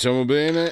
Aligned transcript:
Cominciamo 0.00 0.24
bene 0.24 0.70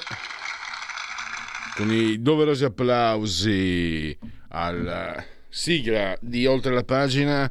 con 1.75 1.91
i 1.91 2.19
doverosi 2.19 2.63
applausi 2.63 4.17
alla 4.47 5.23
sigla 5.47 6.17
di 6.19 6.47
Oltre 6.47 6.73
la 6.73 6.83
pagina 6.83 7.47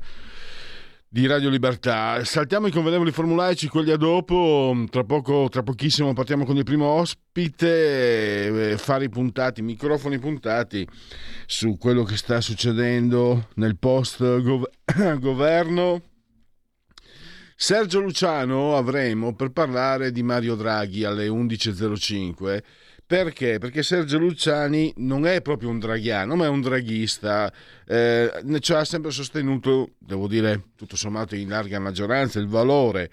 di 1.09 1.29
Radio 1.29 1.49
Libertà. 1.49 2.25
Saltiamo 2.25 2.67
i 2.67 2.73
convenevoli 2.73 3.13
formulaici, 3.13 3.69
quelli 3.69 3.93
a 3.93 3.97
dopo. 3.97 4.87
Tra, 4.91 5.05
poco, 5.05 5.49
tra 5.49 5.63
pochissimo 5.63 6.13
partiamo 6.15 6.45
con 6.45 6.57
il 6.57 6.65
primo 6.65 6.87
ospite, 6.87 8.73
eh, 8.73 8.77
fari 8.77 9.09
puntati, 9.09 9.63
microfoni 9.63 10.19
puntati 10.19 10.85
su 11.47 11.79
quello 11.79 12.03
che 12.03 12.17
sta 12.17 12.41
succedendo 12.41 13.51
nel 13.55 13.79
post-governo 13.79 16.03
Sergio 17.61 17.99
Luciano 17.99 18.77
avremo 18.77 19.35
per 19.35 19.51
parlare 19.51 20.13
di 20.13 20.23
Mario 20.23 20.55
Draghi 20.55 21.03
alle 21.03 21.27
11.05. 21.27 22.63
Perché? 23.05 23.59
Perché 23.59 23.83
Sergio 23.83 24.17
Luciani 24.17 24.95
non 24.99 25.27
è 25.27 25.43
proprio 25.43 25.69
un 25.69 25.81
draghiano, 25.81 26.37
ma 26.37 26.45
è 26.45 26.49
un 26.49 26.61
draghista. 26.61 27.53
Eh, 27.85 28.31
ci 28.61 28.73
ha 28.73 28.85
sempre 28.85 29.11
sostenuto, 29.11 29.95
devo 29.99 30.29
dire, 30.29 30.67
tutto 30.77 30.95
sommato 30.95 31.35
in 31.35 31.49
larga 31.49 31.81
maggioranza, 31.81 32.39
il 32.39 32.47
valore. 32.47 33.11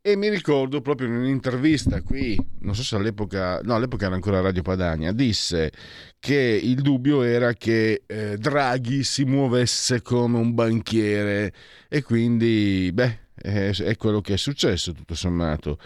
E 0.00 0.14
mi 0.14 0.28
ricordo 0.28 0.80
proprio 0.80 1.08
in 1.08 1.14
un'intervista 1.16 2.00
qui, 2.02 2.38
non 2.60 2.76
so 2.76 2.84
se 2.84 2.94
all'epoca, 2.94 3.58
no, 3.64 3.74
all'epoca 3.74 4.06
era 4.06 4.14
ancora 4.14 4.40
Radio 4.40 4.62
Padania, 4.62 5.10
disse 5.10 5.72
che 6.20 6.60
il 6.62 6.82
dubbio 6.82 7.22
era 7.22 7.52
che 7.52 8.02
eh, 8.06 8.36
Draghi 8.36 9.02
si 9.02 9.24
muovesse 9.24 10.02
come 10.02 10.38
un 10.38 10.54
banchiere 10.54 11.52
e 11.88 12.02
quindi, 12.02 12.90
beh, 12.92 13.26
è, 13.40 13.70
è 13.70 13.96
quello 13.96 14.20
che 14.20 14.34
è 14.34 14.36
successo 14.36 14.92
tutto 14.92 15.14
sommato. 15.14 15.78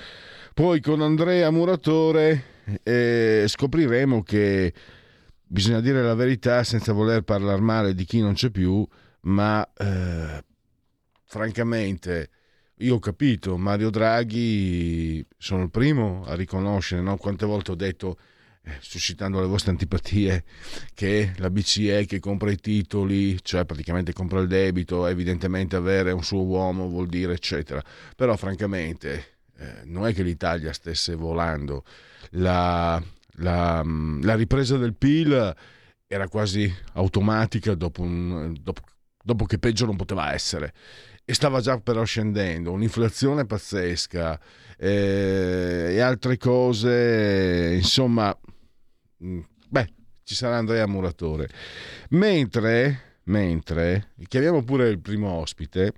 Poi 0.55 0.81
con 0.81 1.01
Andrea 1.01 1.51
Muratore 1.51 2.45
eh, 2.83 3.45
scopriremo 3.47 4.23
che 4.23 4.73
bisogna 5.47 5.81
dire 5.81 6.03
la 6.03 6.15
verità 6.15 6.63
senza 6.65 6.93
voler 6.93 7.23
parlare 7.23 7.61
male 7.61 7.95
di 7.95 8.05
chi 8.05 8.21
non 8.21 8.35
c'è 8.35 8.51
più, 8.51 8.87
ma 9.23 9.67
eh, 9.77 10.45
francamente 11.25 12.31
io 12.83 12.97
ho 12.97 12.99
capito, 12.99 13.57
Mario 13.57 13.91
Draghi 13.91 15.25
sono 15.39 15.63
il 15.63 15.71
primo 15.71 16.25
a 16.27 16.35
riconoscere, 16.35 17.01
no? 17.01 17.17
quante 17.17 17.47
volte 17.47 17.71
ho 17.71 17.77
detto 17.77 18.17
eh, 18.19 18.32
suscitando 18.81 19.41
le 19.41 19.47
vostre 19.47 19.71
antipatie, 19.71 20.45
che 20.95 21.33
la 21.37 21.51
BCE 21.51 22.07
che 22.07 22.21
compra 22.21 22.51
i 22.51 22.57
titoli, 22.57 23.43
cioè 23.43 23.65
praticamente 23.65 24.13
compra 24.13 24.41
il 24.41 24.49
debito, 24.49 25.07
evidentemente 25.07 25.77
avere 25.77 26.13
un 26.13 26.23
suo 26.23 26.43
uomo 26.43 26.89
vuol 26.89 27.09
dire 27.09 27.35
eccetera. 27.35 27.83
Però 28.15 28.37
francamente 28.37 29.39
eh, 29.59 29.83
non 29.85 30.07
è 30.07 30.15
che 30.15 30.23
l'Italia 30.23 30.73
stesse 30.73 31.15
volando. 31.15 31.85
La, 32.31 33.03
la, 33.37 33.83
mm, 33.85 34.23
la 34.23 34.35
ripresa 34.35 34.77
del 34.77 34.95
PIL 34.95 35.55
era 36.07 36.29
quasi 36.29 36.73
automatica 36.95 37.75
dopo, 37.75 38.03
un, 38.03 38.55
dopo, 38.61 38.83
dopo 39.23 39.45
che 39.45 39.59
peggio 39.59 39.87
non 39.87 39.97
poteva 39.97 40.33
essere 40.33 40.73
e 41.25 41.35
stava 41.35 41.61
già 41.61 41.79
però 41.79 42.03
scendendo, 42.05 42.73
un'inflazione 42.73 43.47
pazzesca 43.47 44.39
eh, 44.77 45.93
e 45.93 46.01
altre 46.01 46.37
cose, 46.37 47.75
insomma, 47.77 48.37
Mm, 48.52 48.52
beh, 49.69 49.93
ci 50.25 50.35
sarà 50.35 50.57
Andrea 50.57 50.87
Muratore. 50.87 51.49
Mentre, 52.11 53.21
mentre 53.25 54.09
chiamiamo 54.29 54.63
pure 54.63 54.89
il 54.89 55.01
primo 55.01 55.31
ospite, 55.31 55.95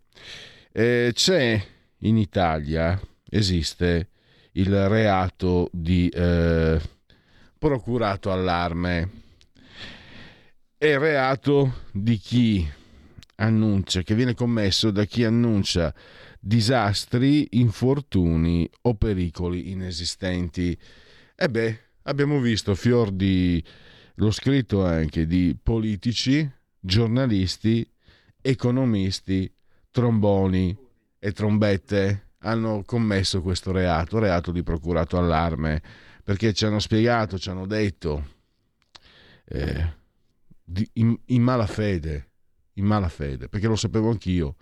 eh, 0.73 1.11
c'è 1.13 1.63
in 1.99 2.17
Italia, 2.17 3.01
esiste 3.31 4.11
il 4.53 4.89
reato 4.89 5.69
di 5.73 6.09
eh, 6.09 6.81
procurato 7.59 8.31
allarme. 8.31 9.23
È 10.77 10.99
reato 10.99 11.83
di 11.93 12.19
chi 12.19 12.69
annuncia, 13.37 14.03
che 14.03 14.15
viene 14.15 14.35
commesso 14.35 14.91
da 14.91 15.05
chi 15.05 15.25
annuncia 15.25 15.95
disastri, 16.39 17.49
infortuni 17.53 18.69
o 18.83 18.95
pericoli 18.95 19.71
inesistenti. 19.71 20.79
E 21.35 21.49
beh, 21.49 21.81
abbiamo 22.05 22.41
visto 22.41 22.75
fior 22.75 23.11
di 23.11 23.63
l'ho 24.17 24.31
scritto 24.31 24.85
anche 24.85 25.27
di 25.27 25.57
politici, 25.61 26.49
giornalisti, 26.79 27.89
economisti, 28.41 29.53
tromboni 29.91 30.77
e 31.19 31.33
trombette 31.33 32.29
hanno 32.45 32.83
commesso 32.85 33.43
questo 33.43 33.73
reato, 33.73 34.19
reato 34.19 34.53
di 34.53 34.63
procurato 34.63 35.17
allarme, 35.17 35.83
perché 36.23 36.53
ci 36.53 36.67
hanno 36.67 36.79
spiegato, 36.79 37.39
ci 37.39 37.49
hanno 37.49 37.67
detto 37.67 38.33
eh, 39.47 39.95
di, 40.63 40.89
in, 40.95 41.19
in 41.27 41.43
malafede, 41.43 42.31
in 42.75 42.85
malafede, 42.85 43.49
perché 43.49 43.67
lo 43.67 43.77
sapevo 43.77 44.11
anch'io 44.11 44.57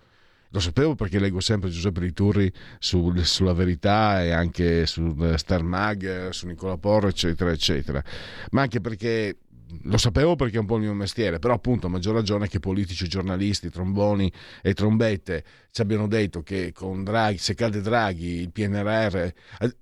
lo 0.53 0.59
sapevo 0.59 0.93
perché 0.93 1.19
leggo 1.19 1.39
sempre 1.39 1.71
Giuseppe 1.71 1.99
Riturri 1.99 2.51
su, 2.77 3.11
sulla 3.23 3.53
verità 3.53 4.23
e 4.23 4.31
anche 4.31 4.85
su 4.85 5.15
Star 5.35 5.63
Mag, 5.63 6.29
su 6.29 6.45
Nicola 6.45 6.77
Porro, 6.77 7.07
eccetera, 7.07 7.49
eccetera. 7.51 8.03
Ma 8.51 8.61
anche 8.61 8.79
perché 8.79 9.35
lo 9.83 9.97
sapevo 9.97 10.35
perché 10.35 10.57
è 10.57 10.59
un 10.59 10.65
po' 10.65 10.75
il 10.75 10.83
mio 10.83 10.93
mestiere, 10.93 11.39
però 11.39 11.53
appunto 11.53 11.87
a 11.87 11.89
maggior 11.89 12.13
ragione 12.13 12.47
che 12.47 12.59
politici, 12.59 13.07
giornalisti, 13.07 13.69
tromboni 13.69 14.31
e 14.61 14.73
trombette 14.73 15.43
ci 15.71 15.81
abbiano 15.81 16.07
detto 16.07 16.43
che 16.43 16.71
con 16.71 17.03
Draghi, 17.03 17.37
se 17.37 17.55
cade 17.55 17.81
Draghi, 17.81 18.41
il 18.41 18.51
PNRR 18.51 19.15
eh, 19.15 19.75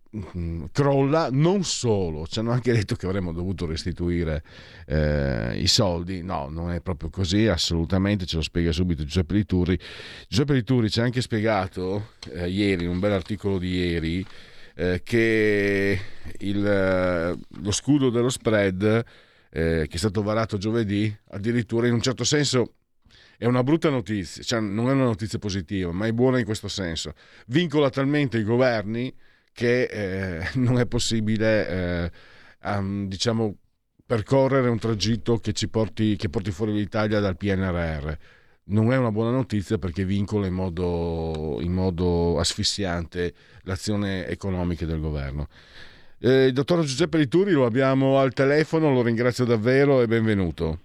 crolla, 0.72 1.30
non 1.32 1.64
solo, 1.64 2.28
ci 2.28 2.40
hanno 2.40 2.52
anche 2.52 2.74
detto 2.74 2.96
che 2.96 3.06
avremmo 3.06 3.32
dovuto 3.32 3.66
restituire 3.66 4.44
eh, 4.86 5.58
i 5.60 5.68
soldi, 5.68 6.22
no, 6.22 6.48
non 6.50 6.72
è 6.72 6.82
proprio 6.82 7.10
così, 7.10 7.48
assolutamente, 7.48 8.26
ce 8.26 8.38
lo 8.38 8.42
spiega 8.42 8.72
subito 8.72 9.04
Giuseppe 9.04 9.34
Liturri. 9.34 9.78
Giuseppe 10.28 10.54
Liturri 10.54 10.90
ci 10.90 11.00
ha 11.00 11.04
anche 11.04 11.22
spiegato 11.22 12.12
eh, 12.34 12.50
ieri, 12.50 12.86
in 12.86 12.90
un 12.90 13.00
bel 13.00 13.12
articolo 13.12 13.58
di 13.58 13.76
ieri, 13.76 14.26
eh, 14.76 15.02
che 15.04 16.00
il, 16.40 16.66
eh, 16.66 17.38
lo 17.62 17.72
scudo 17.72 18.10
dello 18.10 18.30
spread 18.30 19.06
eh, 19.52 19.86
che 19.88 19.96
è 19.96 19.98
stato 19.98 20.24
varato 20.24 20.58
giovedì, 20.58 21.16
addirittura 21.30 21.88
in 21.88 21.94
un 21.94 22.02
certo 22.02 22.24
senso 22.24 22.76
è 23.38 23.46
una 23.46 23.64
brutta 23.64 23.90
notizia, 23.90 24.44
cioè 24.44 24.60
non 24.60 24.90
è 24.90 24.92
una 24.92 25.06
notizia 25.06 25.40
positiva, 25.40 25.92
ma 25.92 26.06
è 26.06 26.14
buona 26.14 26.38
in 26.38 26.46
questo 26.46 26.68
senso. 26.68 27.14
Vincola 27.48 27.90
talmente 27.90 28.38
i 28.38 28.44
governi 28.44 29.12
che 29.52 29.84
eh, 29.84 30.48
non 30.60 30.78
è 30.80 30.86
possibile, 30.86 31.68
eh, 31.68 32.12
um, 32.70 33.08
diciamo, 33.08 33.58
percorrere 34.06 34.70
un 34.70 34.78
tragitto 34.78 35.38
che, 35.38 35.54
porti, 35.70 36.16
che 36.18 36.30
porti 36.30 36.52
fuori 36.52 36.74
l'Italia 36.74 37.20
dal 37.20 37.36
PNRR. 37.36 38.14
Non 38.66 38.94
è 38.94 38.98
una 38.98 39.12
buona 39.12 39.32
notizia 39.32 39.80
perché 39.80 40.06
vincola 40.06 40.46
in 40.46 40.54
modo, 40.54 41.58
in 41.62 41.74
modo 41.74 42.38
asfissiante 42.40 43.34
l'azione 43.62 44.28
economica 44.28 44.86
del 44.86 45.00
governo. 45.00 45.48
Eh, 46.24 46.46
il 46.46 46.54
dottor 46.54 46.82
Giuseppe 46.82 47.18
Lituri 47.18 47.52
lo 47.52 47.66
abbiamo 47.66 48.20
al 48.20 48.32
telefono, 48.34 48.94
lo 48.94 49.02
ringrazio 49.02 49.44
davvero 49.44 50.02
e 50.02 50.08
benvenuto. 50.08 50.78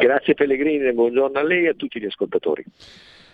Grazie 0.00 0.34
Pellegrini, 0.34 0.92
buongiorno 0.92 1.38
a 1.38 1.44
lei 1.44 1.66
e 1.66 1.68
a 1.68 1.74
tutti 1.74 2.00
gli 2.00 2.06
ascoltatori. 2.06 2.64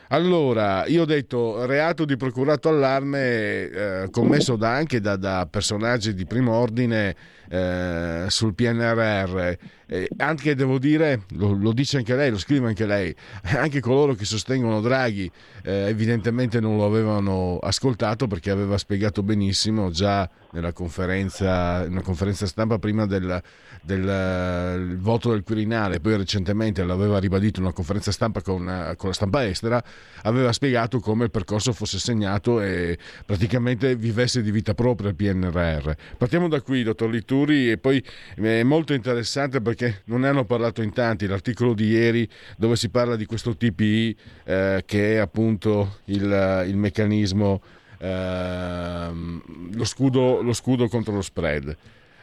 Allora, 0.09 0.85
io 0.87 1.03
ho 1.03 1.07
detto 1.07 1.65
reato 1.65 2.05
di 2.05 2.19
procurato 2.19 2.69
allarme 2.69 3.71
eh, 3.71 4.11
commesso 4.11 4.57
da, 4.57 4.73
anche 4.73 5.01
da, 5.01 5.17
da, 5.17 5.49
personaggi 5.51 6.13
di 6.13 6.27
primo 6.27 6.55
ordine 6.55 7.17
eh, 7.49 8.27
sul 8.29 8.53
PNRR 8.53 9.53
eh, 9.87 10.09
anche 10.19 10.55
devo 10.55 10.79
dire, 10.79 11.23
lo, 11.33 11.53
lo, 11.53 11.73
dice 11.73 11.99
anche 11.99 12.15
lei, 12.15 12.31
lo 12.31 12.39
scrive 12.39 12.69
anche 12.69 12.87
lei, 12.87 13.15
anche 13.57 13.81
coloro 13.81 14.15
che 14.15 14.25
sostengono 14.25 14.81
Draghi 14.81 15.31
eh, 15.63 15.87
evidentemente 15.89 16.61
non 16.61 16.77
lo 16.77 16.85
avevano 16.85 17.59
ascoltato 17.59 18.27
perché 18.27 18.51
aveva 18.51 18.79
spiegato 18.79 19.23
benissimo 19.23 19.91
già 19.91 20.29
nella 20.53 20.73
conferenza, 20.73 21.89
conferenza 22.03 22.47
stampa 22.47 22.79
prima 22.79 23.07
del, 23.07 23.43
del 23.83 24.97
voto 24.99 25.31
del 25.31 25.43
Quirinale, 25.43 26.01
poi 26.01 26.17
recentemente 26.17 26.85
l'aveva 26.85 27.19
ribadito 27.19 27.59
in 27.61 27.67
una 27.67 27.75
conferenza 27.75 28.13
stampa 28.13 28.43
con, 28.43 28.95
con, 28.97 29.09
la 29.09 29.15
stampa 29.15 29.47
estera, 29.47 29.83
aveva 30.23 30.53
spiegato 30.53 31.01
come 31.01 31.25
il 31.25 31.31
percorso 31.31 31.73
fosse 31.73 31.99
segnato 31.99 32.61
e 32.61 32.99
praticamente 33.25 33.97
vivesse 33.97 34.43
di 34.43 34.51
vita 34.51 34.75
propria 34.75 35.09
il 35.09 35.15
PNRR. 35.15 35.93
Partiamo 36.19 36.49
da 36.49 36.61
qui, 36.61 36.83
dottor 36.83 37.09
Litturi, 37.09 37.71
e 37.71 37.79
poi 37.79 38.05
è 38.35 38.63
molto 38.63 38.93
interessante 38.93 39.61
perché 39.63 39.72
non 40.05 40.21
ne 40.21 40.29
hanno 40.29 40.45
parlato 40.45 40.83
in 40.83 40.93
tanti, 40.93 41.27
l'articolo 41.27 41.75
di 41.75 41.87
ieri 41.87 42.29
dove 42.57 42.77
si 42.77 42.89
parla 42.89 43.17
di 43.17 43.27
questo 43.27 43.57
TPI 43.57 44.17
eh, 44.45 44.83
che 44.87 45.15
è 45.15 45.17
appunto 45.19 45.99
il, 46.07 46.65
il 46.67 46.77
meccanismo 46.77 47.61
ehm, 47.99 49.75
lo, 49.75 49.85
scudo, 49.85 50.43
lo 50.43 50.53
scudo 50.53 50.89
contro 50.89 51.15
lo 51.15 51.23
spread. 51.23 51.77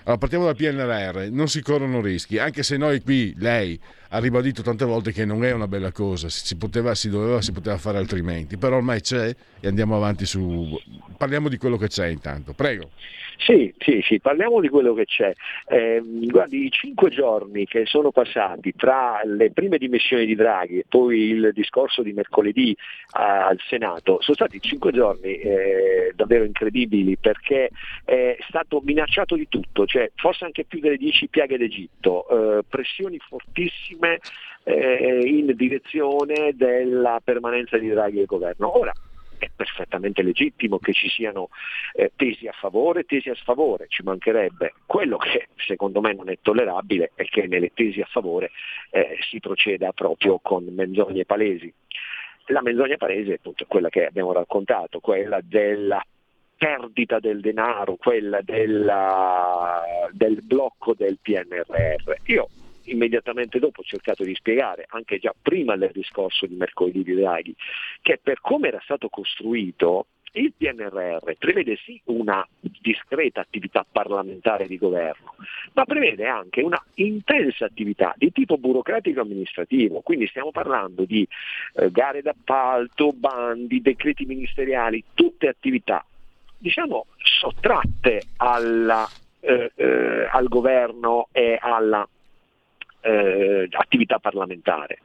Allora, 0.03 0.17
partiamo 0.17 0.45
dal 0.45 0.55
PNRR, 0.55 1.29
non 1.29 1.47
si 1.49 1.61
corrono 1.61 2.01
rischi, 2.01 2.39
anche 2.39 2.63
se 2.63 2.77
noi 2.77 3.01
qui, 3.01 3.33
lei 3.37 3.79
ha 4.09 4.19
ribadito 4.19 4.63
tante 4.63 4.85
volte 4.85 5.11
che 5.11 5.23
non 5.23 5.43
è 5.43 5.51
una 5.51 5.67
bella 5.67 5.91
cosa, 5.91 6.29
si, 6.29 6.55
poteva, 6.55 6.95
si 6.95 7.09
doveva, 7.09 7.41
si 7.41 7.51
poteva 7.51 7.77
fare 7.77 7.97
altrimenti, 7.99 8.57
però 8.57 8.77
ormai 8.77 9.01
c'è 9.01 9.35
e 9.59 9.67
andiamo 9.67 9.95
avanti 9.95 10.25
su... 10.25 10.75
parliamo 11.15 11.47
di 11.47 11.57
quello 11.57 11.77
che 11.77 11.89
c'è 11.89 12.07
intanto, 12.07 12.53
prego. 12.53 12.89
Sì, 13.39 13.73
sì, 13.77 14.01
sì, 14.03 14.19
parliamo 14.19 14.59
di 14.59 14.67
quello 14.67 14.93
che 14.93 15.05
c'è. 15.05 15.31
Eh, 15.65 16.01
guardi, 16.03 16.65
i 16.65 16.71
cinque 16.71 17.09
giorni 17.09 17.65
che 17.65 17.85
sono 17.85 18.11
passati 18.11 18.73
tra 18.75 19.21
le 19.23 19.51
prime 19.51 19.77
dimissioni 19.77 20.25
di 20.25 20.35
Draghi 20.35 20.79
e 20.79 20.85
poi 20.87 21.29
il 21.29 21.51
discorso 21.53 22.03
di 22.03 22.11
mercoledì 22.11 22.75
al 23.11 23.57
Senato 23.69 24.17
sono 24.19 24.35
stati 24.35 24.59
cinque 24.59 24.91
giorni 24.91 25.35
eh, 25.35 26.11
davvero 26.15 26.43
incredibili 26.43 27.17
perché 27.17 27.69
è 28.03 28.37
stato 28.47 28.81
minacciato 28.83 29.35
di 29.35 29.47
tutto, 29.47 29.85
cioè 29.85 30.11
forse 30.15 30.43
anche 30.43 30.65
più 30.65 30.81
delle 30.81 30.97
dieci 30.97 31.29
piaghe 31.29 31.57
d'Egitto, 31.57 32.27
eh, 32.59 32.63
pressioni 32.67 33.17
fortissime 33.19 34.19
eh, 34.63 35.21
in 35.23 35.53
direzione 35.55 36.51
della 36.55 37.21
permanenza 37.23 37.77
di 37.77 37.87
Draghi 37.87 38.19
al 38.19 38.25
governo. 38.25 38.77
Ora, 38.77 38.91
è 39.39 39.49
perfettamente 39.55 40.21
legittimo 40.21 40.77
che 40.77 40.93
ci 40.93 41.09
siano 41.09 41.49
eh, 41.93 42.11
tesi 42.15 42.47
a 42.47 42.51
favore 42.51 43.01
e 43.01 43.05
tesi 43.05 43.29
a 43.29 43.35
sfavore, 43.35 43.87
ci 43.87 44.03
mancherebbe. 44.03 44.73
Quello 44.85 45.17
che 45.17 45.47
secondo 45.65 46.01
me 46.01 46.13
non 46.13 46.29
è 46.29 46.37
tollerabile 46.41 47.11
è 47.15 47.23
che 47.23 47.47
nelle 47.47 47.71
tesi 47.73 48.01
a 48.01 48.07
favore 48.09 48.51
eh, 48.91 49.17
si 49.29 49.39
proceda 49.39 49.91
proprio 49.93 50.39
con 50.39 50.65
menzogne 50.65 51.25
palesi. 51.25 51.73
La 52.47 52.61
menzogna 52.61 52.97
palese 52.97 53.33
appunto, 53.33 53.63
è 53.63 53.67
quella 53.67 53.89
che 53.89 54.05
abbiamo 54.05 54.33
raccontato, 54.33 54.99
quella 54.99 55.39
della 55.41 56.03
perdita 56.57 57.19
del 57.19 57.39
denaro, 57.39 57.95
quella 57.95 58.41
della, 58.41 59.81
del 60.11 60.41
blocco 60.43 60.93
del 60.93 61.17
PNRR. 61.21 62.15
Io 62.25 62.49
immediatamente 62.91 63.59
dopo 63.59 63.81
ho 63.81 63.83
cercato 63.83 64.23
di 64.23 64.35
spiegare, 64.35 64.85
anche 64.89 65.19
già 65.19 65.33
prima 65.39 65.75
del 65.75 65.91
discorso 65.93 66.45
di 66.45 66.55
mercoledì 66.55 67.03
di 67.03 67.15
Draghi, 67.15 67.55
che 68.01 68.19
per 68.21 68.39
come 68.41 68.67
era 68.67 68.79
stato 68.83 69.09
costruito 69.09 70.07
il 70.33 70.53
PNRR 70.55 71.33
prevede 71.39 71.75
sì 71.83 71.99
una 72.05 72.47
discreta 72.59 73.41
attività 73.41 73.83
parlamentare 73.89 74.67
di 74.67 74.77
governo, 74.77 75.35
ma 75.73 75.85
prevede 75.85 76.27
anche 76.27 76.61
una 76.61 76.79
intensa 76.95 77.65
attività 77.65 78.13
di 78.15 78.31
tipo 78.31 78.57
burocratico 78.57 79.21
amministrativo, 79.21 80.01
quindi 80.01 80.27
stiamo 80.27 80.51
parlando 80.51 81.05
di 81.05 81.27
eh, 81.73 81.89
gare 81.89 82.21
d'appalto, 82.21 83.11
bandi, 83.11 83.81
decreti 83.81 84.25
ministeriali, 84.25 85.03
tutte 85.15 85.47
attività 85.47 86.05
diciamo 86.59 87.07
sottratte 87.17 88.23
alla, 88.37 89.07
eh, 89.39 89.71
eh, 89.73 90.27
al 90.29 90.47
governo 90.47 91.29
e 91.31 91.57
alla 91.59 92.07
eh, 93.01 93.67
attività 93.71 94.19
parlamentare. 94.19 94.99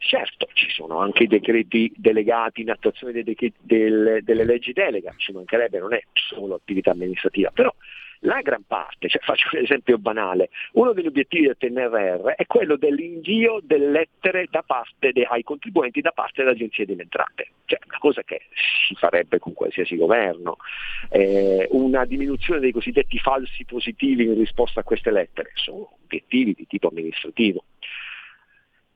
Certo, 0.00 0.48
ci 0.52 0.70
sono 0.70 1.00
anche 1.00 1.24
i 1.24 1.26
decreti 1.26 1.92
delegati 1.96 2.60
in 2.60 2.70
attuazione 2.70 3.12
decreti, 3.12 3.54
del, 3.60 4.20
delle 4.22 4.44
leggi 4.44 4.72
delega, 4.72 5.12
ci 5.16 5.32
mancherebbe, 5.32 5.80
non 5.80 5.92
è 5.92 6.00
solo 6.12 6.54
attività 6.54 6.92
amministrativa, 6.92 7.50
però 7.50 7.74
la 8.20 8.40
gran 8.40 8.62
parte, 8.66 9.08
cioè 9.08 9.20
faccio 9.22 9.48
un 9.52 9.62
esempio 9.62 9.98
banale, 9.98 10.50
uno 10.72 10.92
degli 10.92 11.06
obiettivi 11.06 11.46
del 11.46 11.56
PNRR 11.56 12.28
è 12.30 12.46
quello 12.46 12.76
dell'invio 12.76 13.60
delle 13.62 13.90
lettere 13.90 14.46
da 14.50 14.62
parte 14.62 15.12
de, 15.12 15.24
ai 15.24 15.42
contribuenti 15.42 16.00
da 16.00 16.10
parte 16.10 16.42
delle 16.42 16.54
agenzie 16.54 16.86
delle 16.86 17.02
entrate, 17.02 17.50
cioè 17.66 17.78
una 17.86 17.98
cosa 17.98 18.22
che 18.22 18.42
si 18.86 18.94
farebbe 18.94 19.38
con 19.38 19.52
qualsiasi 19.52 19.96
governo, 19.96 20.56
eh, 21.10 21.68
una 21.72 22.04
diminuzione 22.04 22.60
dei 22.60 22.72
cosiddetti 22.72 23.18
falsi 23.18 23.64
positivi 23.64 24.24
in 24.24 24.34
risposta 24.34 24.80
a 24.80 24.84
queste 24.84 25.10
lettere, 25.10 25.50
sono 25.54 25.98
obiettivi 26.04 26.54
di 26.54 26.66
tipo 26.66 26.88
amministrativo. 26.88 27.64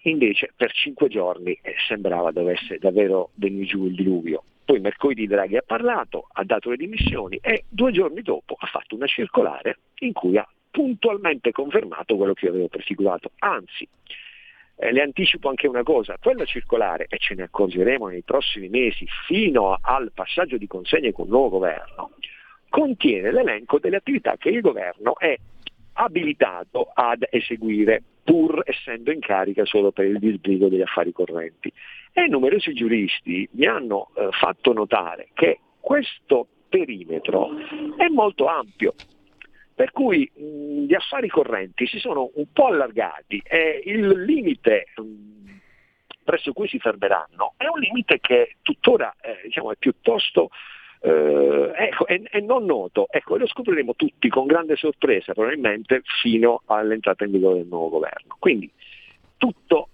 Invece 0.02 0.52
per 0.56 0.72
cinque 0.72 1.08
giorni 1.08 1.52
eh, 1.62 1.74
sembrava 1.86 2.32
dovesse 2.32 2.78
davvero 2.78 3.30
venire 3.34 3.66
giù 3.66 3.86
il 3.86 3.94
diluvio. 3.94 4.42
Poi 4.64 4.80
mercoledì 4.80 5.26
Draghi 5.26 5.56
ha 5.56 5.62
parlato, 5.64 6.28
ha 6.32 6.44
dato 6.44 6.70
le 6.70 6.76
dimissioni 6.76 7.38
e 7.40 7.64
due 7.68 7.92
giorni 7.92 8.22
dopo 8.22 8.56
ha 8.58 8.66
fatto 8.66 8.94
una 8.94 9.06
circolare 9.06 9.78
in 10.00 10.12
cui 10.12 10.36
ha 10.38 10.48
puntualmente 10.70 11.52
confermato 11.52 12.16
quello 12.16 12.32
che 12.32 12.46
io 12.46 12.50
avevo 12.52 12.68
prefigurato. 12.68 13.32
Anzi, 13.38 13.86
eh, 14.76 14.90
le 14.90 15.02
anticipo 15.02 15.48
anche 15.48 15.68
una 15.68 15.82
cosa, 15.82 16.16
quella 16.20 16.44
circolare, 16.44 17.06
e 17.08 17.18
ce 17.18 17.34
ne 17.34 17.44
accorgeremo 17.44 18.08
nei 18.08 18.22
prossimi 18.22 18.68
mesi 18.68 19.06
fino 19.26 19.78
al 19.80 20.10
passaggio 20.12 20.56
di 20.56 20.66
consegne 20.66 21.12
con 21.12 21.26
il 21.26 21.30
nuovo 21.30 21.50
governo, 21.50 22.12
contiene 22.68 23.30
l'elenco 23.30 23.78
delle 23.78 23.96
attività 23.96 24.36
che 24.36 24.48
il 24.48 24.60
governo 24.60 25.18
è 25.18 25.36
abilitato 25.94 26.90
ad 26.92 27.26
eseguire 27.30 28.02
pur 28.24 28.62
essendo 28.64 29.10
in 29.10 29.20
carica 29.20 29.64
solo 29.64 29.90
per 29.90 30.06
il 30.06 30.18
disbrigo 30.18 30.68
degli 30.68 30.82
affari 30.82 31.12
correnti. 31.12 31.72
E 32.12 32.26
numerosi 32.28 32.72
giuristi 32.72 33.48
mi 33.52 33.66
hanno 33.66 34.10
eh, 34.14 34.28
fatto 34.32 34.72
notare 34.72 35.28
che 35.34 35.60
questo 35.80 36.46
perimetro 36.68 37.50
è 37.96 38.08
molto 38.08 38.46
ampio, 38.46 38.94
per 39.74 39.90
cui 39.90 40.30
mh, 40.34 40.84
gli 40.84 40.94
affari 40.94 41.28
correnti 41.28 41.86
si 41.86 41.98
sono 41.98 42.30
un 42.34 42.46
po' 42.52 42.66
allargati 42.66 43.42
e 43.44 43.82
il 43.84 44.22
limite 44.24 44.86
mh, 44.94 45.32
presso 46.24 46.52
cui 46.52 46.68
si 46.68 46.78
fermeranno 46.78 47.54
è 47.56 47.66
un 47.66 47.80
limite 47.80 48.20
che 48.20 48.56
tuttora 48.62 49.14
eh, 49.20 49.40
diciamo, 49.44 49.72
è 49.72 49.76
piuttosto 49.76 50.50
eh, 51.04 51.72
ecco, 51.74 52.06
è, 52.06 52.20
è, 52.22 52.40
non 52.40 52.64
noto, 52.64 53.08
ecco, 53.10 53.36
lo 53.36 53.46
scopriremo 53.46 53.94
tutti 53.96 54.28
con 54.28 54.46
grande 54.46 54.76
sorpresa 54.76 55.32
probabilmente 55.32 56.02
fino 56.22 56.62
all'entrata 56.66 57.24
in 57.24 57.32
vigore 57.32 57.56
del 57.56 57.66
nuovo 57.66 57.88
governo. 57.88 58.36
Quindi 58.38 58.70
tutto, 59.36 59.88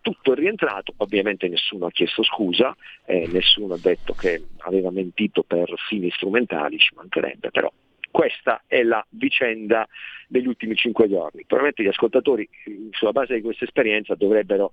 tutto 0.00 0.32
è 0.32 0.34
rientrato, 0.34 0.94
ovviamente 0.96 1.46
nessuno 1.48 1.86
ha 1.86 1.90
chiesto 1.90 2.22
scusa, 2.22 2.74
eh, 3.04 3.28
nessuno 3.30 3.74
ha 3.74 3.78
detto 3.78 4.14
che 4.14 4.42
aveva 4.58 4.90
mentito 4.90 5.42
per 5.42 5.70
fini 5.88 6.10
strumentali, 6.10 6.78
ci 6.78 6.94
mancherebbe, 6.94 7.50
però 7.50 7.70
questa 8.10 8.62
è 8.66 8.82
la 8.82 9.04
vicenda 9.10 9.86
degli 10.26 10.46
ultimi 10.46 10.74
cinque 10.74 11.06
giorni. 11.06 11.44
Probabilmente 11.44 11.82
gli 11.82 11.88
ascoltatori 11.88 12.48
sulla 12.92 13.12
base 13.12 13.34
di 13.34 13.42
questa 13.42 13.66
esperienza 13.66 14.14
dovrebbero 14.14 14.72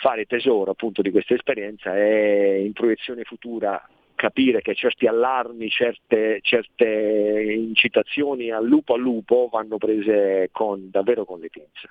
fare 0.00 0.24
tesoro 0.26 0.70
appunto 0.70 1.02
di 1.02 1.10
questa 1.10 1.34
esperienza 1.34 1.96
e 1.96 2.62
in 2.64 2.72
proiezione 2.72 3.24
futura 3.24 3.84
capire 4.14 4.62
che 4.62 4.74
certi 4.74 5.06
allarmi, 5.06 5.68
certe, 5.68 6.38
certe 6.42 7.54
incitazioni 7.56 8.50
al 8.50 8.66
lupo 8.66 8.94
al 8.94 9.00
lupo 9.00 9.48
vanno 9.50 9.76
prese 9.76 10.48
con, 10.52 10.90
davvero 10.90 11.24
con 11.24 11.40
le 11.40 11.48
pinze. 11.50 11.90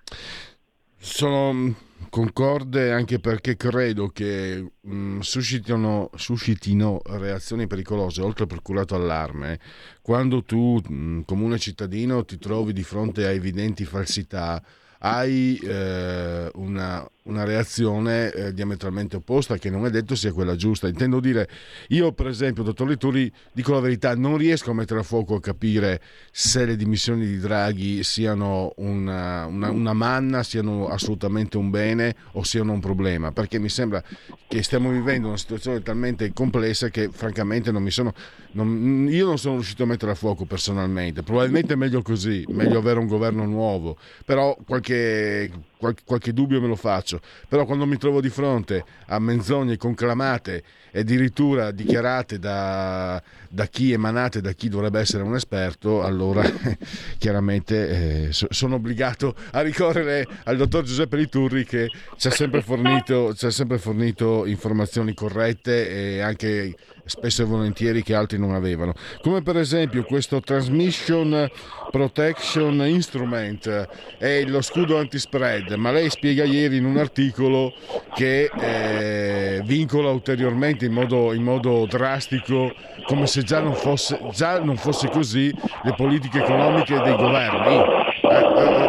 Sono 0.97 1.75
concorde 2.09 2.91
anche 2.91 3.19
perché 3.19 3.57
credo 3.57 4.07
che 4.09 4.71
mh, 4.79 4.95
mm, 4.95 5.19
suscitino, 5.19 6.09
suscitino, 6.15 7.01
reazioni 7.05 7.65
pericolose, 7.65 8.21
oltre 8.21 8.43
al 8.43 8.49
procurato 8.49 8.93
allarme, 8.93 9.59
quando 10.01 10.43
tu, 10.43 10.79
mh, 10.87 10.93
mm, 10.93 11.21
comune 11.21 11.57
cittadino, 11.57 12.23
ti 12.23 12.37
trovi 12.37 12.71
di 12.71 12.83
fronte 12.83 13.25
a 13.25 13.31
evidenti 13.31 13.83
falsità, 13.83 14.63
hai 14.99 15.59
eh, 15.61 16.51
una 16.53 17.05
una 17.23 17.43
reazione 17.43 18.31
eh, 18.31 18.53
diametralmente 18.53 19.15
opposta 19.15 19.57
che 19.57 19.69
non 19.69 19.85
è 19.85 19.89
detto 19.89 20.15
sia 20.15 20.33
quella 20.33 20.55
giusta. 20.55 20.87
Intendo 20.87 21.19
dire, 21.19 21.47
io 21.89 22.11
per 22.11 22.27
esempio, 22.27 22.63
dottor 22.63 22.87
Lituri, 22.87 23.31
dico 23.51 23.73
la 23.73 23.79
verità, 23.79 24.15
non 24.15 24.37
riesco 24.37 24.71
a 24.71 24.73
mettere 24.73 24.99
a 24.99 25.03
fuoco 25.03 25.35
a 25.35 25.41
capire 25.41 26.01
se 26.31 26.65
le 26.65 26.75
dimissioni 26.75 27.25
di 27.25 27.37
Draghi 27.37 28.03
siano 28.03 28.73
una, 28.77 29.45
una, 29.45 29.69
una 29.69 29.93
manna, 29.93 30.43
siano 30.43 30.87
assolutamente 30.87 31.57
un 31.57 31.69
bene 31.69 32.15
o 32.33 32.43
siano 32.43 32.73
un 32.73 32.79
problema, 32.79 33.31
perché 33.31 33.59
mi 33.59 33.69
sembra 33.69 34.03
che 34.47 34.61
stiamo 34.61 34.91
vivendo 34.91 35.29
una 35.29 35.37
situazione 35.37 35.81
talmente 35.81 36.31
complessa 36.33 36.89
che 36.89 37.09
francamente 37.11 37.71
non 37.71 37.83
mi 37.83 37.91
sono, 37.91 38.13
non, 38.51 39.07
io 39.09 39.25
non 39.25 39.37
sono 39.37 39.55
riuscito 39.55 39.83
a 39.83 39.85
mettere 39.85 40.11
a 40.11 40.15
fuoco 40.15 40.45
personalmente. 40.45 41.23
Probabilmente 41.23 41.73
è 41.73 41.75
meglio 41.75 42.01
così, 42.01 42.43
meglio 42.49 42.79
avere 42.79 42.99
un 42.99 43.07
governo 43.07 43.45
nuovo, 43.45 43.97
però 44.25 44.55
qualche, 44.65 45.49
qualche, 45.83 46.03
qualche 46.05 46.33
dubbio 46.33 46.61
me 46.61 46.67
lo 46.67 46.77
faccio. 46.77 47.19
Però 47.49 47.65
quando 47.65 47.85
mi 47.85 47.97
trovo 47.97 48.21
di 48.21 48.29
fronte 48.29 48.85
a 49.07 49.19
menzogne 49.19 49.75
conclamate 49.75 50.63
e 50.91 50.99
addirittura 50.99 51.71
dichiarate 51.71 52.39
da, 52.39 53.21
da 53.49 53.65
chi 53.65 53.91
emanate 53.91 54.39
da 54.39 54.53
chi 54.53 54.69
dovrebbe 54.69 55.01
essere 55.01 55.23
un 55.23 55.35
esperto, 55.35 56.01
allora 56.01 56.41
chiaramente 57.17 58.27
eh, 58.27 58.29
sono 58.31 58.75
obbligato 58.75 59.35
a 59.51 59.61
ricorrere 59.61 60.25
al 60.45 60.55
dottor 60.55 60.83
Giuseppe 60.83 61.17
Liturri 61.17 61.65
che 61.65 61.89
ci 62.15 62.27
ha 62.27 62.31
sempre 62.31 62.61
fornito, 62.61 63.33
ci 63.33 63.45
ha 63.45 63.51
sempre 63.51 63.77
fornito 63.77 64.45
informazioni 64.45 65.13
corrette 65.13 65.89
e 65.89 66.21
anche 66.21 66.75
spesso 67.05 67.41
e 67.41 67.45
volentieri 67.45 68.03
che 68.03 68.15
altri 68.15 68.37
non 68.37 68.53
avevano. 68.53 68.93
Come 69.21 69.41
per 69.41 69.57
esempio 69.57 70.03
questo 70.03 70.39
Transmission 70.39 71.49
Protection 71.91 72.85
Instrument 72.85 73.87
è 74.17 74.43
lo 74.45 74.61
scudo 74.61 74.97
anti-spread, 74.97 75.71
ma 75.73 75.91
lei 75.91 76.09
spiega 76.09 76.43
ieri 76.43 76.77
in 76.77 76.85
un 76.85 76.97
articolo 76.97 77.73
che 78.13 78.49
eh, 78.59 79.61
vincola 79.65 80.09
ulteriormente 80.09 80.85
in 80.85 80.93
modo, 80.93 81.33
in 81.33 81.43
modo, 81.43 81.85
drastico, 81.85 82.73
come 83.05 83.27
se 83.27 83.43
già 83.43 83.59
non, 83.59 83.73
fosse, 83.73 84.19
già 84.31 84.59
non 84.59 84.77
fosse 84.77 85.09
così, 85.09 85.53
le 85.83 85.93
politiche 85.95 86.39
economiche 86.39 86.99
dei 87.01 87.15
governi. 87.15 87.75
Eh, 88.21 88.35
eh, 88.35 88.81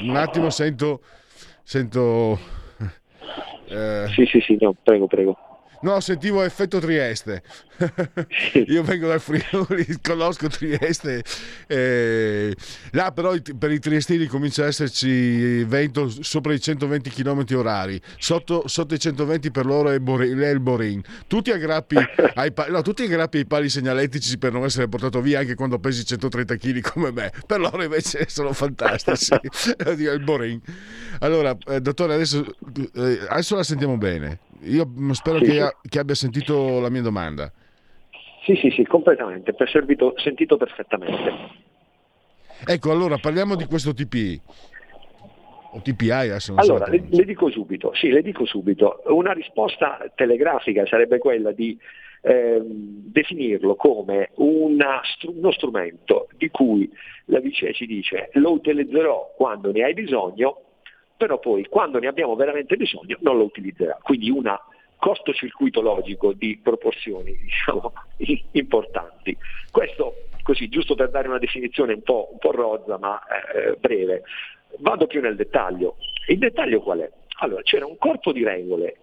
eh 0.00 0.02
un 0.02 0.16
attimo 0.16 0.50
sento... 0.50 1.00
sento 1.62 2.38
eh. 3.68 4.06
Sì, 4.14 4.26
sì, 4.26 4.40
sì, 4.40 4.56
no, 4.60 4.74
prego, 4.82 5.06
prego. 5.06 5.53
No, 5.84 6.00
sentivo 6.00 6.42
effetto 6.42 6.78
Trieste. 6.78 7.42
Io 8.68 8.82
vengo 8.82 9.06
dal 9.06 9.20
Friuli, 9.20 9.84
conosco 10.00 10.48
Trieste. 10.48 11.22
Eh, 11.66 12.54
là 12.92 13.12
però 13.12 13.34
per 13.58 13.70
i 13.70 13.78
triestini 13.78 14.24
comincia 14.24 14.62
ad 14.62 14.68
esserci 14.68 15.62
vento 15.64 16.08
sopra 16.08 16.54
i 16.54 16.60
120 16.60 17.10
km 17.10 17.44
orari. 17.56 18.00
Sotto, 18.16 18.66
sotto 18.66 18.94
i 18.94 18.98
120 18.98 19.50
per 19.50 19.66
loro 19.66 19.90
è, 19.90 19.98
Borin, 19.98 20.38
è 20.38 20.48
il 20.48 20.60
Borin. 20.60 21.02
Tutti 21.26 21.50
aggrappi, 21.50 21.96
ai, 22.34 22.50
no, 22.70 22.80
tutti 22.80 23.02
aggrappi 23.02 23.36
ai 23.36 23.46
pali 23.46 23.68
segnaletici 23.68 24.38
per 24.38 24.52
non 24.52 24.64
essere 24.64 24.88
portato 24.88 25.20
via 25.20 25.40
anche 25.40 25.54
quando 25.54 25.78
pesi 25.78 26.06
130 26.06 26.56
kg 26.56 26.80
come 26.80 27.12
me. 27.12 27.30
Per 27.46 27.60
loro 27.60 27.82
invece 27.82 28.24
sono 28.30 28.54
fantastici. 28.54 29.34
il 29.84 30.22
Borin. 30.24 30.58
Allora, 31.18 31.54
eh, 31.66 31.82
dottore, 31.82 32.14
adesso, 32.14 32.42
eh, 32.94 33.26
adesso 33.28 33.54
la 33.54 33.62
sentiamo 33.62 33.98
bene. 33.98 34.38
Io 34.64 34.86
spero 35.12 35.38
sì, 35.38 35.44
che, 35.44 35.52
sì. 35.52 35.88
che, 35.88 35.98
abbia 35.98 36.14
sentito 36.14 36.80
la 36.80 36.88
mia 36.88 37.02
domanda. 37.02 37.50
Sì, 38.44 38.54
sì, 38.56 38.70
sì, 38.70 38.84
completamente, 38.84 39.54
per 39.54 39.68
servito, 39.68 40.14
sentito 40.16 40.56
perfettamente. 40.56 41.62
Ecco, 42.66 42.90
allora 42.90 43.16
parliamo 43.18 43.56
di 43.56 43.64
questo 43.64 43.92
TPI. 43.94 44.40
O 45.72 45.80
TPI 45.82 46.10
adesso 46.10 46.52
non 46.52 46.60
allora, 46.60 46.84
so 46.84 46.90
le, 46.92 47.04
le, 47.08 47.24
dico 47.24 47.50
subito, 47.50 47.92
sì, 47.94 48.08
le 48.10 48.22
dico 48.22 48.46
subito. 48.46 49.02
Una 49.06 49.32
risposta 49.32 49.98
telegrafica 50.14 50.86
sarebbe 50.86 51.18
quella 51.18 51.50
di 51.50 51.76
eh, 52.20 52.62
definirlo 52.64 53.74
come 53.74 54.30
una, 54.36 55.00
uno 55.26 55.52
strumento 55.52 56.28
di 56.36 56.48
cui 56.48 56.90
la 57.26 57.40
BCE 57.40 57.74
ci 57.74 57.86
dice 57.86 58.30
lo 58.34 58.52
utilizzerò 58.52 59.32
quando 59.36 59.72
ne 59.72 59.82
hai 59.82 59.94
bisogno 59.94 60.63
però 61.24 61.38
poi 61.38 61.64
quando 61.68 61.98
ne 61.98 62.06
abbiamo 62.06 62.36
veramente 62.36 62.76
bisogno 62.76 63.16
non 63.20 63.38
lo 63.38 63.44
utilizzerà. 63.44 63.98
Quindi 64.02 64.28
un 64.28 64.54
cortocircuito 64.98 65.80
logico 65.80 66.34
di 66.34 66.60
proporzioni 66.62 67.34
diciamo, 67.40 67.94
importanti. 68.52 69.34
Questo 69.70 70.16
così, 70.42 70.68
giusto 70.68 70.94
per 70.94 71.08
dare 71.08 71.28
una 71.28 71.38
definizione 71.38 71.94
un 71.94 72.02
po', 72.02 72.28
un 72.32 72.38
po 72.38 72.50
rozza 72.50 72.98
ma 72.98 73.18
eh, 73.26 73.76
breve. 73.80 74.24
Vado 74.80 75.06
più 75.06 75.22
nel 75.22 75.34
dettaglio. 75.34 75.96
Il 76.28 76.36
dettaglio 76.36 76.82
qual 76.82 76.98
è? 76.98 77.10
Allora, 77.38 77.62
c'era 77.62 77.86
un 77.86 77.96
corpo 77.96 78.30
di 78.30 78.44
regole 78.44 78.96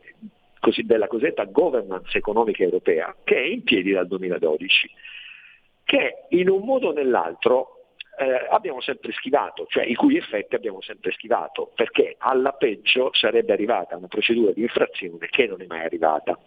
così 0.60 0.84
della 0.84 1.08
cosiddetta 1.08 1.46
governance 1.46 2.16
economica 2.16 2.62
europea 2.62 3.16
che 3.24 3.36
è 3.36 3.46
in 3.48 3.64
piedi 3.64 3.94
dal 3.94 4.06
2012, 4.06 4.92
che 5.86 6.28
in 6.30 6.50
un 6.50 6.62
modo 6.64 6.90
o 6.90 6.94
nell'altro 6.94 7.81
eh, 8.18 8.48
abbiamo 8.50 8.82
sempre 8.82 9.12
schivato, 9.14 9.66
cioè 9.68 9.86
i 9.86 9.96
cui 9.96 10.18
effetti 10.18 10.56
abbiamo 10.56 10.82
sempre 10.82 11.12
schivato, 11.12 11.72
perché 11.74 12.16
alla 12.18 12.52
peggio 12.52 13.10
sarebbe 13.14 13.54
arrivata 13.54 13.96
una 13.96 14.08
procedura 14.08 14.52
di 14.52 14.62
infrazione 14.62 15.28
che 15.28 15.48
non 15.48 15.62
è 15.62 15.66
mai 15.66 15.86
arrivata. 15.86 16.38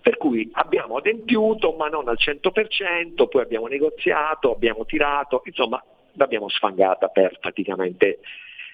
Per 0.00 0.16
cui 0.16 0.48
abbiamo 0.52 0.96
adempiuto, 0.96 1.72
ma 1.72 1.88
non 1.88 2.08
al 2.08 2.18
100%, 2.18 3.28
poi 3.28 3.42
abbiamo 3.42 3.66
negoziato, 3.66 4.52
abbiamo 4.52 4.84
tirato, 4.84 5.42
insomma 5.44 5.82
l'abbiamo 6.12 6.48
sfangata 6.48 7.08
per 7.08 7.38
praticamente 7.40 8.20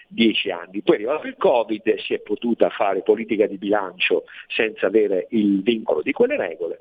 dieci 0.06 0.50
anni. 0.50 0.82
Poi 0.82 0.96
è 0.96 0.98
arrivato 0.98 1.26
il 1.26 1.36
Covid, 1.36 1.96
si 1.96 2.14
è 2.14 2.20
potuta 2.20 2.68
fare 2.70 3.02
politica 3.02 3.46
di 3.46 3.56
bilancio 3.56 4.24
senza 4.48 4.86
avere 4.86 5.26
il 5.30 5.62
vincolo 5.62 6.02
di 6.02 6.12
quelle 6.12 6.36
regole. 6.36 6.80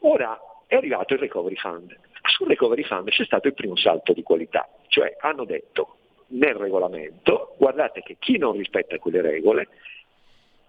Ora 0.00 0.38
è 0.66 0.74
arrivato 0.74 1.14
il 1.14 1.20
Recovery 1.20 1.56
Fund 1.56 1.96
sul 2.38 2.46
recovery 2.46 2.84
fund 2.84 3.08
c'è 3.08 3.24
stato 3.24 3.48
il 3.48 3.54
primo 3.54 3.74
salto 3.74 4.12
di 4.12 4.22
qualità, 4.22 4.68
cioè 4.86 5.16
hanno 5.18 5.44
detto 5.44 5.96
nel 6.28 6.54
regolamento 6.54 7.56
guardate 7.58 8.00
che 8.02 8.16
chi 8.20 8.38
non 8.38 8.56
rispetta 8.56 8.96
quelle 8.98 9.20
regole 9.20 9.68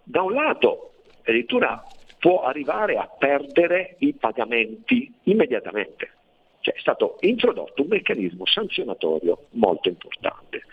da 0.01 0.23
un 0.23 0.33
lato 0.33 0.93
addirittura 1.21 1.83
può 2.17 2.41
arrivare 2.41 2.97
a 2.97 3.07
perdere 3.07 3.97
i 3.99 4.13
pagamenti 4.13 5.13
immediatamente. 5.23 6.13
Cioè 6.61 6.73
è 6.73 6.79
stato 6.79 7.17
introdotto 7.19 7.83
un 7.83 7.87
meccanismo 7.87 8.47
sanzionatorio 8.47 9.45
molto 9.51 9.89
importante. 9.89 10.63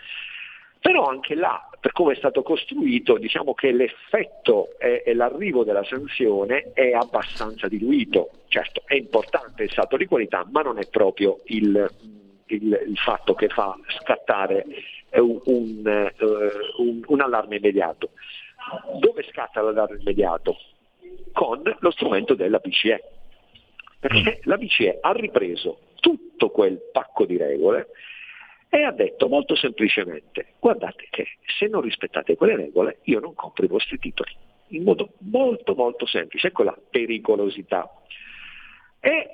Però 0.79 1.05
anche 1.05 1.35
là, 1.35 1.69
per 1.87 1.95
come 1.95 2.11
è 2.11 2.17
stato 2.17 2.43
costruito, 2.43 3.17
diciamo 3.17 3.53
che 3.53 3.71
l'effetto 3.71 4.77
e, 4.77 5.13
l'arrivo 5.13 5.63
della 5.63 5.85
sanzione 5.85 6.73
è 6.73 6.91
abbastanza 6.91 7.69
diluito. 7.69 8.31
Certo, 8.49 8.81
è 8.85 8.95
importante 8.95 9.63
il 9.63 9.71
salto 9.71 9.95
di 9.95 10.05
qualità, 10.05 10.45
ma 10.51 10.63
non 10.63 10.79
è 10.79 10.89
proprio 10.89 11.39
il, 11.45 11.89
il, 12.47 12.83
il 12.89 12.97
fatto 12.97 13.35
che 13.35 13.47
fa 13.47 13.73
scattare 14.01 14.65
un, 15.11 15.39
un, 15.45 16.11
uh, 16.19 16.81
un, 16.81 17.03
un 17.05 17.21
allarme 17.21 17.55
immediato. 17.55 18.09
Dove 18.99 19.23
scatta 19.31 19.61
l'allarme 19.61 19.99
immediato? 20.01 20.57
Con 21.31 21.61
lo 21.79 21.91
strumento 21.91 22.33
della 22.33 22.59
BCE. 22.59 23.01
Perché 23.97 24.41
la 24.43 24.57
BCE 24.57 24.97
ha 24.99 25.13
ripreso 25.13 25.79
tutto 26.01 26.49
quel 26.49 26.81
pacco 26.91 27.23
di 27.23 27.37
regole 27.37 27.87
e 28.69 28.83
ha 28.83 28.91
detto 28.91 29.27
molto 29.27 29.55
semplicemente 29.55 30.53
guardate 30.59 31.07
che 31.09 31.25
se 31.57 31.67
non 31.67 31.81
rispettate 31.81 32.35
quelle 32.35 32.55
regole 32.55 32.99
io 33.03 33.19
non 33.19 33.33
compro 33.33 33.65
i 33.65 33.69
vostri 33.69 33.97
titoli, 33.97 34.31
in 34.69 34.83
modo 34.83 35.13
molto 35.19 35.75
molto 35.75 36.05
semplice, 36.05 36.47
ecco 36.47 36.63
la 36.63 36.77
pericolosità. 36.89 37.89
E 38.99 39.29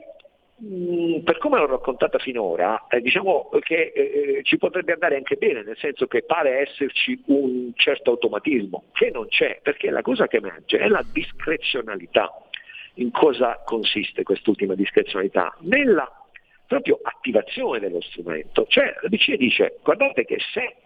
mm, 0.63 1.19
per 1.19 1.37
come 1.39 1.57
l'ho 1.57 1.65
raccontata 1.65 2.19
finora, 2.19 2.85
eh, 2.87 3.01
diciamo 3.01 3.49
che 3.61 3.91
eh, 3.95 4.01
eh, 4.01 4.43
ci 4.43 4.57
potrebbe 4.57 4.93
andare 4.93 5.15
anche 5.15 5.35
bene, 5.35 5.63
nel 5.63 5.77
senso 5.77 6.05
che 6.05 6.23
pare 6.23 6.59
esserci 6.59 7.19
un 7.27 7.71
certo 7.75 8.11
automatismo, 8.11 8.85
che 8.93 9.09
non 9.11 9.27
c'è, 9.27 9.59
perché 9.63 9.89
la 9.89 10.01
cosa 10.01 10.27
che 10.27 10.37
emerge 10.37 10.77
è 10.77 10.87
la 10.87 11.03
discrezionalità. 11.11 12.31
In 12.97 13.09
cosa 13.09 13.59
consiste 13.65 14.21
quest'ultima 14.21 14.75
discrezionalità? 14.75 15.55
Nella 15.61 16.22
proprio 16.73 16.99
attivazione 17.03 17.79
dello 17.79 18.01
strumento. 18.01 18.65
Cioè 18.67 18.95
la 19.01 19.07
BCE 19.07 19.37
dice 19.37 19.77
guardate 19.83 20.25
che 20.25 20.37
se 20.53 20.77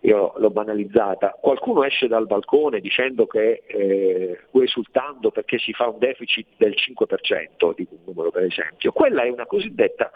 io 0.00 0.34
l'ho 0.36 0.50
banalizzata, 0.50 1.36
qualcuno 1.40 1.82
esce 1.82 2.06
dal 2.06 2.26
balcone 2.26 2.80
dicendo 2.80 3.26
che 3.26 3.64
eh, 3.66 4.38
esultando 4.52 5.32
perché 5.32 5.58
si 5.58 5.72
fa 5.72 5.88
un 5.88 5.98
deficit 5.98 6.46
del 6.58 6.74
5%, 6.76 7.74
dico 7.74 7.94
un 7.94 8.00
numero 8.04 8.30
per 8.30 8.44
esempio, 8.44 8.92
quella 8.92 9.22
è 9.22 9.28
una 9.28 9.46
cosiddetta 9.46 10.12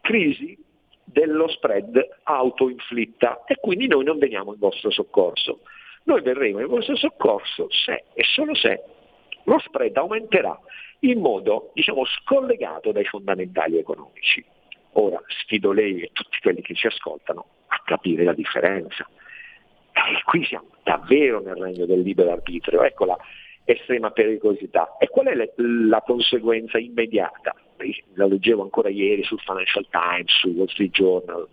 crisi 0.00 0.58
dello 1.04 1.46
spread 1.48 2.00
autoinflitta 2.24 3.44
e 3.44 3.56
quindi 3.56 3.86
noi 3.86 4.04
non 4.04 4.18
veniamo 4.18 4.52
in 4.52 4.58
vostro 4.58 4.90
soccorso. 4.90 5.60
Noi 6.04 6.22
verremo 6.22 6.58
in 6.58 6.66
vostro 6.66 6.96
soccorso 6.96 7.68
se 7.70 8.04
e 8.14 8.24
solo 8.24 8.54
se 8.54 8.82
lo 9.44 9.58
spread 9.60 9.96
aumenterà 9.96 10.58
in 11.00 11.20
modo 11.20 11.70
diciamo, 11.74 12.04
scollegato 12.04 12.92
dai 12.92 13.04
fondamentali 13.04 13.78
economici. 13.78 14.44
Ora 14.92 15.20
sfido 15.28 15.72
lei 15.72 16.02
e 16.02 16.10
tutti 16.12 16.38
quelli 16.40 16.62
che 16.62 16.74
ci 16.74 16.86
ascoltano 16.86 17.46
a 17.68 17.80
capire 17.84 18.24
la 18.24 18.34
differenza. 18.34 19.06
eh, 19.92 20.22
qui 20.24 20.44
siamo 20.44 20.68
davvero 20.82 21.40
nel 21.40 21.56
regno 21.56 21.86
del 21.86 22.00
libero 22.00 22.32
arbitrio, 22.32 22.82
ecco 22.82 23.04
la 23.04 23.16
estrema 23.64 24.10
pericolosità. 24.10 24.96
E 24.98 25.08
qual 25.08 25.26
è 25.26 25.34
la, 25.34 25.46
la 25.56 26.00
conseguenza 26.00 26.78
immediata? 26.78 27.54
La 28.14 28.26
leggevo 28.26 28.62
ancora 28.62 28.88
ieri 28.88 29.22
sul 29.22 29.40
Financial 29.40 29.86
Times, 29.88 30.32
sul 30.38 30.54
Wall 30.56 30.66
Street 30.66 30.90
Journal, 30.90 31.48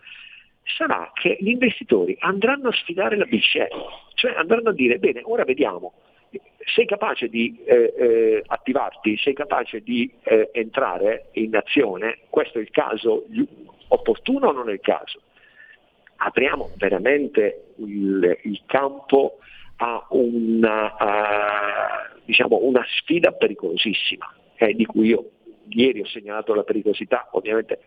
sarà 0.64 1.10
che 1.14 1.38
gli 1.40 1.50
investitori 1.50 2.16
andranno 2.20 2.70
a 2.70 2.74
sfidare 2.74 3.16
la 3.16 3.26
BCE, 3.26 3.70
cioè 4.16 4.34
andranno 4.36 4.70
a 4.70 4.74
dire, 4.74 4.98
bene, 4.98 5.22
ora 5.24 5.46
vediamo, 5.46 5.94
sei 6.68 6.86
capace 6.86 7.30
di 7.30 7.64
eh, 7.66 7.94
eh, 7.98 8.44
attivarti, 8.46 9.18
sei 9.18 9.34
capace 9.34 9.82
di 9.82 10.12
eh, 10.24 10.50
entrare 10.52 11.30
in 11.34 11.56
azione, 11.56 12.20
questo 12.30 12.60
è 12.60 12.62
il 12.62 12.72
caso 12.72 13.26
opportuno 13.90 14.50
o 14.50 14.52
non 14.52 14.70
è 14.70 14.74
il 14.74 14.82
caso? 14.82 15.22
Apriamo 16.18 16.72
veramente 16.76 17.74
il, 17.78 18.38
il 18.44 18.62
campo 18.66 19.38
a 19.78 20.06
una, 20.10 20.98
a, 20.98 22.10
diciamo, 22.26 22.60
una 22.62 22.86
sfida 22.98 23.32
pericolosissima, 23.32 24.34
eh, 24.56 24.74
di 24.74 24.86
cui 24.86 25.08
io 25.08 25.30
ieri 25.70 26.02
ho 26.02 26.06
segnalato 26.06 26.54
la 26.54 26.64
pericolosità, 26.64 27.30
ovviamente 27.32 27.80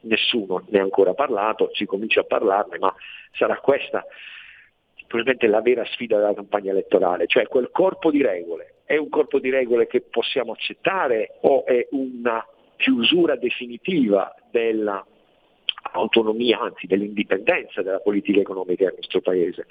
nessuno 0.00 0.64
ne 0.68 0.78
ha 0.78 0.82
ancora 0.82 1.14
parlato, 1.14 1.70
si 1.72 1.86
comincia 1.86 2.20
a 2.20 2.24
parlarne, 2.24 2.78
ma 2.78 2.94
sarà 3.32 3.56
questa 3.58 4.04
probabilmente 5.06 5.46
la 5.46 5.60
vera 5.60 5.84
sfida 5.86 6.16
della 6.16 6.34
campagna 6.34 6.72
elettorale, 6.72 7.26
cioè 7.26 7.46
quel 7.46 7.70
corpo 7.70 8.10
di 8.10 8.22
regole. 8.22 8.74
È 8.84 8.96
un 8.96 9.08
corpo 9.08 9.38
di 9.38 9.50
regole 9.50 9.86
che 9.86 10.00
possiamo 10.02 10.50
accettare 10.52 11.36
o 11.40 11.64
è 11.64 11.86
una 11.90 12.44
chiusura 12.76 13.36
definitiva 13.36 14.34
dell'autonomia, 14.50 16.60
anzi 16.60 16.86
dell'indipendenza 16.86 17.82
della 17.82 17.98
politica 17.98 18.40
economica 18.40 18.84
del 18.84 18.94
nostro 18.96 19.20
Paese? 19.20 19.66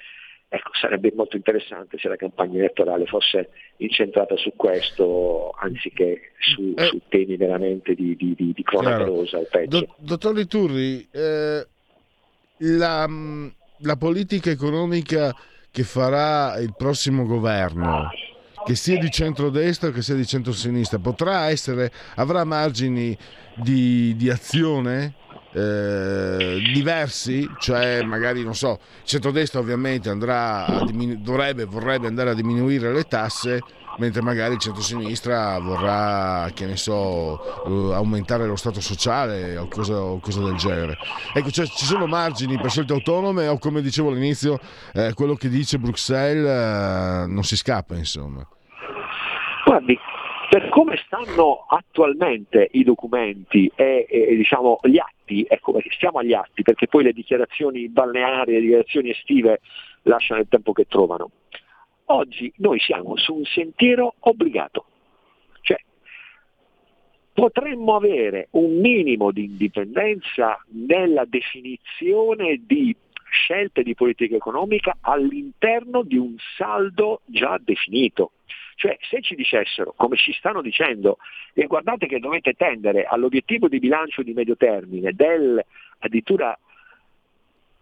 Ecco, 0.48 0.70
sarebbe 0.80 1.12
molto 1.14 1.34
interessante 1.34 1.98
se 1.98 2.06
la 2.08 2.14
campagna 2.14 2.58
elettorale 2.58 3.04
fosse 3.06 3.48
incentrata 3.78 4.36
su 4.36 4.52
questo 4.54 5.50
anziché 5.58 6.34
su, 6.38 6.72
eh, 6.76 6.84
su 6.84 7.00
temi 7.08 7.36
veramente 7.36 7.94
di, 7.94 8.14
di, 8.14 8.32
di, 8.36 8.52
di 8.52 8.62
cronaca 8.62 9.02
rosa. 9.04 9.40
Do, 9.66 9.96
dottor 9.98 10.34
Liturri, 10.34 11.08
eh, 11.10 11.66
la, 12.58 13.08
la 13.80 13.96
politica 13.96 14.50
economica 14.50 15.34
che 15.70 15.82
farà 15.82 16.56
il 16.58 16.74
prossimo 16.76 17.26
governo, 17.26 18.08
che 18.64 18.74
sia 18.74 18.98
di 18.98 19.10
centrodestra 19.10 19.90
che 19.90 20.02
sia 20.02 20.14
di 20.14 20.26
centrosinistra, 20.26 20.98
potrà 20.98 21.50
essere, 21.50 21.92
avrà 22.14 22.44
margini 22.44 23.16
di, 23.56 24.16
di 24.16 24.30
azione 24.30 25.14
eh, 25.52 26.60
diversi, 26.72 27.48
cioè 27.58 28.02
magari 28.02 28.42
non 28.42 28.54
so, 28.54 28.78
il 29.02 29.06
centrodestra 29.06 29.60
ovviamente 29.60 30.08
andrà 30.08 30.66
a 30.66 30.84
diminu- 30.84 31.18
dovrebbe, 31.22 31.64
vorrebbe 31.64 32.06
andare 32.06 32.30
a 32.30 32.34
diminuire 32.34 32.92
le 32.92 33.04
tasse, 33.04 33.60
mentre 33.98 34.22
magari 34.22 34.54
il 34.54 34.60
centrosinistra 34.60 35.58
vorrà, 35.58 36.50
che 36.54 36.66
ne 36.66 36.76
so, 36.76 37.62
uh, 37.64 37.92
aumentare 37.92 38.46
lo 38.46 38.56
stato 38.56 38.80
sociale 38.80 39.56
o 39.56 39.68
cosa, 39.68 40.00
o 40.00 40.18
cosa 40.18 40.42
del 40.42 40.56
genere. 40.56 40.96
Ecco, 41.34 41.50
cioè, 41.50 41.66
ci 41.66 41.84
sono 41.84 42.06
margini 42.06 42.58
per 42.58 42.70
scelte 42.70 42.92
autonome 42.92 43.48
o 43.48 43.58
come 43.58 43.80
dicevo 43.80 44.10
all'inizio, 44.10 44.58
eh, 44.94 45.12
quello 45.14 45.34
che 45.34 45.48
dice 45.48 45.78
Bruxelles 45.78 46.46
eh, 46.46 47.26
non 47.26 47.42
si 47.42 47.56
scappa, 47.56 47.94
insomma. 47.94 48.46
Guardi, 49.64 49.98
per 50.48 50.68
come 50.68 50.96
stanno 51.04 51.66
attualmente 51.68 52.68
i 52.72 52.84
documenti 52.84 53.70
e, 53.74 54.06
e 54.08 54.36
diciamo, 54.36 54.78
gli 54.82 54.98
atti, 54.98 55.44
ecco 55.48 55.78
stiamo 55.90 56.18
agli 56.18 56.32
atti 56.32 56.62
perché 56.62 56.86
poi 56.86 57.02
le 57.02 57.12
dichiarazioni 57.12 57.88
balneari, 57.88 58.52
le 58.52 58.60
dichiarazioni 58.60 59.10
estive 59.10 59.60
lasciano 60.02 60.40
il 60.40 60.46
tempo 60.48 60.72
che 60.72 60.86
trovano. 60.86 61.30
Oggi 62.06 62.52
noi 62.58 62.78
siamo 62.78 63.16
su 63.16 63.34
un 63.34 63.44
sentiero 63.44 64.14
obbligato, 64.20 64.86
cioè 65.62 65.78
potremmo 67.32 67.96
avere 67.96 68.48
un 68.52 68.78
minimo 68.78 69.32
di 69.32 69.44
indipendenza 69.44 70.62
nella 70.68 71.24
definizione 71.24 72.62
di 72.64 72.94
scelte 73.28 73.82
di 73.82 73.94
politica 73.94 74.36
economica 74.36 74.98
all'interno 75.00 76.02
di 76.02 76.16
un 76.16 76.36
saldo 76.56 77.22
già 77.24 77.58
definito. 77.60 78.32
Cioè 78.76 78.96
se 79.10 79.20
ci 79.22 79.34
dicessero, 79.34 79.92
come 79.96 80.16
ci 80.16 80.32
stanno 80.32 80.62
dicendo, 80.62 81.18
e 81.54 81.66
guardate 81.66 82.06
che 82.06 82.20
dovete 82.20 82.52
tendere 82.52 83.04
all'obiettivo 83.04 83.68
di 83.68 83.80
bilancio 83.80 84.22
di 84.22 84.32
medio 84.32 84.56
termine 84.56 85.12
del 85.12 85.64
addirittura 85.98 86.56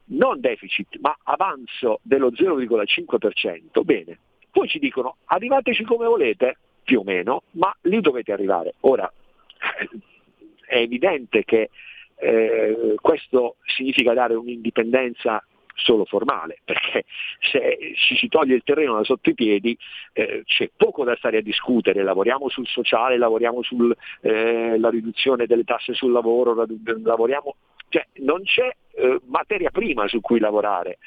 non 0.07 0.41
deficit, 0.41 0.99
ma 1.01 1.17
avanzo 1.25 2.01
dello 2.03 2.31
0,5%, 2.31 3.85
bene, 3.85 4.19
poi 4.51 4.69
ci 4.69 4.79
dicono 4.79 5.17
arrivateci 5.25 5.85
come 5.85 6.07
volete, 6.07 6.59
più 6.85 7.01
o 7.01 7.05
meno, 7.05 7.43
ma 7.53 7.75
lì 7.83 8.01
dovete 8.01 8.33
arrivare. 8.33 8.75
Ora, 8.81 9.11
è 10.67 10.77
evidente 10.77 11.45
che 11.45 11.71
eh, 12.17 12.95
questo 13.01 13.57
significa 13.65 14.13
dare 14.13 14.35
un'indipendenza 14.35 15.43
solo 15.75 16.05
formale, 16.05 16.61
perché 16.65 17.05
se 17.41 17.95
ci 17.97 18.17
si 18.17 18.29
toglie 18.29 18.55
il 18.55 18.63
terreno 18.63 18.95
da 18.95 19.05
sotto 19.05 19.31
i 19.31 19.35
piedi 19.35 19.77
eh, 20.13 20.43
c'è 20.45 20.71
poco 20.77 21.05
da 21.05 21.17
stare 21.17 21.39
a 21.39 21.43
discutere, 21.43 22.03
lavoriamo 22.03 22.49
sul 22.49 22.67
sociale, 22.67 23.19
lavoriamo 23.19 23.63
sulla 23.63 23.95
eh, 24.21 24.79
riduzione 24.91 25.47
delle 25.47 25.65
tasse 25.65 25.95
sul 25.95 26.13
lavoro, 26.13 26.55
lavoriamo, 27.03 27.57
cioè 27.89 28.07
non 28.19 28.43
c'è 28.45 28.71
eh, 28.97 29.21
materia 29.27 29.71
prima 29.71 30.07
su 30.09 30.21
cui 30.21 30.39
lavorare. 30.39 30.99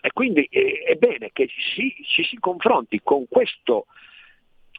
E 0.00 0.10
quindi 0.12 0.44
eh, 0.44 0.82
è 0.86 0.94
bene 0.94 1.30
che 1.32 1.48
ci, 1.48 1.94
ci 2.04 2.24
si 2.24 2.36
confronti 2.38 3.00
con 3.02 3.26
questo 3.28 3.86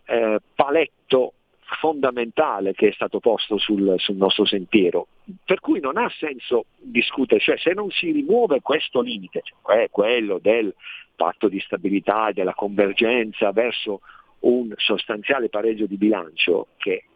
eh, 0.05 0.39
paletto 0.55 1.33
fondamentale 1.79 2.73
che 2.73 2.87
è 2.87 2.91
stato 2.93 3.19
posto 3.19 3.57
sul, 3.57 3.93
sul, 3.97 4.15
nostro 4.15 4.45
sentiero, 4.45 5.07
per 5.45 5.59
cui 5.59 5.79
non 5.79 5.97
ha 5.97 6.09
senso 6.17 6.65
discutere, 6.77 7.39
cioè 7.39 7.57
se 7.57 7.73
non 7.73 7.91
si 7.91 8.11
rimuove 8.11 8.61
questo 8.61 9.01
limite, 9.01 9.41
cioè 9.43 9.89
quello 9.91 10.39
del 10.39 10.73
patto 11.15 11.47
di 11.47 11.59
stabilità 11.59 12.29
e 12.29 12.33
della 12.33 12.53
convergenza 12.53 13.51
verso 13.51 14.01
un 14.39 14.73
sostanziale 14.77 15.49
pareggio 15.49 15.85
di 15.85 15.97
bilancio 15.97 16.69
che 16.77 17.08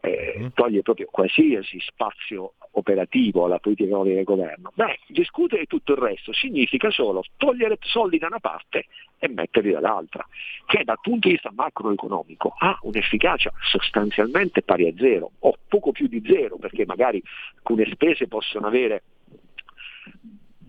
eh, 0.00 0.36
mm. 0.38 0.46
toglie 0.54 0.82
proprio 0.82 1.08
qualsiasi 1.10 1.78
spazio 1.80 2.54
operativo 2.72 3.44
alla 3.44 3.58
politica 3.58 3.88
economica 3.88 4.16
del 4.16 4.24
governo, 4.24 4.72
beh, 4.74 5.00
discutere 5.08 5.66
tutto 5.66 5.92
il 5.92 5.98
resto 5.98 6.32
significa 6.32 6.90
solo 6.90 7.22
togliere 7.36 7.78
soldi 7.80 8.18
da 8.18 8.26
una 8.26 8.38
parte 8.38 8.86
e 9.18 9.28
metterli 9.28 9.72
dall'altra, 9.72 10.26
che 10.66 10.84
dal 10.84 10.98
punto 11.00 11.28
di 11.28 11.34
vista 11.34 11.50
macroeconomico 11.52 12.54
ha 12.58 12.78
un'efficacia 12.82 13.52
sostanzialmente 13.70 14.62
pari 14.62 14.88
a 14.88 14.92
zero 14.96 15.32
o 15.40 15.56
poco 15.68 15.92
più 15.92 16.06
di 16.06 16.22
zero, 16.24 16.56
perché 16.56 16.86
magari 16.86 17.22
alcune 17.56 17.88
spese 17.90 18.28
possono 18.28 18.66
avere 18.66 19.02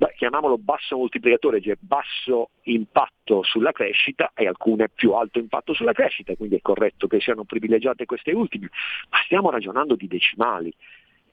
chiamiamolo 0.07 0.57
basso 0.57 0.97
moltiplicatore, 0.97 1.61
cioè 1.61 1.75
basso 1.79 2.49
impatto 2.63 3.43
sulla 3.43 3.71
crescita 3.71 4.31
e 4.33 4.47
alcune 4.47 4.89
più 4.89 5.13
alto 5.13 5.39
impatto 5.39 5.73
sulla 5.73 5.93
crescita, 5.93 6.35
quindi 6.35 6.55
è 6.55 6.61
corretto 6.61 7.07
che 7.07 7.19
siano 7.19 7.43
privilegiate 7.43 8.05
queste 8.05 8.31
ultime, 8.31 8.69
ma 9.09 9.17
stiamo 9.25 9.49
ragionando 9.49 9.95
di 9.95 10.07
decimali. 10.07 10.73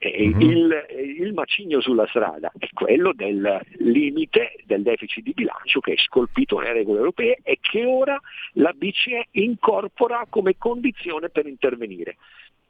Mm-hmm. 0.05 0.39
Il, 0.39 0.85
il, 1.19 1.33
macigno 1.33 1.81
sulla 1.81 2.07
strada 2.07 2.49
è 2.57 2.69
quello 2.73 3.11
del 3.13 3.59
limite 3.79 4.53
del 4.63 4.81
deficit 4.81 5.21
di 5.21 5.33
bilancio 5.33 5.81
che 5.81 5.91
è 5.91 5.97
scolpito 5.97 6.57
nelle 6.57 6.71
regole 6.71 6.99
europee 6.99 7.39
e 7.43 7.57
che 7.59 7.83
ora 7.83 8.17
la 8.53 8.71
BCE 8.71 9.27
incorpora 9.31 10.25
come 10.29 10.55
condizione 10.57 11.27
per 11.27 11.47
intervenire. 11.47 12.15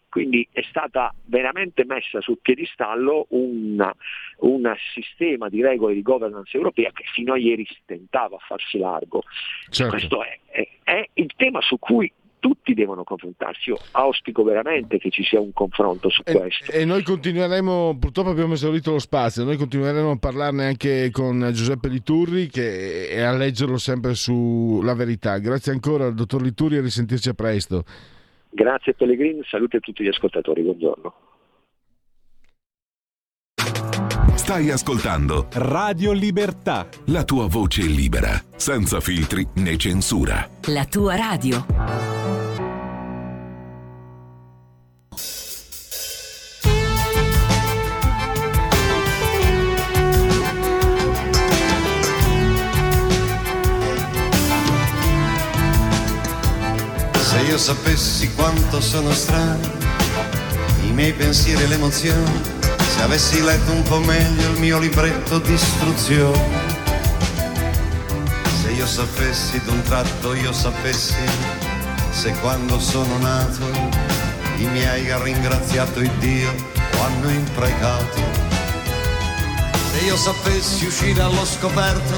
Quindi 0.10 0.48
è 0.52 0.62
stata 0.67 1.13
veramente 1.26 1.86
messa 1.86 2.19
sul 2.19 2.39
piedistallo 2.41 3.28
un, 3.30 3.91
un, 4.38 4.74
sistema 4.93 5.50
di 5.50 5.62
regole 5.62 5.93
di 5.93 6.02
governance 6.02 6.58
europea 6.58 6.91
che 6.91 7.04
fino 7.13 7.34
a 7.34 7.38
ieri 7.38 7.65
si 7.65 7.78
tentava 7.86 8.38
a 8.38 8.39
farsi 8.39 8.80
largo. 8.80 9.22
Certo. 9.69 9.91
Questo 9.91 10.24
è, 10.24 10.39
è, 10.48 10.67
è 10.84 11.10
il 11.13 11.32
tema 11.36 11.62
su 11.62 11.78
cui 11.78 12.12
tutti 12.39 12.74
devono 12.74 13.04
confrontarsi. 13.04 13.69
Io 13.69 13.78
auspico 13.91 14.43
veramente 14.43 14.98
che 14.98 15.10
ci 15.10 15.24
sia 15.24 15.39
un 15.39 15.54
confronto 15.54 16.10
su 16.10 16.24
questo. 16.24 16.72
E, 16.72 16.86
noi 16.86 17.04
continueremo, 17.04 17.98
purtroppo 18.00 18.30
abbiamo 18.30 18.54
esaurito 18.54 18.91
lo 18.91 19.00
spazio, 19.00 19.43
noi 19.43 19.58
continueremo 19.58 20.12
a 20.12 20.17
parlarne 20.17 20.65
anche 20.65 21.10
con 21.12 21.50
Giuseppe 21.54 21.89
Liturri 21.89 22.48
che, 22.48 23.10
e 23.10 23.22
a 23.22 23.34
leggerlo 23.34 23.78
sempre 23.78 24.15
su 24.15 24.82
La 24.84 24.95
Verità. 24.95 25.38
Grazie 25.38 25.72
ancora 25.72 26.06
al 26.06 26.13
dottor 26.13 26.41
Liturri 26.41 26.78
e 26.78 26.82
risentirci 26.82 27.30
a 27.30 27.34
presto. 27.34 27.84
Grazie 28.49 28.93
Pellegrini, 28.93 29.41
salute 29.43 29.77
a 29.77 29.79
tutti 29.79 30.03
gli 30.03 30.07
ascoltatori, 30.07 30.62
buongiorno. 30.62 31.13
Stai 34.35 34.71
ascoltando 34.71 35.47
Radio 35.53 36.12
Libertà. 36.12 36.88
La 37.07 37.23
tua 37.23 37.45
voce 37.47 37.83
libera, 37.83 38.31
senza 38.55 38.99
filtri 38.99 39.45
né 39.57 39.77
censura. 39.77 40.49
La 40.69 40.85
tua 40.85 41.15
radio. 41.15 41.63
Sapessi 57.57 58.31
quanto 58.33 58.79
sono 58.79 59.12
strani 59.12 59.69
i 60.83 60.91
miei 60.91 61.13
pensieri 61.13 61.63
e 61.63 61.67
le 61.67 61.75
emozioni, 61.75 62.41
se 62.77 63.01
avessi 63.01 63.41
letto 63.41 63.71
un 63.71 63.81
po' 63.83 63.99
meglio 63.99 64.49
il 64.49 64.59
mio 64.59 64.77
libretto 64.77 65.39
di 65.39 65.53
istruzioni, 65.53 66.57
se 68.62 68.71
io 68.71 68.85
sapessi 68.85 69.62
d'un 69.63 69.81
tratto, 69.83 70.33
io 70.33 70.51
sapessi 70.51 71.15
se 72.12 72.31
quando 72.41 72.79
sono 72.79 73.17
nato 73.17 73.65
i 74.57 74.65
miei 74.65 75.09
ha 75.09 75.21
ringraziato 75.21 75.99
il 75.99 76.12
Dio 76.19 76.53
o 76.97 77.03
hanno 77.03 77.29
imprecato, 77.29 78.21
se 79.91 80.05
io 80.05 80.17
sapessi 80.17 80.85
uscire 80.85 81.21
allo 81.21 81.45
scoperto, 81.45 82.17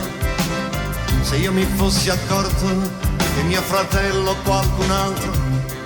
se 1.21 1.37
io 1.37 1.51
mi 1.51 1.65
fossi 1.75 2.09
accorto 2.09 3.10
che 3.35 3.43
mio 3.43 3.61
fratello 3.61 4.35
qualcun 4.43 4.91
altro 4.91 5.31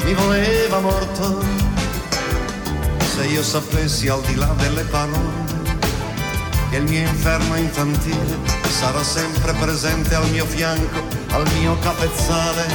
mi 0.03 0.13
voleva 0.13 0.79
morto. 0.79 1.43
Se 3.15 3.25
io 3.25 3.43
sapessi 3.43 4.07
al 4.07 4.21
di 4.21 4.35
là 4.35 4.53
delle 4.57 4.83
parole 4.83 5.43
che 6.69 6.77
il 6.77 6.83
mio 6.83 7.07
inferno 7.07 7.55
infantile 7.55 8.37
sarà 8.69 9.03
sempre 9.03 9.53
presente 9.53 10.15
al 10.15 10.29
mio 10.29 10.45
fianco, 10.45 11.01
al 11.31 11.49
mio 11.59 11.77
capezzale. 11.79 12.65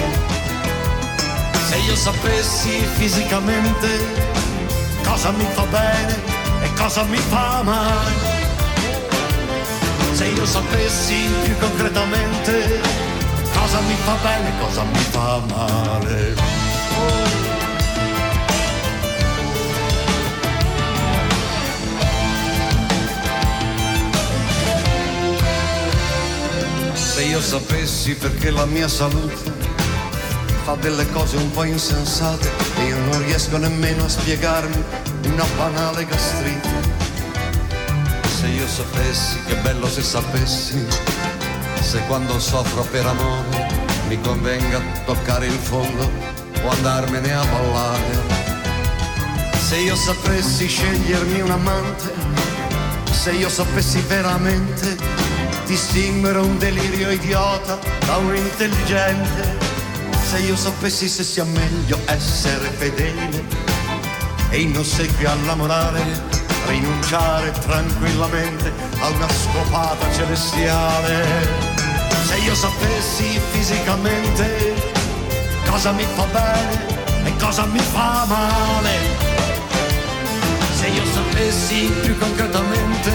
Se 1.69 1.77
io 1.77 1.95
sapessi 1.95 2.85
fisicamente 2.97 3.89
cosa 5.05 5.31
mi 5.31 5.47
fa 5.53 5.63
bene 5.65 6.17
e 6.63 6.73
cosa 6.75 7.03
mi 7.05 7.19
fa 7.19 7.63
male. 7.63 8.39
Se 10.13 10.25
io 10.27 10.47
sapessi 10.47 11.29
più 11.45 11.57
concretamente 11.59 13.10
cosa 13.71 13.83
mi 13.83 13.95
fa 13.95 14.17
bene, 14.25 14.53
cosa 14.59 14.83
mi 14.83 14.99
fa 14.99 15.41
male. 15.47 16.35
Se 26.95 27.23
io 27.23 27.41
sapessi 27.41 28.17
perché 28.17 28.51
la 28.51 28.65
mia 28.67 28.89
salute 28.89 29.53
fa 30.65 30.75
delle 30.75 31.09
cose 31.13 31.37
un 31.37 31.51
po' 31.53 31.63
insensate 31.63 32.51
e 32.77 32.85
io 32.87 32.97
non 32.97 33.25
riesco 33.25 33.57
nemmeno 33.57 34.05
a 34.05 34.09
spiegarmi 34.09 34.83
una 35.27 35.47
banale 35.57 36.05
gastrite. 36.07 36.69
Se 38.37 38.49
io 38.49 38.67
sapessi, 38.67 39.41
che 39.47 39.55
bello 39.57 39.89
se 39.89 40.03
sapessi 40.03 41.20
se 41.91 41.99
quando 42.07 42.39
soffro 42.39 42.85
per 42.85 43.05
amore 43.05 43.67
mi 44.07 44.21
convenga 44.21 44.81
toccare 45.05 45.47
il 45.47 45.59
fondo 45.59 46.09
o 46.63 46.69
andarmene 46.69 47.33
a 47.33 47.45
ballare. 47.45 48.23
Se 49.59 49.77
io 49.79 49.97
sapessi 49.97 50.69
scegliermi 50.69 51.41
un 51.41 51.51
amante, 51.51 52.13
se 53.11 53.33
io 53.33 53.49
sapessi 53.49 53.99
veramente 54.07 54.97
distinguere 55.67 56.39
un 56.39 56.59
delirio 56.59 57.11
idiota 57.11 57.77
da 58.07 58.19
un 58.19 58.37
intelligente, 58.37 59.59
se 60.23 60.39
io 60.39 60.55
sapessi 60.55 61.09
se 61.09 61.25
sia 61.25 61.43
meglio 61.43 61.99
essere 62.05 62.69
fedele 62.69 63.45
e 64.51 64.61
in 64.61 64.79
ossequio 64.79 65.29
alla 65.29 65.57
morale 65.57 66.05
rinunciare 66.69 67.51
tranquillamente 67.51 68.73
a 69.01 69.09
una 69.09 69.29
scopata 69.29 70.13
celestiale 70.13 71.70
io 72.45 72.55
sapessi 72.55 73.41
fisicamente 73.51 74.75
cosa 75.69 75.93
mi 75.93 76.05
fa 76.05 76.25
bene 76.25 76.99
e 77.25 77.37
cosa 77.37 77.65
mi 77.67 77.79
fa 77.79 78.25
male. 78.27 78.99
Se 80.75 80.87
io 80.89 81.05
sapessi 81.05 81.93
più 82.03 82.19
concretamente 82.19 83.11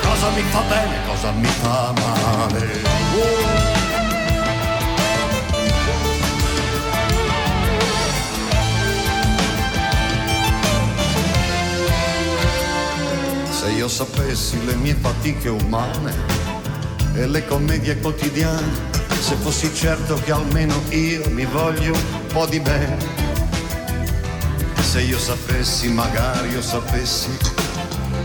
cosa 0.00 0.30
mi 0.30 0.42
fa 0.42 0.60
bene 0.60 0.94
e 0.96 1.06
cosa 1.08 1.30
mi 1.32 1.46
fa 1.46 1.92
male. 1.98 2.82
Oh. 3.16 3.68
Se 13.50 13.70
io 13.70 13.88
sapessi 13.88 14.64
le 14.64 14.74
mie 14.74 14.94
fatiche 14.94 15.48
umane 15.48 16.49
e 17.14 17.26
le 17.26 17.46
commedie 17.46 17.98
quotidiane, 17.98 18.88
se 19.18 19.34
fossi 19.36 19.72
certo 19.74 20.14
che 20.24 20.32
almeno 20.32 20.80
io 20.90 21.28
mi 21.30 21.44
voglio 21.44 21.92
un 21.92 22.26
po' 22.32 22.46
di 22.46 22.60
bene. 22.60 22.96
Se 24.80 25.00
io 25.00 25.18
sapessi, 25.18 25.88
magari 25.88 26.50
io 26.50 26.62
sapessi, 26.62 27.28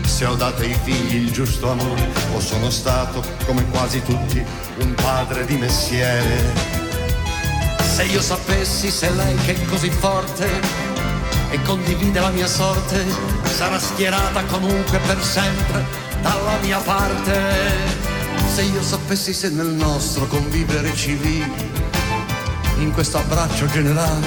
se 0.04 0.24
ho 0.24 0.34
dato 0.34 0.62
ai 0.62 0.76
figli 0.82 1.16
il 1.16 1.32
giusto 1.32 1.70
amore, 1.70 2.08
o 2.34 2.40
sono 2.40 2.70
stato, 2.70 3.22
come 3.44 3.68
quasi 3.70 4.02
tutti, 4.02 4.44
un 4.78 4.94
padre 4.94 5.44
di 5.44 5.56
mestiere. 5.56 6.74
Se 7.80 8.04
io 8.04 8.20
sapessi 8.20 8.90
se 8.90 9.10
lei 9.10 9.34
che 9.36 9.54
è 9.54 9.64
così 9.66 9.90
forte 9.90 10.48
e 11.50 11.62
condivide 11.62 12.20
la 12.20 12.30
mia 12.30 12.48
sorte, 12.48 13.04
sarà 13.44 13.78
schierata 13.78 14.44
comunque 14.44 14.98
per 14.98 15.22
sempre 15.22 15.84
dalla 16.20 16.58
mia 16.62 16.78
parte 16.78 18.15
se 18.54 18.62
io 18.62 18.82
sapessi 18.82 19.32
se 19.32 19.50
nel 19.50 19.66
nostro 19.66 20.26
convivere 20.26 20.94
civile, 20.94 21.50
in 22.78 22.92
questo 22.92 23.18
abbraccio 23.18 23.66
generale, 23.66 24.26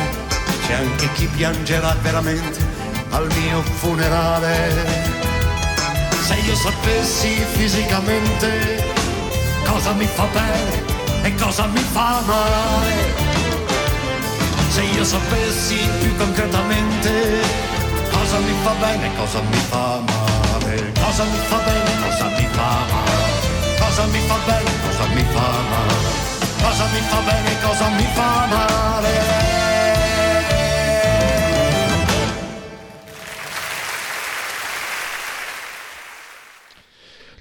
c'è 0.66 0.74
anche 0.74 1.12
chi 1.14 1.26
piangerà 1.28 1.96
veramente 2.02 2.60
al 3.10 3.28
mio 3.34 3.62
funerale. 3.62 5.18
Se 6.26 6.36
io 6.36 6.56
sapessi 6.56 7.44
fisicamente 7.54 8.84
cosa 9.66 9.94
mi 9.94 10.06
fa 10.06 10.26
bene 10.26 10.84
e 11.24 11.36
cosa 11.36 11.66
mi 11.68 11.84
fa 11.92 12.22
male. 12.26 13.28
Se 14.70 14.82
io 14.82 15.04
sapessi 15.04 15.78
più 16.00 16.16
concretamente 16.18 17.42
cosa 18.12 18.38
mi 18.38 18.54
fa 18.64 18.72
bene 18.80 19.06
e 19.08 19.18
cosa 19.18 19.42
mi 19.42 19.58
fa 19.70 20.02
male. 20.06 20.92
Cosa 20.94 21.24
mi 21.24 21.38
fa 21.48 21.58
bene 21.58 21.92
e 21.92 22.02
cosa 22.04 22.26
mi 22.26 22.48
fa 22.52 22.86
male 22.92 23.19
cosa 24.00 24.12
mi 24.12 24.20
fa 24.20 24.38
bene, 24.46 24.72
cosa 24.82 25.08
mi 25.14 25.24
fa 25.24 25.62
male, 25.68 25.94
cosa 26.62 26.86
mi 26.88 27.00
fa 27.02 27.22
bene, 27.22 27.62
cosa 27.62 27.90
mi 27.90 28.04
fa 28.14 28.48
male. 28.48 29.18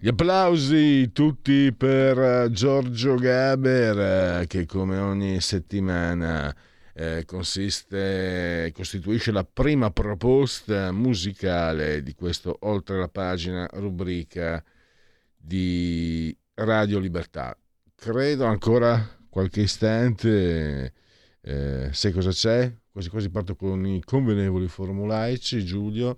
Gli 0.01 0.09
applausi 0.09 1.13
tutti 1.13 1.73
per 1.73 2.51
Giorgio 2.51 3.15
Gaber 3.15 4.47
che 4.47 4.67
come 4.67 4.99
ogni 4.99 5.41
settimana 5.41 6.55
eh, 6.93 7.25
consiste, 7.25 8.73
costituisce 8.75 9.31
la 9.31 9.45
prima 9.45 9.91
proposta 9.91 10.91
musicale 10.91 12.03
di 12.03 12.15
questo 12.15 12.57
oltre 12.63 12.99
la 12.99 13.09
pagina 13.09 13.69
rubrica 13.73 14.63
di 15.37 16.37
Radio 16.59 16.99
Libertà. 16.99 17.57
Credo 17.95 18.45
ancora 18.45 19.17
qualche 19.29 19.61
istante, 19.61 20.93
eh, 21.41 21.89
sai 21.93 22.13
cosa 22.13 22.31
c'è? 22.31 22.73
Quasi 22.91 23.11
quasi 23.11 23.31
parto 23.31 23.55
con 23.55 23.87
i 23.87 24.03
convenevoli 24.03 24.67
formulaici, 24.67 25.65
Giulio. 25.65 26.17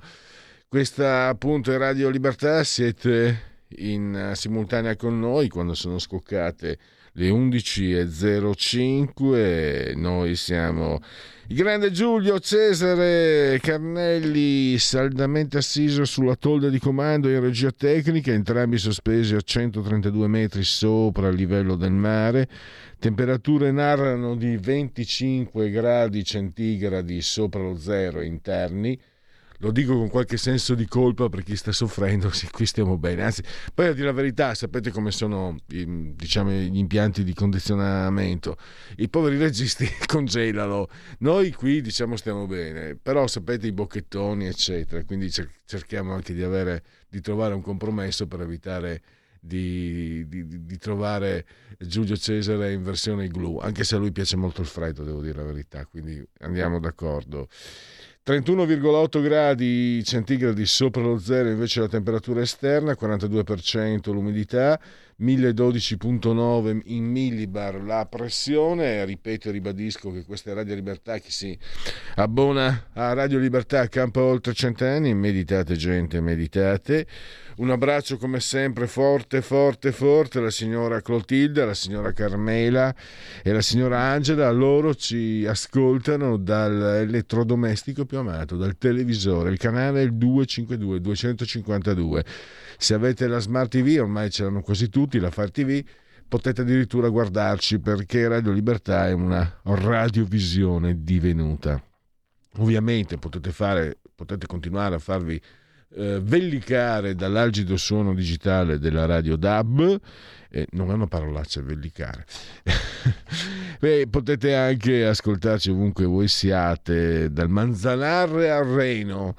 Questa 0.67 1.29
appunto 1.29 1.71
è 1.73 1.77
Radio 1.77 2.09
Libertà, 2.09 2.65
siete 2.65 3.49
in 3.77 4.33
simultanea 4.35 4.97
con 4.97 5.19
noi 5.19 5.49
quando 5.49 5.75
sono 5.75 5.99
scoccate 5.99 6.79
le 7.13 7.29
11.05, 7.29 9.95
noi 9.97 10.37
siamo 10.37 11.03
il 11.51 11.57
grande 11.57 11.91
Giulio 11.91 12.39
Cesare 12.39 13.59
Carnelli, 13.61 14.79
saldamente 14.79 15.59
assiso 15.59 16.05
sulla 16.05 16.37
tolda 16.37 16.69
di 16.69 16.79
comando 16.79 17.29
in 17.29 17.41
regia 17.41 17.73
tecnica, 17.73 18.31
entrambi 18.31 18.79
sospesi 18.79 19.35
a 19.35 19.41
132 19.41 20.29
metri 20.29 20.63
sopra 20.63 21.27
il 21.27 21.35
livello 21.35 21.75
del 21.75 21.91
mare. 21.91 22.49
Temperature 23.01 23.73
narrano 23.73 24.37
di 24.37 24.57
25 24.59 25.71
gradi 25.71 26.23
centigradi 26.23 27.21
sopra 27.21 27.63
lo 27.63 27.77
zero 27.77 28.21
interni 28.21 28.97
lo 29.61 29.71
dico 29.73 29.97
con 29.97 30.09
qualche 30.09 30.37
senso 30.37 30.75
di 30.75 30.87
colpa 30.87 31.29
per 31.29 31.43
chi 31.43 31.55
sta 31.57 31.73
soffrendo, 31.73 32.31
sì, 32.33 32.49
qui 32.51 32.67
stiamo 32.67 32.97
bene. 32.97 33.25
Anzi, 33.25 33.43
poi 33.75 33.89
a 33.89 33.93
dire 33.93 34.07
la 34.07 34.13
verità, 34.13 34.55
sapete 34.55 34.91
come 34.91 35.11
sono 35.11 35.57
diciamo, 35.67 36.51
gli 36.51 36.79
impianti 36.79 37.25
di 37.25 37.35
condizionamento. 37.35 38.57
I 38.97 39.09
poveri 39.09 39.37
registi 39.37 39.87
congelano. 40.07 40.89
Noi 41.19 41.53
qui 41.53 41.81
diciamo 41.81 42.17
stiamo 42.17 42.47
bene, 42.47 42.97
però 42.97 43.27
sapete 43.27 43.67
i 43.67 43.73
bocchettoni, 43.73 44.47
eccetera. 44.47 45.05
Quindi 45.05 45.31
cerchiamo 45.31 46.15
anche 46.15 46.33
di, 46.33 46.43
avere, 46.43 46.83
di 47.09 47.21
trovare 47.21 47.55
un 47.55 47.63
compromesso 47.63 48.27
per 48.27 48.41
evitare 48.41 49.03
di, 49.41 50.29
di, 50.29 50.65
di, 50.67 50.77
trovare 50.77 51.47
Giulio 51.79 52.17
Cesare 52.17 52.73
in 52.73 52.83
versione 52.83 53.27
glue, 53.29 53.63
anche 53.63 53.85
se 53.85 53.97
a 53.97 53.99
lui 53.99 54.13
piace 54.13 54.37
molto 54.37 54.61
il 54.61 54.67
freddo, 54.67 55.03
devo 55.03 55.23
dire 55.23 55.39
la 55.39 55.45
verità, 55.45 55.87
quindi 55.87 56.23
andiamo 56.41 56.79
d'accordo. 56.79 57.49
31,8 58.23 59.23
gradi 59.23 60.05
centigradi 60.05 60.67
sopra 60.67 61.03
lo 61.03 61.19
zero 61.19 61.49
invece 61.49 61.81
la 61.81 61.89
temperatura 61.89 62.43
esterna, 62.43 62.93
42% 62.93 64.13
l'umidità, 64.13 64.79
1012.9 65.19 66.81
in 66.85 67.05
millibar 67.05 67.83
la 67.83 68.05
pressione. 68.05 69.07
Ripeto 69.07 69.49
e 69.49 69.53
ribadisco 69.53 70.13
che 70.13 70.25
questa 70.25 70.51
è 70.51 70.55
Radio 70.55 70.75
Libertà. 70.75 71.17
Chi 71.17 71.31
si 71.31 71.59
abbona 72.17 72.89
a 72.93 73.15
Radio 73.15 73.39
Libertà 73.39 73.89
campa 73.89 74.23
oltre 74.23 74.53
cent'anni. 74.53 75.15
Meditate, 75.15 75.75
gente, 75.77 76.21
meditate. 76.21 77.07
Un 77.61 77.69
abbraccio 77.69 78.17
come 78.17 78.41
sempre 78.41 78.87
forte, 78.87 79.43
forte, 79.43 79.93
forte 79.93 80.39
alla 80.39 80.51
signora 80.51 81.03
Clotilde, 81.03 81.61
alla 81.61 81.75
signora 81.75 82.15
Carmela 82.15 82.95
e 83.43 83.51
alla 83.51 83.61
signora 83.61 84.01
Angela. 84.01 84.51
Loro 84.51 84.95
ci 84.95 85.45
ascoltano 85.47 86.39
dall'elettrodomestico 86.39 88.07
più 88.07 88.17
amato, 88.17 88.57
dal 88.57 88.79
televisore. 88.79 89.51
Il 89.51 89.59
canale 89.59 90.01
è 90.01 90.05
il 90.05 90.15
252 90.15 91.03
252. 91.03 92.25
Se 92.79 92.95
avete 92.95 93.27
la 93.27 93.41
Smart 93.41 93.71
TV, 93.71 93.99
ormai 94.01 94.31
ce 94.31 94.45
l'hanno 94.45 94.63
quasi 94.63 94.89
tutti, 94.89 95.19
la 95.19 95.31
Fire 95.31 95.51
TV, 95.51 95.85
potete 96.27 96.63
addirittura 96.63 97.11
guardarci 97.11 97.79
perché 97.79 98.27
Radio 98.27 98.53
Libertà 98.53 99.07
è 99.07 99.13
una 99.13 99.61
radiovisione 99.65 101.03
divenuta. 101.03 101.79
Ovviamente 102.57 103.19
potete, 103.19 103.53
fare, 103.53 103.99
potete 104.15 104.47
continuare 104.47 104.95
a 104.95 104.99
farvi 104.99 105.39
eh, 105.95 106.21
vellicare 106.23 107.15
dall'algido 107.15 107.77
suono 107.77 108.15
digitale 108.15 108.79
della 108.79 109.07
radio 109.07 109.37
DAB. 109.37 110.01
Eh, 110.53 110.67
non 110.73 110.91
è 110.91 110.95
una 110.95 111.07
parolaccia 111.07 111.63
vellicare. 111.63 112.27
Beh, 113.79 114.07
potete 114.11 114.55
anche 114.55 115.07
ascoltarci 115.07 115.71
ovunque 115.71 116.05
voi 116.05 116.29
siate, 116.29 117.31
dal 117.33 117.49
Manzanarre 117.49 118.51
al 118.51 118.65
Reno 118.65 119.35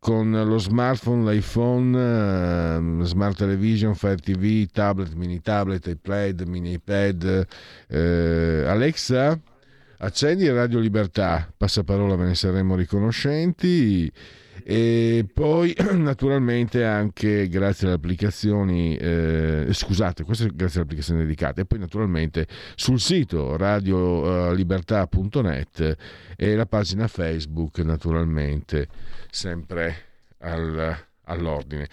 con 0.00 0.30
lo 0.30 0.56
smartphone, 0.56 1.30
l'iPhone, 1.30 2.98
uh, 3.00 3.04
smart 3.04 3.36
television, 3.36 3.94
Fire 3.94 4.16
TV, 4.16 4.66
tablet, 4.72 5.12
mini 5.12 5.42
tablet, 5.42 5.86
iPad, 5.86 6.40
mini 6.46 6.72
iPad. 6.72 7.46
Uh, 7.86 8.66
Alexa, 8.66 9.38
accendi 9.98 10.48
Radio 10.48 10.78
Libertà, 10.78 11.52
passaparola 11.54 12.16
ve 12.16 12.24
ne 12.24 12.34
saremo 12.34 12.76
riconoscenti. 12.76 14.10
E 14.64 15.24
poi 15.32 15.72
naturalmente 15.94 16.84
anche 16.84 17.48
grazie 17.48 17.86
alle 17.86 17.94
applicazioni, 17.96 18.96
eh, 18.96 19.68
scusate, 19.70 20.24
questo 20.24 20.44
è 20.44 20.48
grazie 20.48 20.80
alle 20.80 20.84
applicazioni 20.84 21.20
dedicate, 21.20 21.62
e 21.62 21.64
poi 21.64 21.78
naturalmente 21.78 22.46
sul 22.74 23.00
sito 23.00 23.56
radiolibertà.net 23.56 25.96
e 26.36 26.54
la 26.54 26.66
pagina 26.66 27.08
Facebook 27.08 27.78
naturalmente 27.78 28.88
sempre 29.30 29.94
al, 30.38 30.96
all'ordine. 31.24 31.88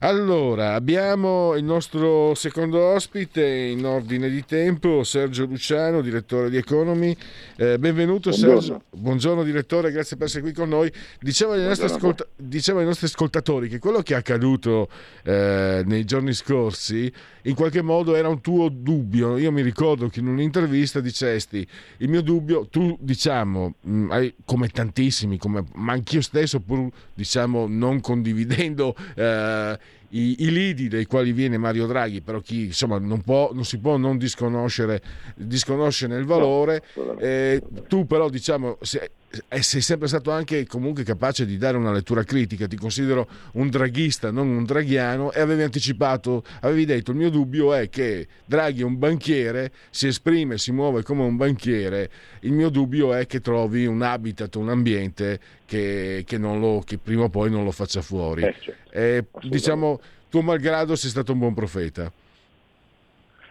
Allora, 0.00 0.74
abbiamo 0.74 1.54
il 1.56 1.64
nostro 1.64 2.34
secondo 2.34 2.78
ospite 2.78 3.46
in 3.46 3.86
ordine 3.86 4.28
di 4.28 4.44
tempo, 4.44 5.02
Sergio 5.04 5.46
Luciano, 5.46 6.02
direttore 6.02 6.50
di 6.50 6.58
Economy. 6.58 7.16
Eh, 7.56 7.78
benvenuto 7.78 8.28
Buongiorno. 8.28 8.60
Sergio. 8.60 8.82
Buongiorno 8.90 9.42
direttore, 9.42 9.90
grazie 9.90 10.18
per 10.18 10.26
essere 10.26 10.42
qui 10.42 10.52
con 10.52 10.68
noi. 10.68 10.92
Diciamo 11.18 11.52
ai, 11.52 11.62
nostri, 11.62 11.86
ascolta- 11.86 12.26
diciamo 12.36 12.80
ai 12.80 12.84
nostri 12.84 13.06
ascoltatori 13.06 13.68
che 13.70 13.78
quello 13.78 14.02
che 14.02 14.12
è 14.12 14.18
accaduto 14.18 14.90
eh, 15.22 15.82
nei 15.86 16.04
giorni 16.04 16.34
scorsi 16.34 17.10
in 17.44 17.54
qualche 17.54 17.80
modo 17.80 18.14
era 18.14 18.28
un 18.28 18.42
tuo 18.42 18.68
dubbio. 18.68 19.38
Io 19.38 19.50
mi 19.50 19.62
ricordo 19.62 20.08
che 20.08 20.20
in 20.20 20.26
un'intervista 20.26 21.00
dicesti 21.00 21.66
il 21.98 22.10
mio 22.10 22.20
dubbio, 22.20 22.66
tu 22.66 22.98
diciamo, 23.00 23.76
mh, 23.80 24.14
mm, 24.14 24.26
come 24.44 24.68
tantissimi, 24.68 25.38
come, 25.38 25.64
ma 25.74 25.92
anch'io 25.92 26.20
stesso 26.20 26.60
pur 26.60 26.90
diciamo 27.14 27.66
non 27.66 28.00
condividendo... 28.00 28.94
Eh, 29.14 29.78
i, 30.10 30.44
i, 30.44 30.50
lidi 30.50 30.88
dei 30.88 31.06
quali 31.06 31.32
viene 31.32 31.58
Mario 31.58 31.86
Draghi, 31.86 32.20
però 32.20 32.40
chi 32.40 32.66
insomma 32.66 32.98
non, 32.98 33.22
può, 33.22 33.50
non 33.52 33.64
si 33.64 33.78
può 33.78 33.96
non 33.96 34.18
disconoscere, 34.18 35.02
disconoscere 35.34 36.16
il 36.18 36.24
valore. 36.24 36.82
Eh, 37.18 37.62
tu 37.88 38.06
però 38.06 38.28
diciamo 38.28 38.78
se, 38.80 39.10
eh, 39.48 39.62
sei 39.62 39.80
sempre 39.80 40.08
stato 40.08 40.30
anche 40.30 40.66
comunque 40.66 41.02
capace 41.02 41.44
di 41.44 41.58
dare 41.58 41.76
una 41.76 41.92
lettura 41.92 42.22
critica, 42.22 42.66
ti 42.66 42.76
considero 42.76 43.28
un 43.52 43.68
draghista, 43.68 44.30
non 44.30 44.48
un 44.48 44.64
draghiano, 44.64 45.32
e 45.32 45.40
avevi 45.40 45.62
anticipato, 45.62 46.44
avevi 46.60 46.84
detto 46.84 47.10
il 47.10 47.16
mio 47.16 47.30
dubbio 47.30 47.74
è 47.74 47.88
che 47.88 48.26
Draghi 48.44 48.82
è 48.82 48.84
un 48.84 48.98
banchiere, 48.98 49.72
si 49.90 50.06
esprime, 50.06 50.58
si 50.58 50.72
muove 50.72 51.02
come 51.02 51.22
un 51.22 51.36
banchiere, 51.36 52.10
il 52.40 52.52
mio 52.52 52.68
dubbio 52.68 53.12
è 53.12 53.26
che 53.26 53.40
trovi 53.40 53.86
un 53.86 54.02
habitat, 54.02 54.54
un 54.54 54.68
ambiente 54.68 55.40
che, 55.64 56.22
che, 56.26 56.38
lo, 56.38 56.82
che 56.84 56.98
prima 56.98 57.24
o 57.24 57.28
poi 57.28 57.50
non 57.50 57.64
lo 57.64 57.72
faccia 57.72 58.02
fuori. 58.02 58.42
Eh, 58.42 58.54
e, 58.90 59.24
diciamo, 59.42 60.00
tuo 60.28 60.42
malgrado 60.42 60.94
sei 60.96 61.10
stato 61.10 61.32
un 61.32 61.38
buon 61.38 61.54
profeta. 61.54 62.10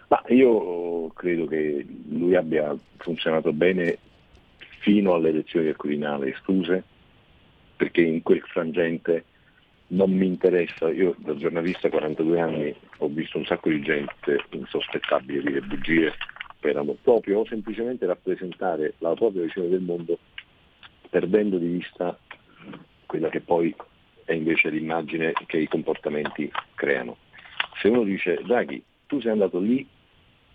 Ma 0.08 0.24
io 0.28 1.10
credo 1.10 1.48
che 1.48 1.86
lui 2.10 2.36
abbia 2.36 2.76
funzionato 2.98 3.52
bene 3.52 3.98
fino 4.86 5.16
alle 5.16 5.30
elezioni 5.30 5.66
del 5.66 5.76
Quirinale 5.76 6.30
escluse, 6.30 6.84
perché 7.76 8.02
in 8.02 8.22
quel 8.22 8.42
frangente 8.42 9.26
non 9.88 10.12
mi 10.12 10.28
interessa, 10.28 10.92
io 10.92 11.16
da 11.18 11.36
giornalista 11.36 11.90
42 11.90 12.40
anni 12.40 12.76
ho 13.00 13.08
visto 13.08 13.40
un 13.40 13.46
sacco 13.46 13.70
di 13.70 13.82
gente 13.82 14.46
insospettabile 14.52 15.42
dire 15.42 15.62
bugie, 15.62 16.14
erano 16.60 16.96
proprio 17.02 17.40
o 17.40 17.46
semplicemente 17.46 18.06
rappresentare 18.06 18.94
la 19.00 19.16
propria 19.16 19.42
visione 19.42 19.70
del 19.70 19.82
mondo 19.82 20.20
perdendo 21.10 21.58
di 21.58 21.68
vista 21.68 22.16
quella 23.08 23.30
che 23.30 23.42
poi 23.42 23.76
è 24.24 24.34
invece 24.34 24.70
l'immagine 24.70 25.34
che 25.48 25.58
i 25.58 25.68
comportamenti 25.68 26.52
creano. 26.76 27.18
Se 27.82 27.88
uno 27.88 28.04
dice 28.04 28.40
Draghi, 28.44 28.84
tu 29.08 29.20
sei 29.20 29.32
andato 29.32 29.58
lì 29.60 29.88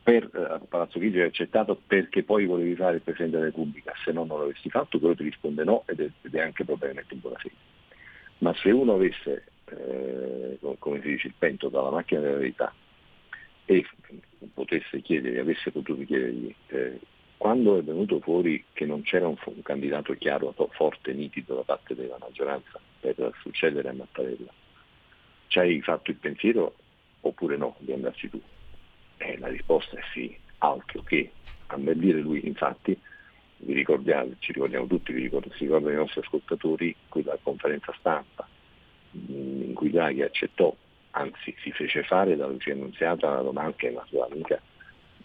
per 0.02 0.24
eh, 0.24 0.66
Palazzo 0.66 0.98
Chigi 0.98 1.20
hai 1.20 1.26
accettato 1.26 1.80
perché 1.86 2.22
poi 2.22 2.46
volevi 2.46 2.74
fare 2.74 2.96
il 2.96 3.02
Presidente 3.02 3.36
della 3.36 3.48
Repubblica, 3.48 3.92
se 4.04 4.12
no 4.12 4.24
non 4.24 4.40
l'avessi 4.40 4.70
fatto, 4.70 4.98
quello 4.98 5.14
ti 5.14 5.24
risponde 5.24 5.64
no 5.64 5.84
ed 5.86 6.00
è, 6.00 6.10
ed 6.22 6.34
è 6.34 6.40
anche 6.40 6.64
probabilmente 6.64 7.14
in 7.14 7.20
buona 7.20 7.38
fede. 7.38 7.54
Ma 8.38 8.54
se 8.54 8.70
uno 8.70 8.94
avesse, 8.94 9.44
eh, 9.66 10.58
come 10.78 11.00
si 11.02 11.08
dice, 11.08 11.26
il 11.26 11.34
pento 11.36 11.68
dalla 11.68 11.90
macchina 11.90 12.20
della 12.20 12.38
verità 12.38 12.72
e 13.66 13.86
potesse 14.54 15.00
chiedere, 15.02 15.38
avesse 15.38 15.70
potuto 15.70 16.02
chiedergli 16.04 16.54
eh, 16.68 16.98
quando 17.36 17.78
è 17.78 17.82
venuto 17.82 18.20
fuori 18.20 18.64
che 18.72 18.86
non 18.86 19.02
c'era 19.02 19.28
un, 19.28 19.36
un, 19.42 19.62
candidato 19.62 20.14
chiaro, 20.14 20.54
forte, 20.72 21.12
nitido 21.12 21.54
da 21.54 21.62
parte 21.62 21.94
della 21.94 22.18
maggioranza 22.18 22.80
per 23.00 23.32
succedere 23.40 23.88
a 23.88 23.92
Mattarella, 23.92 24.52
ci 25.46 25.58
hai 25.58 25.80
fatto 25.82 26.10
il 26.10 26.16
pensiero 26.16 26.74
oppure 27.20 27.56
no 27.56 27.76
di 27.78 27.92
andarci 27.92 28.28
tu? 28.28 28.40
Eh, 29.22 29.36
la 29.38 29.48
risposta 29.48 29.98
è 29.98 30.02
sì, 30.14 30.34
altro 30.58 31.02
che, 31.02 31.30
a 31.66 31.76
me 31.76 31.94
dire 31.94 32.20
lui 32.20 32.46
infatti, 32.46 32.98
vi 33.58 33.74
ricordiamo, 33.74 34.32
ci 34.38 34.52
ricordiamo 34.52 34.86
tutti, 34.86 35.12
vi 35.12 35.22
ricordo, 35.22 35.52
si 35.52 35.64
ricordano 35.64 35.92
i 35.92 35.96
nostri 35.96 36.20
ascoltatori, 36.20 36.96
quella 37.08 37.38
conferenza 37.42 37.94
stampa 37.98 38.48
mm, 39.14 39.62
in 39.62 39.74
cui 39.74 39.90
Draghi 39.90 40.22
accettò, 40.22 40.74
anzi 41.10 41.54
si 41.60 41.70
fece 41.72 42.02
fare 42.04 42.34
da 42.34 42.46
Lucia 42.46 42.72
Annunziata 42.72 43.34
la 43.34 43.42
domanda 43.42 43.74
che 43.76 43.88
è 43.88 43.92
una 43.92 44.06
sua 44.08 44.26
amica 44.30 44.58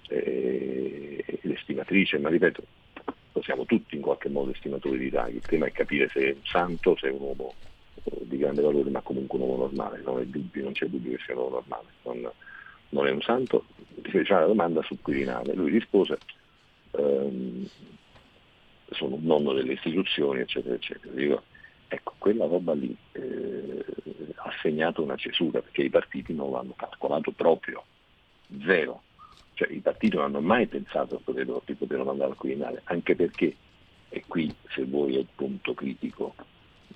eh, 0.10 1.24
l'estimatrice, 1.44 2.18
ma 2.18 2.28
ripeto, 2.28 2.64
lo 3.32 3.42
siamo 3.44 3.64
tutti 3.64 3.96
in 3.96 4.02
qualche 4.02 4.28
modo 4.28 4.52
estimatori 4.52 4.98
di 4.98 5.10
Draghi, 5.10 5.38
il 5.38 5.44
tema 5.46 5.68
è 5.68 5.72
capire 5.72 6.10
se 6.10 6.20
è 6.20 6.34
un 6.34 6.44
santo, 6.44 6.98
se 6.98 7.08
è 7.08 7.12
un 7.12 7.22
uomo 7.22 7.56
eh, 8.04 8.12
di 8.24 8.38
grande 8.38 8.62
valore, 8.62 8.90
ma 8.90 9.00
comunque 9.00 9.40
un 9.40 9.48
uomo 9.48 9.64
normale, 9.64 10.02
non, 10.04 10.22
dubbio, 10.30 10.64
non 10.64 10.74
c'è 10.74 10.86
dubbio 10.88 11.16
che 11.16 11.24
sia 11.24 11.34
un 11.34 11.40
uomo 11.40 11.56
normale. 11.56 11.88
Non, 12.04 12.32
non 12.90 13.08
è 13.08 13.12
un 13.12 13.22
santo, 13.22 13.66
fece 14.02 14.34
la 14.34 14.46
domanda 14.46 14.82
sul 14.84 15.02
Quirinale. 15.02 15.54
Lui 15.54 15.72
rispose, 15.72 16.18
ehm, 16.92 17.68
sono 18.92 19.16
un 19.16 19.24
nonno 19.24 19.54
delle 19.54 19.74
istituzioni, 19.74 20.42
eccetera, 20.42 20.76
eccetera. 20.76 21.14
Dico, 21.14 21.44
ecco, 21.88 22.14
quella 22.18 22.46
roba 22.46 22.74
lì 22.74 22.96
eh, 23.14 23.86
ha 24.36 24.52
segnato 24.62 25.02
una 25.02 25.16
cesura 25.16 25.62
perché 25.62 25.84
i 25.84 25.90
partiti 25.90 26.34
non 26.34 26.52
l'hanno 26.52 26.74
calcolato 26.76 27.32
proprio, 27.32 27.84
zero. 28.66 29.02
Cioè 29.54 29.72
i 29.72 29.80
partiti 29.80 30.16
non 30.16 30.26
hanno 30.26 30.42
mai 30.42 30.68
pensato 30.68 31.22
di 31.26 31.76
poter 31.76 32.04
mandare 32.04 32.32
al 32.32 32.38
Quirinale, 32.38 32.82
anche 32.86 33.16
perché, 33.16 33.56
e 34.10 34.24
qui 34.28 34.54
se 34.70 34.84
vuoi 34.84 35.16
è 35.16 35.20
il 35.20 35.28
punto 35.34 35.74
critico 35.74 36.36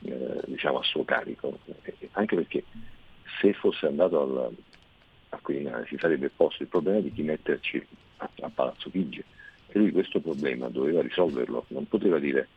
eh, 0.03 0.41
diciamo 0.45 0.79
a 0.79 0.83
suo 0.83 1.03
carico, 1.05 1.57
eh, 1.83 2.09
anche 2.11 2.35
perché 2.35 2.63
se 3.39 3.53
fosse 3.53 3.87
andato 3.87 4.21
al, 4.21 4.55
a 5.29 5.39
Quirinale 5.41 5.85
si 5.87 5.97
sarebbe 5.99 6.29
posto 6.29 6.63
il 6.63 6.69
problema 6.69 6.99
di 6.99 7.11
chi 7.11 7.21
metterci 7.21 7.85
a, 8.17 8.49
Palazzo 8.53 8.89
Chigi 8.89 9.23
e 9.67 9.77
lui 9.77 9.91
questo 9.91 10.19
problema 10.19 10.67
doveva 10.69 11.01
risolverlo, 11.01 11.65
non 11.69 11.87
poteva 11.87 12.17
dire 12.19 12.47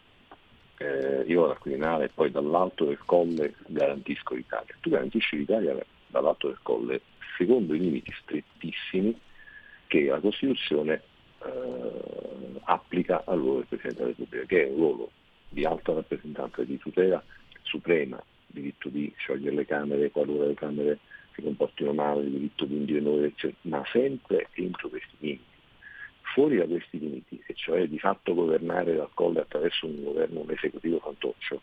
eh, 0.78 1.24
io 1.26 1.50
a 1.50 1.56
Quirinale 1.56 2.06
e 2.06 2.10
poi 2.12 2.30
dall'alto 2.30 2.86
del 2.86 2.98
colle 3.04 3.54
garantisco 3.66 4.34
l'Italia. 4.34 4.74
Tu 4.80 4.90
garantisci 4.90 5.36
l'Italia 5.36 5.76
dall'alto 6.06 6.48
del 6.48 6.58
colle 6.62 7.00
secondo 7.36 7.74
i 7.74 7.78
limiti 7.78 8.12
strettissimi 8.22 9.18
che 9.86 10.06
la 10.06 10.20
Costituzione 10.20 11.02
eh, 11.44 12.60
applica 12.64 13.24
al 13.26 13.38
ruolo 13.38 13.58
del 13.58 13.66
Presidente 13.66 13.98
della 13.98 14.08
Repubblica, 14.08 14.46
che 14.46 14.66
è 14.66 14.70
un 14.70 14.76
ruolo 14.76 15.10
di 15.48 15.64
alta 15.64 15.92
rappresentanza 15.92 16.62
di 16.62 16.78
tutela 16.78 17.22
suprema, 17.62 18.22
diritto 18.46 18.88
di 18.88 19.12
sciogliere 19.16 19.56
le 19.56 19.66
Camere 19.66 20.10
qualora 20.10 20.46
le 20.46 20.54
Camere 20.54 20.98
si 21.34 21.42
comportino 21.42 21.92
male, 21.92 22.28
diritto 22.28 22.64
di 22.64 22.76
indire 22.76 23.00
ma 23.62 23.82
sempre 23.90 24.48
entro 24.54 24.88
questi 24.88 25.14
limiti. 25.18 25.44
Fuori 26.34 26.56
da 26.56 26.66
questi 26.66 26.98
limiti, 26.98 27.42
e 27.46 27.54
cioè 27.54 27.86
di 27.86 27.98
fatto 27.98 28.34
governare 28.34 28.94
dal 28.94 29.10
colle 29.12 29.40
attraverso 29.40 29.86
un 29.86 30.02
governo, 30.02 30.40
un 30.40 30.50
esecutivo 30.50 30.98
fantoccio, 30.98 31.60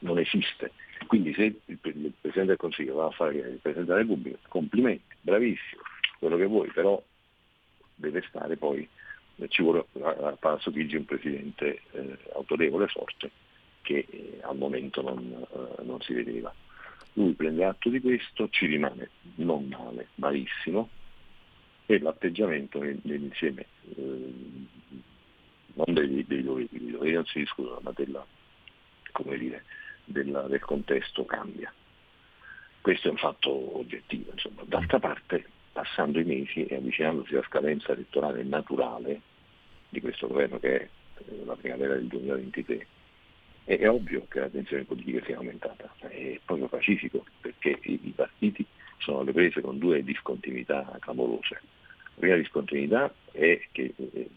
non 0.00 0.18
esiste. 0.18 0.72
Quindi 1.06 1.32
se 1.34 1.42
il, 1.44 1.58
il 1.66 1.78
Presidente 2.20 2.44
del 2.46 2.56
Consiglio 2.56 2.94
va 2.96 3.06
a 3.06 3.10
fare 3.10 3.36
il 3.36 3.58
Presidente 3.60 3.84
della 3.84 3.98
Repubblica, 3.98 4.38
complimenti, 4.48 5.14
bravissimo, 5.20 5.82
quello 6.18 6.36
che 6.36 6.46
vuoi, 6.46 6.70
però 6.72 7.00
deve 7.94 8.24
stare 8.28 8.56
poi, 8.56 8.88
ci 9.48 9.62
vuole 9.62 9.84
a 10.02 10.36
Palazzo 10.38 10.72
Chigi 10.72 10.96
un 10.96 11.04
Presidente 11.04 11.82
eh, 11.92 12.18
autorevole, 12.34 12.88
forte, 12.88 13.30
che 13.82 14.06
eh, 14.10 14.38
al 14.42 14.56
momento 14.56 15.00
non, 15.00 15.46
eh, 15.78 15.82
non 15.84 16.00
si 16.00 16.12
vedeva. 16.12 16.52
Lui 17.14 17.32
prende 17.32 17.64
atto 17.64 17.88
di 17.88 18.00
questo, 18.00 18.48
ci 18.50 18.66
rimane 18.66 19.10
non 19.36 19.66
male, 19.66 20.08
malissimo, 20.16 20.88
e 21.86 21.98
l'atteggiamento 21.98 22.78
dell'insieme, 22.78 23.66
eh, 23.96 24.32
non 25.74 25.94
dei, 25.94 26.24
dei 26.26 26.42
doveri, 26.42 26.68
i 26.70 26.90
doveri 26.90 27.12
non 27.12 27.24
si 27.24 27.38
discutono, 27.38 27.80
ma 27.82 27.92
della, 27.94 28.24
dire, 29.36 29.64
della, 30.04 30.42
del 30.42 30.60
contesto 30.60 31.24
cambia. 31.24 31.72
Questo 32.80 33.08
è 33.08 33.10
un 33.10 33.16
fatto 33.16 33.78
oggettivo. 33.78 34.32
Insomma. 34.32 34.62
D'altra 34.64 34.98
parte, 34.98 35.44
passando 35.72 36.20
i 36.20 36.24
mesi 36.24 36.64
e 36.66 36.76
avvicinandosi 36.76 37.32
alla 37.32 37.44
scadenza 37.44 37.92
elettorale 37.92 38.42
naturale 38.42 39.20
di 39.88 40.00
questo 40.00 40.26
governo 40.26 40.58
che 40.58 40.76
è 40.78 40.88
eh, 41.26 41.44
la 41.44 41.56
primavera 41.56 41.94
del 41.94 42.06
2023, 42.06 42.86
è 43.76 43.86
ovvio 43.86 44.24
che 44.30 44.40
la 44.40 44.48
tensione 44.48 44.84
politica 44.84 45.22
sia 45.26 45.36
aumentata, 45.36 45.92
è 45.98 46.40
proprio 46.42 46.68
pacifico 46.68 47.24
perché 47.38 47.78
i 47.82 48.12
partiti 48.16 48.64
sono 48.96 49.20
alle 49.20 49.32
prese 49.32 49.60
con 49.60 49.78
due 49.78 50.02
discontinuità 50.02 50.96
clamorose. 51.00 51.60
La 52.14 52.20
prima 52.20 52.36
discontinuità 52.36 53.12
è 53.30 53.60
che 53.70 53.92
eh, 53.94 54.30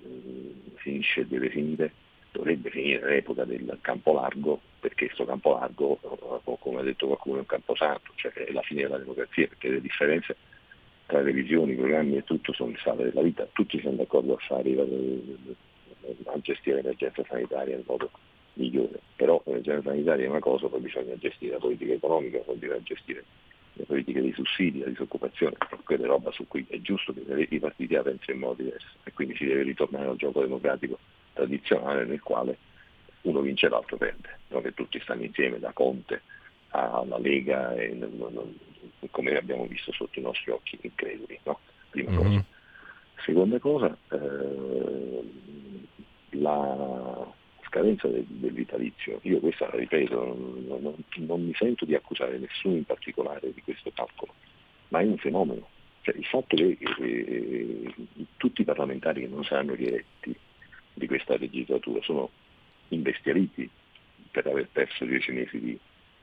finisce, 0.76 1.26
deve 1.28 1.50
finire, 1.50 1.94
dovrebbe 2.34 2.70
finire 2.72 3.08
l'epoca 3.08 3.46
del 3.46 3.78
campo 3.80 4.14
largo, 4.14 4.60
perché 4.82 5.06
questo 5.06 5.24
campo 5.24 5.54
largo, 5.54 5.98
eh, 6.04 6.58
come 6.60 6.82
ha 6.82 6.84
detto 6.84 7.08
qualcuno, 7.08 7.38
è 7.38 7.40
un 7.40 7.46
campo 7.46 7.74
santo, 7.74 8.12
cioè 8.16 8.34
è 8.34 8.52
la 8.52 8.62
fine 8.62 8.82
della 8.82 8.98
democrazia, 8.98 9.48
perché 9.48 9.70
le 9.70 9.80
differenze 9.80 10.36
tra 11.06 11.22
le 11.22 11.32
visioni, 11.32 11.72
i 11.72 11.76
programmi 11.76 12.18
e 12.18 12.26
tutto 12.26 12.52
sono 12.52 12.72
il 12.72 12.80
sale 12.84 13.06
della 13.06 13.22
vita, 13.22 13.48
tutti 13.54 13.80
sono 13.80 13.96
d'accordo 13.96 14.34
a 14.34 14.38
fare 14.40 14.72
a 16.26 16.40
gestire 16.40 16.78
l'emergenza 16.78 17.24
sanitaria 17.28 17.78
in 17.78 17.84
modo 17.86 18.12
migliore, 18.54 19.00
però 19.16 19.42
l'emergenza 19.46 19.90
sanitaria 19.90 20.26
è 20.26 20.30
una 20.30 20.40
cosa, 20.40 20.68
poi 20.68 20.82
bisogna 20.82 21.16
gestire 21.18 21.54
la 21.54 21.60
politica 21.60 21.94
economica, 21.94 22.40
poi 22.40 22.56
bisogna 22.58 22.82
gestire 22.84 23.24
le 23.74 23.86
politiche 23.86 24.22
dei 24.22 24.34
sussidi, 24.34 24.80
la 24.80 24.88
disoccupazione, 24.88 25.56
quelle 25.84 26.06
roba 26.06 26.32
su 26.32 26.48
cui 26.48 26.66
è 26.70 26.80
giusto 26.82 27.14
che 27.14 27.48
i 27.50 27.60
partiti 27.60 27.94
la 27.94 28.02
pensino 28.02 28.36
in 28.36 28.42
modo 28.42 28.62
diverso 28.62 28.88
e 29.04 29.14
quindi 29.14 29.36
si 29.36 29.46
deve 29.46 29.64
ritornare 29.64 30.08
al 30.08 30.18
gioco 30.18 30.42
democratico 30.42 31.00
tradizionale 31.34 32.06
nel 32.06 32.22
quale 32.22 32.58
uno 33.22 33.40
vince 33.42 33.68
e 33.68 33.70
l'altro 33.70 33.98
perde, 33.98 34.40
non 34.50 34.62
che 34.62 34.74
tutti 34.74 35.00
stanno 35.00 35.24
insieme 35.24 35.60
da 35.60 35.72
Conte 35.72 36.22
alla 36.70 37.18
Lega 37.18 37.74
e 37.76 37.98
come 39.10 39.36
abbiamo 39.36 39.66
visto 39.66 39.92
sotto 39.92 40.20
i 40.20 40.22
nostri 40.22 40.52
occhi 40.52 40.78
incredibili. 40.82 41.40
No? 41.44 41.60
Prima 41.90 42.12
mm-hmm. 42.12 42.22
cosa. 42.22 42.46
Seconda 43.24 43.60
cosa, 43.60 43.98
eh, 44.10 45.24
la 46.32 47.34
scadenza 47.72 48.10
del, 48.10 48.26
del, 48.28 48.52
vitalizio, 48.52 49.20
io 49.24 49.40
questa 49.40 49.70
la 49.72 49.78
ripeto, 49.78 50.16
non, 50.26 50.66
non, 50.82 50.96
non, 51.16 51.46
mi 51.46 51.54
sento 51.56 51.86
di 51.86 51.96
accusare 51.96 52.38
nessuno 52.38 52.76
in 52.76 52.84
particolare 52.84 53.54
di 53.54 53.62
questo 53.62 53.92
calcolo, 53.96 54.34
ma 54.90 55.00
è 55.00 55.06
un 55.06 55.18
fenomeno. 55.18 55.70
Cioè, 56.02 56.16
il 56.18 56.26
fatto 56.26 56.58
che 56.58 56.78
eh, 57.00 57.94
tutti 58.36 58.62
i 58.62 58.66
parlamentari 58.66 59.22
che 59.22 59.28
non 59.28 59.46
saranno 59.46 59.74
rietti 59.74 60.36
di 60.94 61.08
questa 61.08 61.38
legislatura 61.38 62.02
sono 62.02 62.30
imbestialiti 62.90 63.70
per 64.32 64.48
aver 64.48 64.68
perso 64.70 65.06
dieci 65.06 65.32
mesi 65.32 65.60
di 65.60 65.80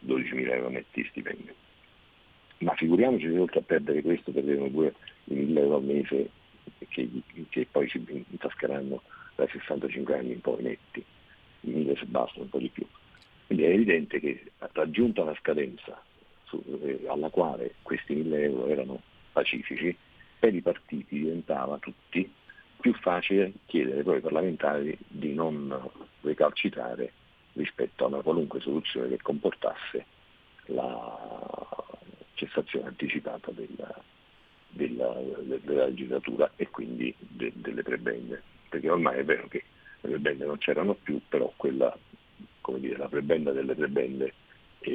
12.000 0.06 0.52
euro 0.52 0.68
netti 0.68 1.06
stipendio. 1.08 1.54
Ma 2.58 2.74
figuriamoci 2.74 3.26
che 3.26 3.38
oltre 3.38 3.60
a 3.60 3.62
perdere 3.62 4.02
questo 4.02 4.32
perderanno 4.32 4.68
pure 4.68 4.94
i 5.24 5.34
1.000 5.34 5.58
euro 5.58 5.76
al 5.76 5.84
mese 5.84 6.30
che, 6.88 7.08
che 7.48 7.66
poi 7.70 7.88
si 7.88 8.04
intascheranno 8.30 9.00
dai 9.36 9.48
65 9.48 10.18
anni 10.18 10.32
in 10.32 10.40
poi 10.40 10.62
netti 10.62 11.04
1000 11.68 11.96
se 11.96 12.04
basta, 12.06 12.40
un 12.40 12.48
po' 12.48 12.58
di 12.58 12.68
più. 12.68 12.86
Quindi 13.46 13.64
è 13.64 13.70
evidente 13.70 14.20
che 14.20 14.52
raggiunta 14.72 15.24
la 15.24 15.34
scadenza 15.38 16.00
su, 16.44 16.62
eh, 16.82 17.06
alla 17.08 17.30
quale 17.30 17.74
questi 17.82 18.14
1000 18.14 18.42
euro 18.42 18.66
erano 18.66 19.00
pacifici, 19.32 19.96
per 20.38 20.54
i 20.54 20.60
partiti 20.60 21.18
diventava 21.18 21.78
tutti 21.78 22.30
più 22.80 22.94
facile 22.94 23.52
chiedere 23.66 24.02
poi 24.02 24.16
ai 24.16 24.20
parlamentari 24.20 24.96
di 25.08 25.34
non 25.34 25.90
recalcitrare 26.20 27.12
rispetto 27.54 28.04
a 28.04 28.08
una 28.08 28.22
qualunque 28.22 28.60
soluzione 28.60 29.08
che 29.08 29.18
comportasse 29.20 30.04
la 30.66 31.66
cessazione 32.34 32.88
anticipata 32.88 33.50
della, 33.50 34.00
della, 34.68 35.14
della 35.42 35.86
legislatura 35.86 36.52
e 36.56 36.68
quindi 36.68 37.14
de, 37.18 37.52
delle 37.54 37.82
prebende. 37.82 38.42
Perché 38.68 38.88
ormai 38.90 39.18
è 39.18 39.24
vero 39.24 39.48
che 39.48 39.64
le 40.00 40.10
prebende 40.10 40.44
non 40.46 40.58
c'erano 40.58 40.94
più, 40.94 41.20
però 41.28 41.52
quella, 41.56 41.96
come 42.60 42.80
dire, 42.80 42.96
la 42.96 43.08
prebenda 43.08 43.52
delle 43.52 43.74
prebende 43.74 44.32
è, 44.78 44.88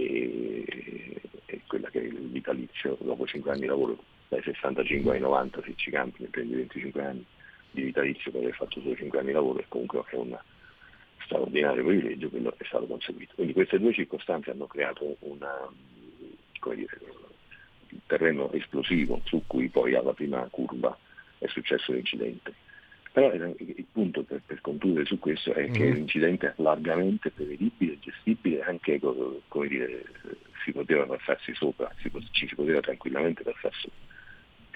è 1.45 1.59
quella 1.67 1.89
che 1.89 1.99
è 1.99 2.03
il 2.03 2.29
vitalizio 2.29 2.97
dopo 3.01 3.25
5 3.25 3.51
anni 3.51 3.61
di 3.61 3.67
lavoro, 3.67 4.03
dai 4.29 4.41
65 4.41 5.13
ai 5.13 5.19
90 5.19 5.61
se 5.63 5.73
ci 5.75 5.91
campi, 5.91 6.23
ne 6.23 6.29
prendi 6.29 6.55
25 6.55 7.03
anni 7.03 7.25
di 7.71 7.83
vitalizio 7.83 8.31
per 8.31 8.41
aver 8.41 8.55
fatto 8.55 8.79
solo 8.81 8.95
5 8.95 9.17
anni 9.17 9.27
di 9.27 9.33
lavoro 9.33 9.59
e 9.59 9.65
comunque 9.67 10.03
è 10.09 10.15
un 10.15 10.37
straordinario 11.25 11.83
privilegio, 11.83 12.29
quello 12.29 12.53
è 12.57 12.63
stato 12.65 12.85
conseguito. 12.85 13.33
Quindi 13.35 13.53
queste 13.53 13.79
due 13.79 13.93
circostanze 13.93 14.51
hanno 14.51 14.67
creato 14.67 15.15
una, 15.19 15.67
dire, 16.75 16.99
un 17.89 17.99
terreno 18.05 18.51
esplosivo 18.51 19.21
su 19.25 19.43
cui 19.47 19.69
poi 19.69 19.95
alla 19.95 20.13
prima 20.13 20.47
curva 20.49 20.97
è 21.39 21.47
successo 21.47 21.91
l'incidente. 21.91 22.53
Però 23.13 23.31
il 23.31 23.85
punto 23.91 24.23
per, 24.23 24.41
per 24.43 24.59
concludere 24.61 25.05
su 25.05 25.19
questo 25.19 25.53
è 25.53 25.69
che 25.69 25.87
mm. 25.87 25.93
l'incidente 25.93 26.47
è 26.47 26.53
largamente 26.55 27.29
prevedibile, 27.29 27.99
gestibile, 27.99 28.63
anche 28.63 28.99
come 28.99 29.67
dire, 29.67 30.03
si 30.63 30.71
poteva 30.71 31.05
passarsi 31.05 31.53
sopra, 31.53 31.93
si, 31.99 32.09
ci 32.31 32.47
si 32.47 32.55
poteva 32.55 32.79
tranquillamente 32.79 33.43
passare 33.43 33.75
sopra, 33.75 33.97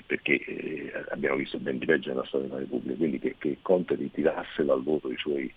perché 0.05 0.35
eh, 0.45 0.91
abbiamo 1.09 1.37
visto 1.37 1.57
ben 1.57 1.79
di 1.79 1.85
peggio 1.87 2.09
nella 2.09 2.25
storia 2.25 2.47
della 2.47 2.59
Repubblica, 2.59 2.95
quindi 2.95 3.17
che, 3.17 3.35
che 3.39 3.57
Conte 3.63 3.95
ritirasse 3.95 4.63
dal 4.63 4.83
voto 4.83 5.11
i 5.11 5.17
suoi 5.17 5.51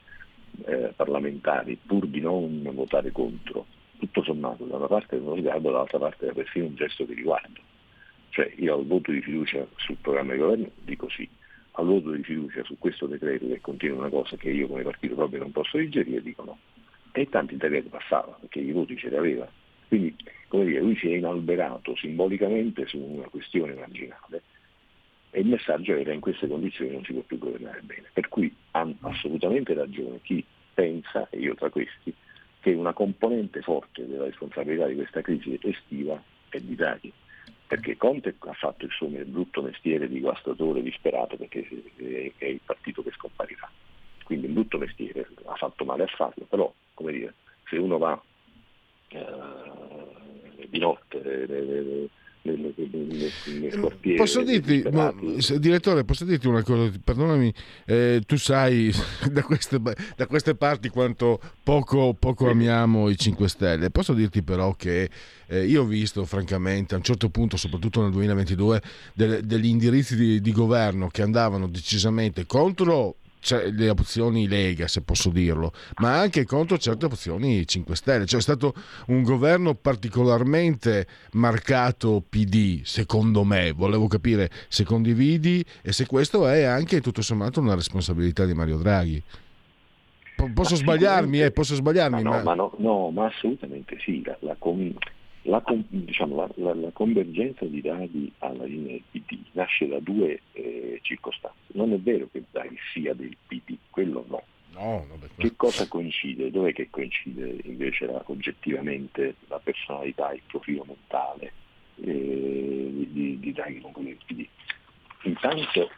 eh, 0.64 0.94
parlamentari 0.96 1.78
pur 1.84 2.06
di 2.06 2.20
non 2.20 2.62
votare 2.72 3.12
contro, 3.12 3.66
tutto 3.98 4.22
sommato 4.22 4.64
da 4.64 4.76
una 4.76 4.86
parte 4.86 5.18
non 5.18 5.34
riguardo, 5.34 5.70
dall'altra 5.70 5.98
parte 5.98 6.24
era 6.24 6.32
perfino 6.32 6.64
un 6.64 6.76
gesto 6.76 7.04
di 7.04 7.12
riguardo. 7.12 7.60
Cioè 8.30 8.50
io 8.56 8.74
al 8.76 8.86
voto 8.86 9.12
di 9.12 9.20
fiducia 9.20 9.66
sul 9.76 9.96
programma 10.00 10.32
di 10.32 10.38
governo 10.38 10.70
dico 10.82 11.10
sì, 11.10 11.28
al 11.80 11.86
voto 11.86 12.10
di 12.12 12.22
fiducia 12.22 12.62
su 12.64 12.76
questo 12.78 13.06
decreto 13.06 13.46
che 13.46 13.60
contiene 13.60 13.96
una 13.96 14.08
cosa 14.08 14.36
che 14.36 14.50
io 14.50 14.68
come 14.68 14.82
partito 14.82 15.14
proprio 15.14 15.40
non 15.40 15.50
posso 15.50 15.78
digerire, 15.78 16.22
dico 16.22 16.44
no. 16.44 16.58
E 17.12 17.22
il 17.22 17.56
decreto 17.56 17.88
passava, 17.88 18.36
perché 18.38 18.60
i 18.60 18.70
voti 18.70 18.96
ce 18.96 19.08
li 19.08 19.16
aveva. 19.16 19.50
Quindi, 19.88 20.14
come 20.46 20.66
dire, 20.66 20.80
lui 20.80 20.96
si 20.96 21.10
è 21.10 21.16
inalberato 21.16 21.96
simbolicamente 21.96 22.86
su 22.86 22.98
una 22.98 23.28
questione 23.28 23.74
marginale 23.74 24.42
e 25.32 25.40
il 25.40 25.46
messaggio 25.46 25.96
era 25.96 26.12
in 26.12 26.20
queste 26.20 26.48
condizioni 26.48 26.92
non 26.92 27.04
si 27.04 27.12
può 27.12 27.22
più 27.22 27.38
governare 27.38 27.80
bene. 27.82 28.10
Per 28.12 28.28
cui 28.28 28.54
ha 28.72 28.88
assolutamente 29.00 29.74
ragione 29.74 30.20
chi 30.22 30.44
pensa, 30.74 31.28
e 31.30 31.38
io 31.38 31.54
tra 31.54 31.70
questi, 31.70 32.12
che 32.60 32.72
una 32.72 32.92
componente 32.92 33.62
forte 33.62 34.06
della 34.06 34.24
responsabilità 34.24 34.86
di 34.86 34.96
questa 34.96 35.22
crisi 35.22 35.58
estiva 35.62 36.22
è 36.48 36.60
di 36.60 36.74
Draghi 36.74 37.12
perché 37.70 37.96
Conte 37.96 38.34
ha 38.36 38.52
fatto 38.54 38.84
il 38.84 38.90
suo 38.90 39.06
brutto 39.06 39.62
mestiere 39.62 40.08
di 40.08 40.18
guastatore 40.18 40.82
disperato 40.82 41.36
perché 41.36 41.64
è 42.36 42.46
il 42.46 42.60
partito 42.64 43.00
che 43.00 43.12
scomparirà. 43.12 43.70
Quindi 44.24 44.46
un 44.48 44.54
brutto 44.54 44.76
mestiere, 44.76 45.28
ha 45.44 45.54
fatto 45.54 45.84
male 45.84 46.02
a 46.02 46.06
farlo, 46.08 46.46
però 46.48 46.74
come 46.94 47.12
dire, 47.12 47.34
se 47.68 47.76
uno 47.76 47.96
va 47.96 48.20
eh, 49.10 50.66
di 50.66 50.80
notte 50.80 52.08
nelle, 52.42 52.72
nelle, 52.76 53.30
nei, 54.00 54.16
Posso 54.16 54.42
dirti, 54.42 54.82
ma, 54.90 55.12
direttore, 55.58 56.04
posso 56.04 56.24
dirti 56.24 56.46
una 56.46 56.62
cosa? 56.62 56.90
Perdonami, 57.02 57.52
eh, 57.84 58.22
tu 58.26 58.36
sai 58.36 58.92
da 59.30 59.42
queste, 59.42 59.78
da 59.78 60.26
queste, 60.26 60.54
parti 60.54 60.88
quanto 60.88 61.40
poco, 61.62 62.14
poco 62.18 62.48
amiamo 62.48 63.08
i 63.08 63.16
5 63.16 63.48
Stelle. 63.48 63.90
Posso 63.90 64.14
dirti 64.14 64.42
però 64.42 64.74
che 64.74 65.10
eh, 65.46 65.64
io 65.64 65.82
ho 65.82 65.86
visto 65.86 66.24
francamente 66.24 66.94
a 66.94 66.96
un 66.98 67.02
certo 67.02 67.28
punto, 67.28 67.56
soprattutto 67.56 68.00
nel 68.02 68.12
2022, 68.12 68.82
del, 69.14 69.44
degli 69.44 69.66
indirizzi 69.66 70.16
di, 70.16 70.40
di 70.40 70.52
governo 70.52 71.08
che 71.08 71.22
andavano 71.22 71.68
decisamente 71.68 72.46
contro 72.46 73.16
le 73.72 73.88
opzioni 73.88 74.46
Lega, 74.46 74.86
se 74.86 75.02
posso 75.02 75.30
dirlo, 75.30 75.72
ma 75.96 76.18
anche 76.18 76.44
contro 76.44 76.78
certe 76.78 77.06
opzioni 77.06 77.66
5 77.66 77.96
Stelle. 77.96 78.26
Cioè, 78.26 78.38
è 78.38 78.42
stato 78.42 78.74
un 79.06 79.22
governo 79.22 79.74
particolarmente 79.74 81.06
marcato 81.32 82.22
PD, 82.28 82.82
secondo 82.84 83.44
me. 83.44 83.72
Volevo 83.72 84.06
capire 84.06 84.50
se 84.68 84.84
condividi 84.84 85.64
e 85.82 85.92
se 85.92 86.06
questo 86.06 86.46
è 86.46 86.62
anche 86.62 87.00
tutto 87.00 87.22
sommato 87.22 87.60
una 87.60 87.74
responsabilità 87.74 88.44
di 88.44 88.54
Mario 88.54 88.78
Draghi. 88.78 89.22
posso 90.54 90.76
sbagliarmi, 90.76 91.42
eh, 91.42 91.50
posso 91.50 91.74
sbagliarmi. 91.74 92.22
Ma 92.22 92.30
no, 92.30 92.36
ma... 92.36 92.42
Ma 92.42 92.54
no, 92.54 92.72
no, 92.78 93.10
ma 93.10 93.26
assolutamente 93.26 93.96
sì. 94.00 94.22
La, 94.24 94.36
la, 94.40 94.56
la, 95.42 95.62
diciamo, 95.88 96.36
la, 96.36 96.50
la, 96.56 96.74
la, 96.74 96.90
convergenza 96.90 97.64
di 97.64 97.80
Draghi 97.80 98.30
alla 98.38 98.64
linea 98.64 98.92
del 98.92 99.02
PD 99.10 99.38
nasce 99.52 99.88
da 99.88 99.98
due 100.00 100.40
eh, 100.52 100.98
circostanze. 101.02 101.58
Non 101.68 101.92
è 101.92 101.98
vero 101.98 102.28
che 102.30 102.44
Draghi 102.50 102.76
sia 102.92 103.14
del 103.14 103.36
PD, 103.46 103.76
quello 103.88 104.24
no. 104.28 104.42
no 104.72 105.06
che 105.36 105.56
cosa 105.56 105.88
coincide? 105.88 106.50
Dov'è 106.50 106.72
che 106.72 106.90
coincide 106.90 107.56
invece 107.64 108.06
la, 108.06 108.22
oggettivamente 108.26 109.36
la 109.48 109.58
personalità, 109.58 110.32
il 110.32 110.42
profilo 110.46 110.84
mentale 110.86 111.52
eh, 111.96 113.06
di, 113.08 113.38
di 113.40 113.52
Draghi 113.52 113.80
con 113.80 113.92
quello 113.92 114.08
del 114.08 114.18
PD? 114.26 114.46
Intanto 115.22 115.90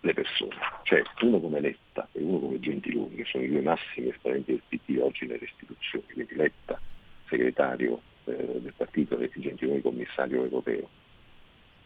le 0.00 0.14
persone, 0.14 0.54
cioè 0.84 1.02
uno 1.22 1.40
come 1.40 1.58
Letta 1.58 2.08
e 2.12 2.22
uno 2.22 2.38
come 2.38 2.60
Gentiloni, 2.60 3.16
che 3.16 3.24
sono 3.24 3.42
i 3.42 3.48
due 3.48 3.62
massimi 3.62 4.10
esponenti 4.10 4.52
del 4.52 4.62
PD 4.68 4.98
oggi 5.00 5.26
nelle 5.26 5.44
istituzioni, 5.44 6.04
quindi 6.12 6.34
Letta 6.36 6.80
segretario 7.28 8.00
eh, 8.24 8.60
del 8.60 8.74
partito 8.76 9.18
e 9.18 9.30
Gentiloni 9.34 9.80
commissario 9.80 10.42
europeo, 10.42 10.88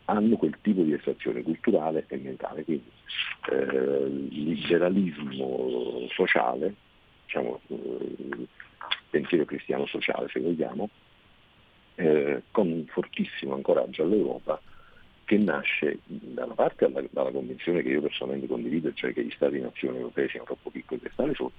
hanno 0.06 0.36
quel 0.36 0.56
tipo 0.60 0.82
di 0.82 0.92
estrazione 0.92 1.42
culturale 1.42 2.04
e 2.08 2.16
mentale, 2.16 2.64
quindi 2.64 2.90
eh, 3.50 4.06
liberalismo 4.08 6.06
sociale, 6.10 6.74
diciamo, 7.24 7.60
eh, 7.68 8.46
pensiero 9.08 9.44
cristiano 9.44 9.86
sociale 9.86 10.28
se 10.28 10.40
vogliamo, 10.40 10.88
eh, 11.96 12.42
con 12.50 12.70
un 12.70 12.86
fortissimo 12.86 13.54
ancoraggio 13.54 14.02
all'Europa 14.02 14.60
che 15.24 15.38
nasce 15.38 16.00
da 16.06 16.44
una 16.44 16.54
parte 16.54 16.90
dalla, 16.90 17.06
dalla, 17.10 17.30
convinzione 17.30 17.82
che 17.82 17.90
io 17.90 18.00
personalmente 18.00 18.48
condivido, 18.48 18.92
cioè 18.94 19.12
che 19.12 19.22
gli 19.22 19.30
Stati-nazione 19.30 19.98
europei 19.98 20.28
siano 20.28 20.46
troppo 20.46 20.70
piccoli 20.70 21.00
per 21.00 21.12
stare 21.12 21.34
soli, 21.34 21.52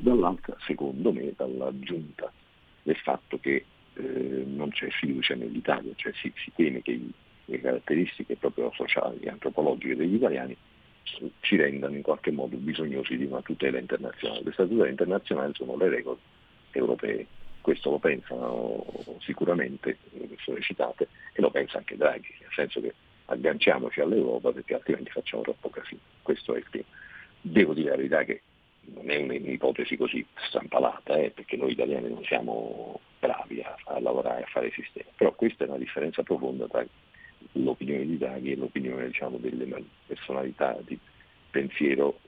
dall'altra, 0.00 0.56
secondo 0.60 1.12
me, 1.12 1.34
dall'aggiunta 1.36 2.32
del 2.84 2.96
fatto 2.96 3.40
che 3.40 3.64
eh, 3.94 4.44
non 4.46 4.70
c'è 4.70 4.88
fiducia 4.90 5.34
nell'Italia, 5.34 5.92
cioè 5.96 6.12
si, 6.14 6.32
si 6.36 6.52
teme 6.54 6.82
che 6.82 6.92
i, 6.92 7.12
le 7.46 7.60
caratteristiche 7.60 8.36
proprio 8.36 8.70
sociali 8.74 9.18
e 9.20 9.28
antropologiche 9.28 9.96
degli 9.96 10.14
italiani 10.14 10.56
ci 11.40 11.56
rendano 11.56 11.94
in 11.94 12.02
qualche 12.02 12.30
modo 12.30 12.56
bisognosi 12.56 13.16
di 13.16 13.24
una 13.24 13.42
tutela 13.42 13.78
internazionale. 13.78 14.42
Questa 14.42 14.64
tutela 14.64 14.88
internazionale 14.88 15.52
sono 15.54 15.76
le 15.76 15.88
regole 15.88 16.18
europee, 16.72 17.26
questo 17.60 17.90
lo 17.90 17.98
pensano 17.98 18.84
sicuramente 19.20 19.98
le 20.12 20.26
persone 20.26 20.60
citate 20.60 21.08
e 21.32 21.40
lo 21.40 21.50
pensa 21.50 21.78
anche 21.78 21.96
Draghi, 21.96 22.34
nel 22.40 22.50
senso 22.54 22.80
che 22.80 22.94
agganciamoci 23.26 24.00
all'Europa 24.00 24.52
perché 24.52 24.74
altrimenti 24.74 25.10
facciamo 25.10 25.42
troppo 25.42 25.70
casino. 25.70 26.00
Questo 26.22 26.54
è 26.54 26.58
il 26.58 26.66
tema. 26.70 26.84
Devo 27.40 27.74
dire 27.74 27.90
la 27.90 27.96
verità 27.96 28.24
che 28.24 28.42
è 29.06 29.16
un'ipotesi 29.16 29.96
così 29.96 30.24
strampalata, 30.46 31.16
eh, 31.16 31.30
perché 31.30 31.56
noi 31.56 31.72
italiani 31.72 32.08
non 32.08 32.24
siamo 32.24 33.00
bravi 33.18 33.60
a, 33.62 33.76
a, 33.86 34.00
lavorare, 34.00 34.42
a 34.42 34.46
fare 34.46 34.70
sistema, 34.72 35.10
però 35.16 35.32
questa 35.32 35.64
è 35.64 35.68
una 35.68 35.78
differenza 35.78 36.22
profonda 36.22 36.66
tra 36.66 36.84
l'opinione 37.52 38.06
di 38.06 38.18
Draghi 38.18 38.52
e 38.52 38.56
l'opinione 38.56 39.06
diciamo, 39.06 39.38
delle 39.38 39.84
personalità 40.06 40.78
di 40.84 40.98
pensiero 41.50 42.18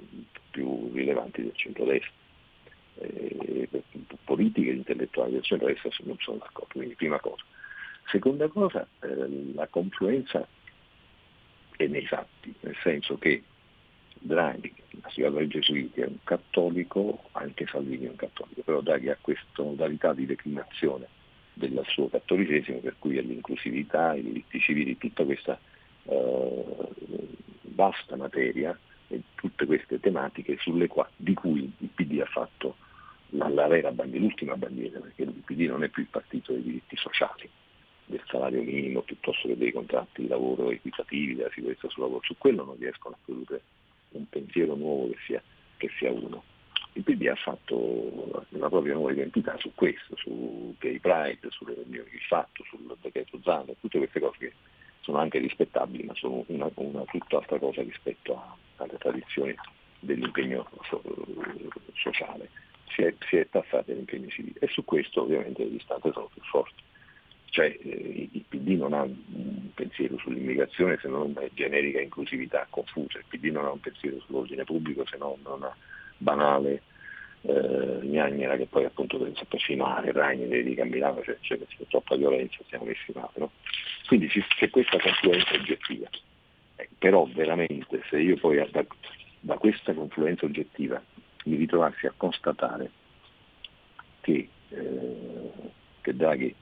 più 0.51 0.91
rilevanti 0.93 1.43
del 1.43 1.55
centrodestra. 1.55 2.13
Eh, 2.99 3.69
politiche 4.25 4.71
e 4.71 4.75
intellettuali 4.75 5.33
del 5.33 5.43
centrodestra 5.43 5.91
non 6.05 6.17
sono 6.19 6.39
d'accordo, 6.39 6.73
quindi 6.73 6.95
prima 6.95 7.21
cosa. 7.21 7.45
Seconda 8.11 8.49
cosa, 8.49 8.87
eh, 9.01 9.53
la 9.55 9.67
confluenza 9.67 10.47
è 11.77 11.87
nei 11.87 12.07
fatti, 12.07 12.55
nel 12.61 12.77
senso 12.83 13.19
che 13.19 13.43
Draghi, 14.27 14.73
la 15.01 15.09
sigla 15.11 15.31
dei 15.31 15.49
Gesuiti, 15.49 16.01
è 16.01 16.07
un 16.07 16.19
cattolico, 16.25 17.25
anche 17.33 17.67
Salvini 17.67 18.07
è 18.07 18.11
un 18.11 18.17
cattolico, 18.17 18.63
però 18.63 18.81
Draghi 18.81 19.09
ha 19.09 19.17
questa 19.21 19.63
modalità 19.63 20.13
di 20.13 20.27
declinazione 20.27 21.07
del 21.55 21.83
suo 21.87 22.09
cattolicesimo, 22.09 22.79
per 22.79 22.97
cui 22.99 23.17
è 23.17 23.23
l'inclusività, 23.23 24.15
i 24.15 24.23
diritti 24.23 24.61
civili, 24.61 24.99
tutta 24.99 25.25
questa 25.25 25.59
eh, 26.03 26.65
vasta 27.63 28.17
materia 28.17 28.79
e 29.09 29.23
tutte 29.35 29.65
queste 29.65 29.99
tematiche 30.01 30.59
qua, 30.89 31.09
di 31.17 31.35
cui 31.35 31.73
il 31.79 31.89
PD 31.95 32.21
ha 32.21 32.27
fatto 32.27 32.77
la, 33.31 33.49
la 33.49 33.67
vera 33.69 33.91
bandiera, 33.91 34.25
l'ultima 34.25 34.57
bandiera, 34.57 35.01
perché 35.01 35.23
il 35.23 35.43
PD 35.45 35.61
non 35.63 35.83
è 35.83 35.89
più 35.89 36.03
il 36.03 36.09
partito 36.09 36.53
dei 36.53 36.63
diritti 36.63 36.97
sociali, 36.97 37.49
del 38.05 38.23
salario 38.27 38.63
minimo 38.63 39.03
piuttosto 39.03 39.49
che 39.49 39.57
dei 39.57 39.73
contratti 39.73 40.23
di 40.23 40.29
lavoro 40.29 40.71
equitativi, 40.71 41.35
della 41.35 41.51
sicurezza 41.53 41.89
sul 41.89 42.03
lavoro, 42.03 42.23
su 42.23 42.37
quello 42.37 42.65
non 42.65 42.77
riescono 42.79 43.15
a 43.15 43.19
produrre 43.25 43.63
un 44.11 44.29
pensiero 44.29 44.75
nuovo 44.75 45.09
che 45.11 45.17
sia, 45.27 45.43
che 45.77 45.91
sia 45.99 46.11
uno. 46.11 46.43
Il 46.93 47.03
PD 47.03 47.27
ha 47.27 47.35
fatto 47.35 48.47
la 48.49 48.69
propria 48.69 48.95
nuova 48.95 49.13
identità 49.13 49.57
su 49.59 49.73
questo, 49.75 50.17
su 50.17 50.75
Gay 50.79 50.99
Pride, 50.99 51.49
sulle 51.51 51.75
riunioni 51.75 52.09
di 52.11 52.21
fatto, 52.27 52.65
sul 52.65 52.97
decreto 53.03 53.39
Zan, 53.43 53.67
tutte 53.81 53.99
queste 53.99 54.21
cose 54.21 54.39
che 54.39 54.53
sono 55.01 55.19
anche 55.19 55.39
rispettabili, 55.39 56.05
ma 56.05 56.15
sono 56.15 56.45
una, 56.49 56.71
una 56.75 57.05
tutt'altra 57.05 57.59
cosa 57.59 57.83
rispetto 57.83 58.37
a, 58.37 58.57
alle 58.77 58.97
tradizioni 58.99 59.55
dell'impegno 60.01 60.69
so, 60.89 61.03
sociale. 61.95 62.49
Si 62.89 63.03
è, 63.03 63.15
si 63.29 63.37
è 63.37 63.49
tassati 63.49 63.93
l'impegno 63.93 64.29
civile 64.29 64.59
e 64.61 64.69
su 64.69 64.85
questo 64.85 65.23
ovviamente 65.23 65.65
le 65.65 65.71
distanze 65.71 66.11
sono 66.13 66.31
più 66.33 66.43
forti. 66.43 66.83
Cioè 67.51 67.77
eh, 67.81 68.29
il 68.33 68.45
PD 68.49 68.77
non 68.77 68.93
ha 68.93 69.03
un 69.03 69.71
pensiero 69.75 70.19
sull'immigrazione 70.19 70.99
se 71.01 71.09
non 71.09 71.35
una 71.37 71.47
generica 71.55 72.01
inclusività 72.01 72.67
confusa, 72.69 73.19
il 73.19 73.25
PD 73.29 73.47
non 73.47 73.65
ha 73.65 73.71
un 73.71 73.81
pensiero 73.81 74.19
sull'ordine 74.21 74.65
pubblico 74.65 75.07
se 75.07 75.17
non 75.17 75.39
una 75.45 75.75
banale 76.19 76.83
eh, 77.43 77.99
gnagnera 78.03 78.57
che 78.57 78.67
poi 78.67 78.85
appunto 78.85 79.19
persino 79.49 79.87
a 79.87 80.03
Ragni 80.05 80.63
di 80.63 80.75
camminare, 80.75 81.23
cioè, 81.23 81.37
cioè 81.41 81.59
c'è 81.59 81.87
troppa 81.89 82.17
violenza, 82.17 82.59
siamo 82.69 82.85
messi 82.85 83.13
male. 83.15 83.31
No? 83.35 83.51
Quindi 84.07 84.29
c'è 84.29 84.71
questa 84.71 84.99
confluenza 84.99 85.55
oggettiva. 85.55 86.09
Eh, 86.77 86.89
però 86.99 87.27
veramente 87.33 88.03
se 88.11 88.19
io 88.19 88.37
poi 88.37 88.57
da, 88.71 88.85
da 89.41 89.57
questa 89.57 89.95
confluenza 89.95 90.45
oggettiva 90.45 91.03
mi 91.45 91.57
ritrovassi 91.57 92.07
a 92.07 92.13
constatare 92.17 92.91
che, 94.21 94.49
eh, 94.69 95.51
che 96.01 96.17
Draghi 96.17 96.55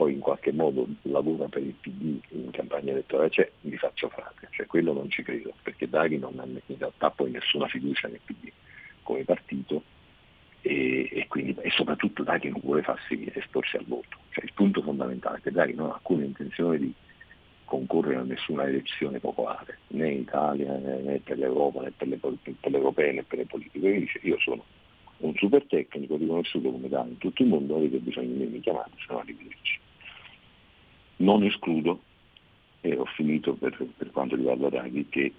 poi 0.00 0.14
in 0.14 0.20
qualche 0.20 0.50
modo 0.50 0.86
lavora 1.02 1.46
per 1.46 1.60
il 1.60 1.74
PD 1.78 2.18
in 2.30 2.50
campagna 2.52 2.92
elettorale, 2.92 3.28
cioè 3.28 3.50
mi 3.60 3.76
faccio 3.76 4.08
frate, 4.08 4.48
cioè 4.48 4.64
quello 4.64 4.94
non 4.94 5.10
ci 5.10 5.22
credo, 5.22 5.52
perché 5.62 5.90
Draghi 5.90 6.16
non 6.16 6.38
ha 6.38 6.44
in 6.46 6.78
realtà 6.78 7.10
poi 7.10 7.30
nessuna 7.30 7.68
fiducia 7.68 8.08
nel 8.08 8.20
PD 8.24 8.50
come 9.02 9.24
partito 9.24 9.82
e, 10.62 11.06
e, 11.12 11.26
quindi, 11.28 11.54
e 11.60 11.68
soprattutto 11.68 12.22
Draghi 12.22 12.48
non 12.48 12.62
vuole 12.64 12.80
farsi 12.80 13.30
esporsi 13.34 13.76
al 13.76 13.84
voto. 13.84 14.16
Cioè, 14.30 14.44
il 14.44 14.54
punto 14.54 14.80
fondamentale 14.80 15.36
è 15.36 15.40
che 15.42 15.50
Draghi 15.50 15.74
non 15.74 15.90
ha 15.90 15.94
alcuna 15.96 16.24
intenzione 16.24 16.78
di 16.78 16.94
concorrere 17.66 18.20
a 18.20 18.22
nessuna 18.22 18.66
elezione 18.66 19.18
popolare, 19.18 19.80
né 19.88 20.12
in 20.12 20.20
Italia 20.20 20.78
né 20.78 21.20
per 21.22 21.36
l'Europa 21.36 21.82
né 21.82 21.90
per 21.90 22.08
le, 22.08 22.16
per 22.16 22.70
le 22.70 22.76
europee 22.78 23.12
né 23.12 23.22
per 23.22 23.36
le 23.36 23.44
politiche. 23.44 23.80
Quindi 23.80 24.00
dice 24.00 24.18
io 24.22 24.38
sono 24.38 24.64
un 25.18 25.34
super 25.34 25.62
tecnico 25.66 26.16
riconosciuto 26.16 26.70
come 26.70 26.88
tale 26.88 27.10
in 27.10 27.18
tutto 27.18 27.42
il 27.42 27.48
mondo, 27.48 27.76
avete 27.76 27.98
bisogno 27.98 28.32
di 28.32 28.38
me, 28.38 28.46
mi 28.46 28.60
chiamate, 28.60 28.92
se 28.96 29.12
no 29.12 29.18
arrivederci. 29.18 29.79
Non 31.20 31.44
escludo, 31.44 32.00
e 32.80 32.96
ho 32.96 33.04
finito 33.04 33.54
per, 33.54 33.76
per 33.96 34.10
quanto 34.10 34.36
riguarda 34.36 34.68
Draghi, 34.68 35.06
che 35.08 35.32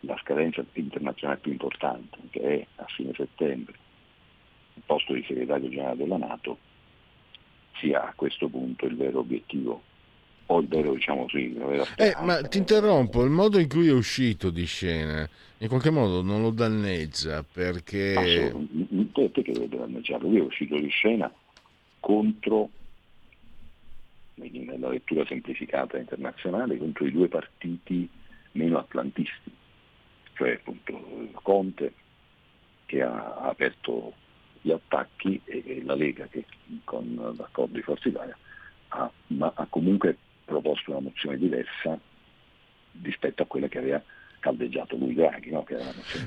la 0.00 0.16
scadenza 0.22 0.64
internazionale 0.74 1.40
più 1.40 1.52
importante, 1.52 2.18
che 2.30 2.40
è 2.40 2.66
a 2.76 2.86
fine 2.86 3.12
settembre, 3.14 3.74
il 4.74 4.82
posto 4.86 5.12
di 5.12 5.24
segretario 5.26 5.68
generale 5.68 5.96
della 5.96 6.16
Nato, 6.16 6.58
sia 7.80 8.08
a 8.08 8.12
questo 8.14 8.48
punto 8.48 8.86
il 8.86 8.96
vero 8.96 9.20
obiettivo 9.20 9.82
o 10.46 10.60
il 10.60 10.66
vero, 10.68 10.94
diciamo 10.94 11.28
sì, 11.28 11.54
eh, 11.96 12.16
ma 12.22 12.40
ti 12.40 12.56
interrompo, 12.56 13.22
il 13.22 13.30
modo 13.30 13.58
in 13.58 13.68
cui 13.68 13.88
è 13.88 13.92
uscito 13.92 14.48
di 14.48 14.64
scena 14.64 15.28
in 15.58 15.68
qualche 15.68 15.90
modo 15.90 16.22
non 16.22 16.40
lo 16.40 16.50
danneggia 16.50 17.44
perché... 17.44 18.52
Perché 19.12 19.52
dovrebbe 19.52 19.76
danneggiarlo? 19.76 20.28
Lui 20.28 20.38
è 20.38 20.42
uscito 20.42 20.76
di 20.76 20.88
scena 20.88 21.30
contro 22.00 22.70
nella 24.38 24.88
lettura 24.88 25.24
semplificata 25.26 25.98
internazionale, 25.98 26.78
contro 26.78 27.06
i 27.06 27.12
due 27.12 27.28
partiti 27.28 28.08
meno 28.52 28.78
atlantisti, 28.78 29.52
cioè 30.34 30.52
appunto 30.52 31.28
Conte 31.42 31.92
che 32.86 33.02
ha 33.02 33.34
aperto 33.36 34.14
gli 34.60 34.70
attacchi 34.70 35.40
e 35.44 35.82
la 35.84 35.94
Lega 35.94 36.26
che 36.26 36.44
con 36.84 37.34
l'accordo 37.36 37.74
di 37.76 37.82
Forza 37.82 38.08
Italia 38.08 38.36
ha, 38.88 39.10
ha 39.54 39.66
comunque 39.68 40.16
proposto 40.44 40.90
una 40.90 41.00
mozione 41.00 41.36
diversa 41.36 41.98
rispetto 43.02 43.42
a 43.42 43.46
quella 43.46 43.68
che 43.68 43.78
aveva 43.78 44.02
caldeggiato 44.38 44.96
lui 44.96 45.14
Draghi. 45.14 45.50
No? 45.50 45.64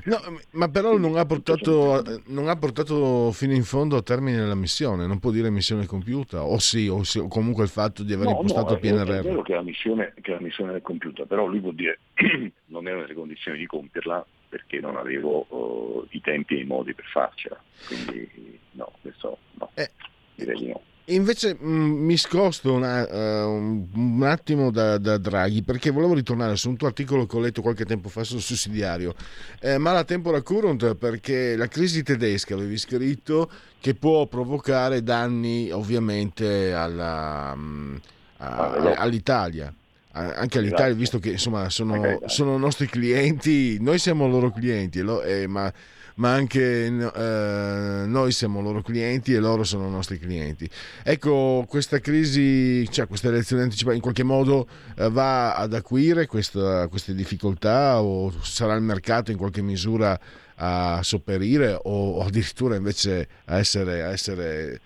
no 0.04 0.18
ma 0.52 0.68
però 0.68 0.96
non 0.96 1.16
ha, 1.16 1.24
portato, 1.24 2.02
non 2.26 2.48
ha, 2.48 2.56
portato, 2.56 3.32
fino 3.32 3.52
in 3.52 3.64
fondo 3.64 3.96
a 3.96 4.02
termine 4.02 4.44
la 4.44 4.54
missione, 4.54 5.06
non 5.06 5.18
può 5.18 5.30
dire 5.30 5.50
missione 5.50 5.86
compiuta, 5.86 6.44
o 6.44 6.58
sì, 6.58 6.88
o, 6.88 7.02
sì, 7.02 7.18
o 7.18 7.28
comunque 7.28 7.64
il 7.64 7.70
fatto 7.70 8.02
di 8.02 8.12
aver 8.12 8.26
no, 8.26 8.32
impostato 8.32 8.74
no, 8.74 8.78
PNRR. 8.78 9.10
È 9.10 9.22
vero 9.22 9.42
che 9.42 9.54
la, 9.54 9.62
missione, 9.62 10.14
che 10.20 10.32
la 10.32 10.40
missione 10.40 10.76
è 10.76 10.82
compiuta, 10.82 11.24
però 11.24 11.46
lui 11.46 11.60
può 11.60 11.72
dire 11.72 11.98
non 12.66 12.86
ero 12.86 13.00
nelle 13.00 13.14
condizioni 13.14 13.58
di 13.58 13.66
compierla 13.66 14.24
perché 14.48 14.80
non 14.80 14.96
avevo 14.96 15.46
uh, 15.48 16.06
i 16.10 16.20
tempi 16.20 16.56
e 16.56 16.60
i 16.60 16.64
modi 16.64 16.92
per 16.94 17.06
farcela. 17.06 17.58
Quindi 17.86 18.60
no, 18.72 18.92
questo 19.00 19.38
no, 19.54 19.70
eh, 19.74 19.90
direi 20.34 20.58
di 20.58 20.68
no. 20.68 20.82
Invece 21.06 21.56
mh, 21.58 21.68
mm, 21.68 22.04
mi 22.04 22.16
scosto 22.16 22.72
una, 22.72 23.44
uh, 23.44 23.48
un, 23.48 24.22
attimo 24.22 24.70
da, 24.70 24.98
da, 24.98 25.18
Draghi 25.18 25.62
perché 25.62 25.90
volevo 25.90 26.14
ritornare 26.14 26.54
su 26.54 26.68
un 26.68 26.76
tuo 26.76 26.86
articolo 26.86 27.26
che 27.26 27.36
ho 27.36 27.40
letto 27.40 27.60
qualche 27.60 27.84
tempo 27.84 28.08
fa 28.08 28.22
sul 28.22 28.40
sussidiario. 28.40 29.14
Eh, 29.60 29.78
ma 29.78 29.92
la 29.92 30.04
tempora 30.04 30.40
current 30.42 30.94
perché 30.94 31.56
la 31.56 31.66
crisi 31.66 32.04
tedesca, 32.04 32.54
avevi 32.54 32.78
scritto, 32.78 33.50
che 33.80 33.94
può 33.94 34.26
provocare 34.26 35.02
danni 35.02 35.72
ovviamente 35.72 36.72
alla, 36.72 37.52
um, 37.52 38.00
a, 38.36 38.94
all'Italia. 38.96 39.74
Anche 40.14 40.58
all'Italia, 40.58 40.94
visto 40.94 41.18
che 41.18 41.30
insomma 41.30 41.70
sono, 41.70 42.20
sono 42.26 42.58
nostri 42.58 42.86
clienti, 42.86 43.78
noi 43.80 43.98
siamo 43.98 44.28
loro 44.28 44.50
clienti, 44.50 45.02
eh, 45.24 45.46
ma 45.46 45.72
ma 46.16 46.32
anche 46.32 46.86
eh, 46.86 48.06
noi 48.06 48.32
siamo 48.32 48.60
loro 48.60 48.82
clienti 48.82 49.32
e 49.32 49.38
loro 49.38 49.64
sono 49.64 49.88
nostri 49.88 50.18
clienti. 50.18 50.68
Ecco, 51.04 51.64
questa 51.68 51.98
crisi, 52.00 52.88
cioè 52.90 53.06
questa 53.06 53.28
elezione 53.28 53.62
anticipata 53.62 53.96
in 53.96 54.02
qualche 54.02 54.22
modo 54.22 54.66
eh, 54.96 55.08
va 55.10 55.54
ad 55.54 55.74
acuire 55.74 56.26
questa, 56.26 56.88
queste 56.88 57.14
difficoltà 57.14 58.02
o 58.02 58.30
sarà 58.30 58.74
il 58.74 58.82
mercato 58.82 59.30
in 59.30 59.36
qualche 59.36 59.62
misura 59.62 60.18
a 60.56 61.02
sopperire 61.02 61.74
o, 61.74 62.12
o 62.12 62.22
addirittura 62.22 62.76
invece 62.76 63.28
a 63.46 63.58
essere... 63.58 64.02
A 64.02 64.10
essere 64.10 64.80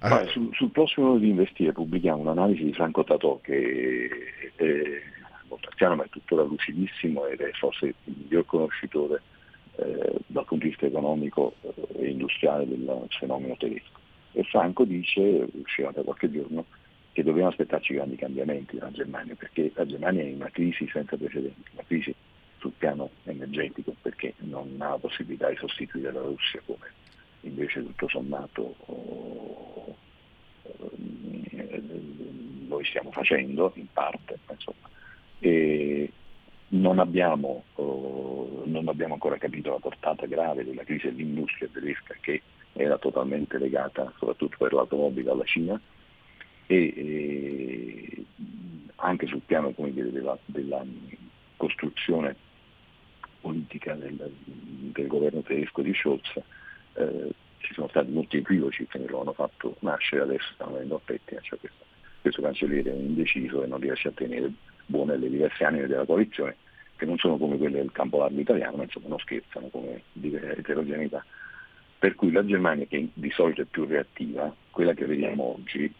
a... 0.00 0.24
sul, 0.26 0.48
sul, 0.54 0.70
prossimo 0.70 1.18
di 1.18 1.28
investire 1.28 1.72
pubblichiamo 1.72 2.22
un'analisi 2.22 2.64
di 2.64 2.72
Franco 2.72 3.04
Tatò 3.04 3.38
che 3.42 4.08
è 4.56 4.64
molto 5.46 5.68
anziano 5.68 5.96
ma 5.96 6.04
è 6.04 6.08
tuttora 6.08 6.42
lucidissimo 6.42 7.26
ed 7.26 7.40
è 7.40 7.50
forse 7.52 7.86
il 7.86 7.94
miglior 8.04 8.46
conoscitore 8.46 9.20
eh, 9.80 10.18
dal 10.26 10.44
punto 10.44 10.64
di 10.64 10.70
vista 10.70 10.86
economico 10.86 11.54
eh, 11.62 12.04
e 12.04 12.10
industriale 12.10 12.68
del 12.68 13.06
fenomeno 13.08 13.56
tedesco. 13.56 13.98
E 14.32 14.44
Franco 14.44 14.84
dice, 14.84 15.48
uscirà 15.52 15.90
da 15.90 16.02
qualche 16.02 16.30
giorno, 16.30 16.64
che 17.12 17.22
dobbiamo 17.24 17.48
aspettarci 17.48 17.94
grandi 17.94 18.16
cambiamenti 18.16 18.76
dalla 18.76 18.92
Germania, 18.92 19.34
perché 19.34 19.72
la 19.74 19.86
Germania 19.86 20.22
è 20.22 20.26
in 20.26 20.36
una 20.36 20.50
crisi 20.50 20.88
senza 20.92 21.16
precedenti, 21.16 21.70
una 21.72 21.84
crisi 21.86 22.14
sul 22.58 22.72
piano 22.76 23.10
energetico, 23.24 23.94
perché 24.00 24.34
non 24.38 24.76
ha 24.78 24.90
la 24.90 24.98
possibilità 24.98 25.48
di 25.48 25.56
sostituire 25.56 26.12
la 26.12 26.20
Russia 26.20 26.60
come 26.64 26.98
invece 27.42 27.82
tutto 27.82 28.08
sommato 28.08 28.74
oh, 28.86 29.96
eh, 30.62 31.82
noi 32.68 32.84
stiamo 32.84 33.10
facendo 33.10 33.72
in 33.74 33.86
parte, 33.92 34.38
insomma. 34.48 34.88
E, 35.38 36.12
non 36.70 36.98
abbiamo, 36.98 37.64
oh, 37.74 38.62
non 38.66 38.88
abbiamo, 38.88 39.14
ancora 39.14 39.38
capito 39.38 39.70
la 39.70 39.78
portata 39.78 40.26
grave 40.26 40.64
della 40.64 40.84
crisi 40.84 41.06
dell'industria 41.06 41.68
tedesca 41.72 42.14
che 42.20 42.42
era 42.74 42.98
totalmente 42.98 43.58
legata 43.58 44.12
soprattutto 44.18 44.56
per 44.58 44.72
l'automobile 44.72 45.30
alla 45.30 45.44
Cina 45.44 45.80
e, 46.66 46.94
e 46.96 48.24
anche 48.96 49.26
sul 49.26 49.40
piano 49.44 49.74
dire, 49.76 50.10
della, 50.12 50.38
della, 50.44 50.84
costruzione 51.56 52.34
politica 53.40 53.94
del, 53.94 54.32
del, 54.44 55.06
governo 55.06 55.42
tedesco 55.42 55.82
di 55.82 55.92
Scholz 55.92 56.40
eh, 56.94 57.30
ci 57.58 57.74
sono 57.74 57.88
stati 57.88 58.10
molti 58.10 58.38
equivoci 58.38 58.86
che 58.86 58.98
lo 59.06 59.20
hanno 59.20 59.32
fatto 59.34 59.76
nascere, 59.80 60.22
adesso 60.22 60.52
stanno 60.54 60.72
venendo 60.72 60.96
a 60.96 61.00
pettina, 61.04 61.40
cioè 61.42 61.58
questo, 61.58 61.84
questo 62.22 62.40
cancelliere 62.40 62.90
è 62.90 62.94
indeciso 62.94 63.62
e 63.62 63.66
non 63.66 63.78
riesce 63.78 64.08
a 64.08 64.12
tenere 64.12 64.50
buone 64.90 65.16
le 65.16 65.30
diverse 65.30 65.64
anime 65.64 65.86
della 65.86 66.04
coalizione, 66.04 66.56
che 66.96 67.06
non 67.06 67.16
sono 67.16 67.38
come 67.38 67.56
quelle 67.56 67.78
del 67.78 67.92
campo 67.92 68.18
largo 68.18 68.40
italiano, 68.40 68.76
ma 68.76 68.82
insomma 68.82 69.08
non 69.08 69.18
scherzano 69.18 69.68
come 69.68 70.02
eterogeneità. 70.12 71.24
Per 71.98 72.14
cui 72.14 72.32
la 72.32 72.44
Germania, 72.44 72.86
che 72.86 73.08
di 73.12 73.30
solito 73.30 73.62
è 73.62 73.66
più 73.66 73.84
reattiva, 73.84 74.54
quella 74.70 74.92
che 74.92 75.06
vediamo 75.06 75.54
oggi, 75.54 75.92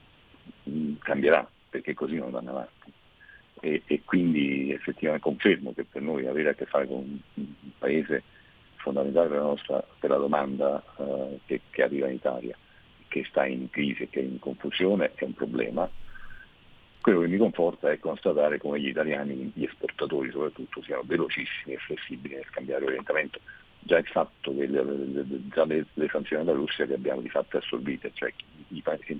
mh, 0.64 0.92
cambierà, 0.98 1.48
perché 1.70 1.94
così 1.94 2.16
non 2.16 2.30
vanno 2.30 2.50
avanti. 2.50 2.92
E, 3.60 3.82
e, 3.86 4.02
quindi 4.04 4.72
effettivamente 4.72 5.28
confermo 5.28 5.74
che 5.74 5.84
per 5.84 6.00
noi 6.00 6.26
avere 6.26 6.50
a 6.50 6.54
che 6.54 6.64
fare 6.64 6.86
con 6.86 7.20
un, 7.34 7.46
paese 7.78 8.22
fondamentale 8.76 9.28
per 9.28 9.36
la, 9.36 9.44
nostra, 9.44 9.84
per 9.98 10.08
la 10.08 10.16
domanda 10.16 10.82
uh, 10.96 11.38
che, 11.44 11.60
che 11.68 11.82
arriva 11.82 12.08
in 12.08 12.14
Italia, 12.14 12.56
che 13.08 13.24
sta 13.28 13.44
in 13.44 13.68
crisi 13.68 14.08
che 14.08 14.20
è 14.20 14.22
in 14.22 14.38
confusione, 14.38 15.12
è 15.14 15.24
un 15.24 15.34
problema, 15.34 15.88
quello 17.00 17.20
che 17.20 17.28
mi 17.28 17.38
conforta 17.38 17.90
è 17.90 17.98
constatare 17.98 18.58
come 18.58 18.80
gli 18.80 18.88
italiani, 18.88 19.50
gli 19.54 19.64
esportatori 19.64 20.30
soprattutto, 20.30 20.82
siano 20.82 21.02
velocissimi 21.04 21.74
e 21.74 21.78
flessibili 21.78 22.34
nel 22.34 22.50
cambiare 22.50 22.84
orientamento. 22.84 23.40
Già 23.80 23.96
il 23.98 24.06
fatto 24.06 24.54
che 24.54 24.66
le, 24.66 24.84
le, 24.84 25.24
già 25.48 25.64
le, 25.64 25.86
le 25.94 26.08
sanzioni 26.10 26.44
della 26.44 26.56
Russia 26.56 26.86
che 26.86 26.94
abbiamo 26.94 27.22
di 27.22 27.30
fatto 27.30 27.56
assorbite, 27.56 28.10
cioè 28.12 28.32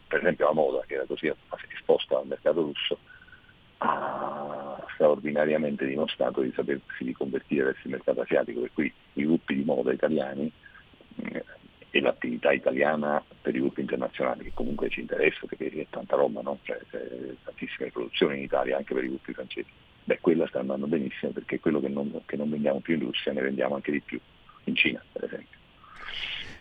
per 0.07 0.19
esempio 0.21 0.47
la 0.47 0.53
moda 0.53 0.85
che 0.87 0.95
era 0.95 1.05
così 1.07 1.33
esposta 1.73 2.19
al 2.19 2.27
mercato 2.27 2.61
russo, 2.61 2.99
ha 3.79 4.85
straordinariamente 4.93 5.87
dimostrato 5.87 6.43
di 6.43 6.53
sapersi 6.55 7.05
riconvertire 7.05 7.65
verso 7.65 7.81
il 7.85 7.93
mercato 7.93 8.21
asiatico, 8.21 8.61
per 8.61 8.71
cui 8.75 8.93
i 9.15 9.25
gruppi 9.25 9.55
di 9.55 9.65
moda 9.65 9.93
italiani 9.93 10.53
eh, 11.17 11.45
e 11.91 12.01
l'attività 12.01 12.53
italiana 12.53 13.23
per 13.41 13.55
i 13.55 13.59
gruppi 13.59 13.81
internazionali 13.81 14.45
che 14.45 14.53
comunque 14.55 14.89
ci 14.89 15.01
interessa 15.01 15.47
perché 15.47 15.71
è 15.71 15.87
tanta 15.91 16.17
roba, 16.17 16.41
no? 16.41 16.59
cioè, 16.63 16.79
tantissime 17.45 17.91
produzioni 17.91 18.37
in 18.39 18.43
Italia 18.45 18.77
anche 18.77 18.95
per 18.95 19.05
i 19.05 19.09
gruppi 19.09 19.33
francesi. 19.33 19.69
Beh, 20.05 20.19
quella 20.21 20.47
sta 20.47 20.61
andando 20.61 20.87
benissimo 20.87 21.33
perché 21.33 21.61
quello 21.61 21.81
che 21.81 21.89
non, 21.89 22.23
che 22.27 22.37
non 22.37 22.49
vendiamo 22.49 22.81
più 22.81 22.95
in 22.95 23.01
Russia 23.01 23.33
ne 23.33 23.43
vendiamo 23.43 23.75
anche 23.75 23.93
di 23.93 24.01
più, 24.01 24.21
in 24.65 24.77
Cina 24.77 25.03
per 25.13 25.25
esempio. 25.25 25.59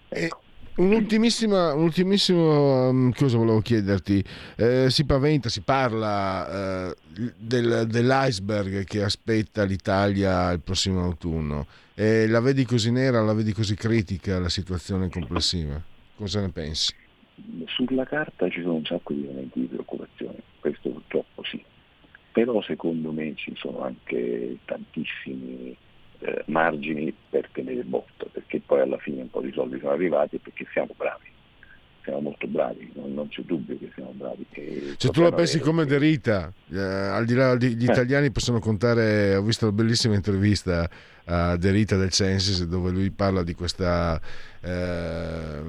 Ecco. 0.10 0.42
Un'ultimissima, 0.80 1.74
un'ultimissima 1.74 2.88
um, 2.88 3.12
cosa 3.12 3.38
volevo 3.38 3.60
chiederti. 3.60 4.24
Eh, 4.56 4.90
si 4.90 5.06
paventa, 5.06 5.50
si 5.50 5.60
parla 5.60 6.90
eh, 6.90 6.96
del, 7.38 7.86
dell'iceberg 7.86 8.86
che 8.86 9.04
aspetta 9.04 9.66
l'Italia 9.66 10.50
il 10.52 10.62
prossimo 10.62 11.04
autunno. 11.04 11.68
Eh, 11.96 12.28
la 12.28 12.40
vedi 12.40 12.64
così 12.64 12.92
nera, 12.92 13.22
la 13.22 13.34
vedi 13.34 13.52
così 13.52 13.76
critica 13.76 14.40
la 14.40 14.48
situazione 14.48 15.10
complessiva? 15.10 15.82
Cosa 16.16 16.40
ne 16.40 16.50
pensi? 16.50 16.96
Sulla 17.66 18.06
carta 18.06 18.50
ci 18.50 18.62
sono 18.62 18.76
un 18.76 18.86
sacco 18.86 19.12
di 19.12 19.26
elementi 19.26 19.60
di 19.60 19.66
preoccupazione, 19.66 20.38
questo 20.62 20.92
purtroppo 20.92 21.44
sì. 21.44 21.62
Però 22.32 22.62
secondo 22.62 23.12
me 23.12 23.34
ci 23.36 23.54
sono 23.58 23.82
anche 23.84 24.60
tantissimi 24.64 25.76
eh, 26.20 26.44
margini 26.48 27.14
per 27.30 27.50
tenere 27.52 27.84
botta, 27.84 28.26
perché 28.32 28.62
poi 28.66 28.82
alla 28.82 28.98
fine 28.98 29.22
un 29.22 29.30
po' 29.30 29.42
di 29.42 29.52
soldi 29.54 29.80
sono 29.80 29.92
arrivati 29.92 30.36
e 30.36 30.40
perché 30.40 30.66
siamo 30.72 30.94
bravi. 30.96 31.28
Siamo 32.04 32.22
molto 32.22 32.48
bravi, 32.48 32.92
non, 32.96 33.14
non 33.14 33.28
c'è 33.28 33.42
dubbio 33.44 33.78
che 33.78 33.92
siamo 33.94 34.12
bravi. 34.12 34.46
Se 34.52 34.96
cioè, 34.98 35.12
tu 35.12 35.22
la 35.22 35.32
pensi 35.32 35.60
come 35.60 35.86
De 35.86 35.98
Rita, 35.98 36.52
eh, 36.72 36.80
al 36.80 37.26
di 37.26 37.34
là 37.34 37.56
di, 37.56 37.76
gli 37.76 37.88
eh. 37.88 37.92
italiani 37.92 38.32
possono 38.32 38.60
contare, 38.60 39.36
ho 39.36 39.42
visto 39.42 39.66
una 39.68 39.76
bellissima 39.76 40.16
intervista 40.16 40.90
a 41.26 41.58
De 41.58 41.72
Rita 41.72 41.98
del 41.98 42.10
Censis 42.10 42.66
dove 42.66 42.92
lui 42.92 43.12
parla 43.12 43.44
di 43.44 43.54
questa 43.54 44.20
eh, 44.62 45.62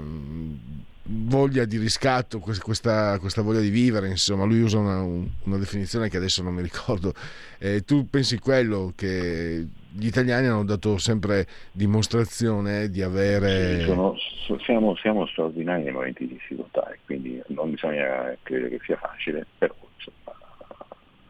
voglia 1.02 1.64
di 1.64 1.76
riscatto, 1.78 2.38
questa, 2.38 3.18
questa, 3.18 3.42
voglia 3.42 3.60
di 3.60 3.70
vivere, 3.70 4.08
insomma, 4.08 4.44
lui 4.44 4.62
usa 4.62 4.78
una, 4.78 5.02
una 5.02 5.58
definizione 5.58 6.08
che 6.08 6.16
adesso 6.16 6.42
non 6.42 6.54
mi 6.54 6.62
ricordo. 6.62 7.12
Eh, 7.58 7.82
tu 7.82 8.08
pensi 8.08 8.38
quello 8.38 8.92
che 8.94 9.66
gli 9.92 10.06
italiani 10.06 10.46
hanno 10.46 10.64
dato 10.64 10.98
sempre 10.98 11.46
dimostrazione 11.72 12.88
di 12.88 13.02
avere... 13.02 13.80
Sono, 13.84 14.14
siamo, 14.62 14.96
siamo, 14.96 15.26
straordinari 15.26 15.84
nei 15.84 15.92
momenti 15.92 16.26
di 16.26 16.34
difficoltà 16.34 16.90
e 16.90 16.98
quindi 17.04 17.40
non 17.48 17.70
bisogna 17.70 18.36
credere 18.42 18.70
che 18.70 18.80
sia 18.84 18.96
facile, 18.96 19.46
però 19.58 19.74
insomma, 19.96 20.36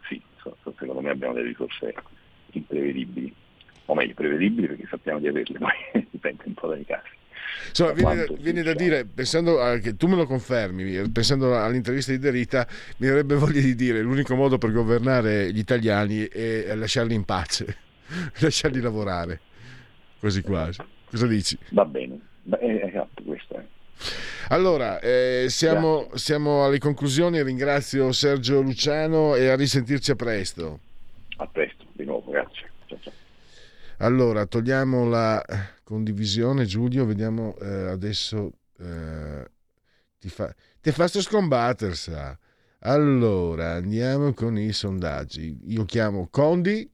sì, 0.08 0.20
secondo 0.76 1.00
me 1.00 1.10
abbiamo 1.10 1.34
delle 1.34 1.48
risorse 1.48 1.94
imprevedibili, 2.52 3.32
o 3.86 3.94
meglio 3.94 4.14
prevedibili 4.14 4.66
perché 4.68 4.86
sappiamo 4.88 5.20
di 5.20 5.28
averle, 5.28 5.58
poi 5.60 6.06
dipende 6.10 6.42
un 6.46 6.54
po' 6.54 6.68
dai 6.68 6.84
casi. 6.84 7.18
Insomma, 7.68 7.92
viene, 7.92 8.26
viene 8.38 8.62
da 8.62 8.74
dire, 8.74 9.04
pensando 9.04 9.60
a, 9.60 9.76
che 9.78 9.96
tu 9.96 10.06
me 10.06 10.16
lo 10.16 10.26
confermi, 10.26 11.10
pensando 11.10 11.56
all'intervista 11.58 12.12
di 12.12 12.18
Derita, 12.18 12.66
mi 12.98 13.08
avrebbe 13.08 13.34
voglia 13.36 13.60
di 13.60 13.74
dire 13.74 14.00
l'unico 14.00 14.34
modo 14.34 14.58
per 14.58 14.72
governare 14.72 15.52
gli 15.52 15.58
italiani 15.58 16.26
è 16.26 16.74
lasciarli 16.74 17.14
in 17.14 17.24
pace, 17.24 17.76
lasciarli 18.40 18.80
lavorare, 18.80 19.40
quasi 20.18 20.42
quasi. 20.42 20.82
Cosa 21.08 21.26
dici? 21.26 21.58
Va 21.70 21.84
bene, 21.84 22.18
Beh, 22.42 22.58
eh, 22.58 22.86
esatto, 22.88 23.22
questo 23.22 23.56
è. 23.56 23.66
Allora, 24.48 24.98
eh, 25.00 25.46
siamo, 25.48 26.10
siamo 26.14 26.64
alle 26.64 26.78
conclusioni, 26.78 27.42
ringrazio 27.42 28.10
Sergio 28.12 28.60
Luciano 28.60 29.34
e 29.34 29.48
a 29.48 29.56
risentirci 29.56 30.10
a 30.12 30.16
presto. 30.16 30.80
A 31.36 31.46
presto, 31.46 31.84
di 31.92 32.04
nuovo, 32.04 32.30
grazie. 32.30 32.70
Ciao, 32.86 32.98
ciao. 33.00 33.12
Allora, 33.98 34.46
togliamo 34.46 35.08
la 35.08 35.44
condivisione, 35.84 36.64
Giulio, 36.64 37.04
vediamo 37.04 37.56
eh, 37.58 37.88
adesso. 37.88 38.52
eh, 38.78 39.50
ti 40.18 40.28
fa, 40.28 40.54
ti 40.80 40.90
fa 40.90 41.06
sto 41.08 41.20
scombattere, 41.20 41.94
sa. 41.94 42.38
Allora, 42.80 43.72
andiamo 43.72 44.32
con 44.32 44.56
i 44.58 44.72
sondaggi. 44.72 45.58
Io 45.66 45.84
chiamo 45.84 46.28
Condi, 46.30 46.90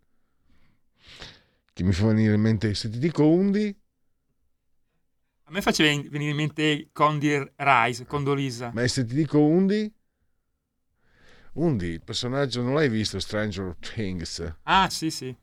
che 1.72 1.82
mi 1.82 1.92
fa 1.92 2.06
venire 2.06 2.34
in 2.34 2.40
mente, 2.40 2.74
se 2.74 2.88
ti 2.88 2.98
dico 2.98 3.28
Undi, 3.28 3.74
A 5.48 5.52
me 5.52 5.60
faceva 5.62 5.88
venire 6.08 6.30
in 6.30 6.36
mente 6.36 6.88
Condi 6.92 7.38
Rise, 7.56 8.04
Condolisa. 8.06 8.70
ma 8.74 8.86
se 8.88 9.04
ti 9.04 9.14
dico 9.14 9.38
Undi? 9.40 9.92
Undi, 11.52 11.86
il 11.86 12.02
personaggio, 12.02 12.62
non 12.62 12.74
l'hai 12.74 12.88
visto, 12.88 13.18
Stranger 13.18 13.76
Things? 13.78 14.56
Ah, 14.64 14.90
sì, 14.90 15.10
sì. 15.10 15.34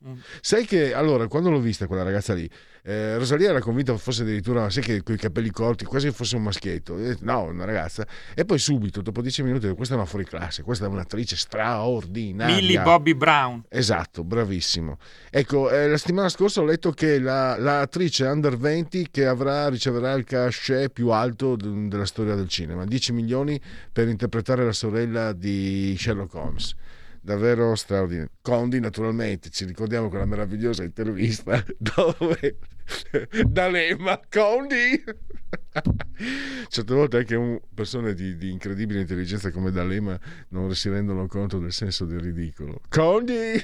Sai 0.41 0.65
che 0.65 0.93
allora, 0.93 1.27
quando 1.27 1.49
l'ho 1.49 1.59
vista 1.59 1.87
quella 1.87 2.03
ragazza 2.03 2.33
lì, 2.33 2.47
eh, 2.85 3.17
Rosalia 3.17 3.49
era 3.49 3.61
convinta 3.61 3.95
fosse 3.95 4.23
addirittura, 4.23 4.69
sai 4.69 4.83
che 4.83 5.03
con 5.03 5.15
i 5.15 5.17
capelli 5.17 5.49
corti, 5.51 5.85
quasi 5.85 6.11
fosse 6.11 6.35
un 6.35 6.43
maschietto. 6.43 6.97
Eh, 6.97 7.17
No, 7.21 7.43
una 7.43 7.63
ragazza. 7.63 8.05
E 8.35 8.43
poi 8.43 8.59
subito, 8.59 9.01
dopo 9.01 9.21
dieci 9.21 9.41
minuti, 9.41 9.61
detto, 9.61 9.75
questa 9.75 9.93
è 9.93 9.97
una 9.97 10.05
fuoriclasse, 10.05 10.63
questa 10.63 10.85
è 10.85 10.89
un'attrice 10.89 11.37
straordinaria. 11.37 12.55
Millie 12.55 12.81
Bobby 12.81 13.13
Brown. 13.13 13.63
Esatto, 13.69 14.23
bravissimo. 14.25 14.97
Ecco, 15.29 15.71
eh, 15.71 15.87
la 15.87 15.97
settimana 15.97 16.27
scorsa 16.27 16.59
ho 16.59 16.65
letto 16.65 16.91
che 16.91 17.19
la, 17.19 17.57
l'attrice 17.57 18.25
under 18.25 18.57
20 18.57 19.07
che 19.09 19.25
avrà, 19.25 19.69
riceverà 19.69 20.11
il 20.13 20.25
cachet 20.25 20.89
più 20.91 21.09
alto 21.09 21.55
d- 21.55 21.87
della 21.87 22.05
storia 22.05 22.35
del 22.35 22.49
cinema, 22.49 22.85
10 22.85 23.13
milioni 23.13 23.59
per 23.91 24.09
interpretare 24.09 24.65
la 24.65 24.73
sorella 24.73 25.31
di 25.31 25.95
Sherlock 25.97 26.33
Holmes. 26.33 26.75
Davvero 27.21 27.73
straordinario. 27.75 28.31
Condi, 28.41 28.81
naturalmente, 28.81 29.49
ci 29.49 29.63
ricordiamo 29.63 30.09
quella 30.09 30.25
meravigliosa 30.25 30.83
intervista 30.83 31.63
dove 31.79 32.57
D'Alema, 33.47 34.19
Condi! 34.29 35.03
Certe 36.67 36.93
volte 36.93 37.17
anche 37.17 37.35
un- 37.35 37.59
persone 37.73 38.13
di, 38.13 38.35
di 38.37 38.51
incredibile 38.51 39.01
intelligenza 39.01 39.51
come 39.51 39.71
D'Alema 39.71 40.19
non 40.49 40.73
si 40.75 40.89
rendono 40.89 41.27
conto 41.27 41.59
del 41.59 41.71
senso 41.71 42.05
del 42.05 42.19
ridicolo. 42.19 42.81
Condi! 42.89 43.61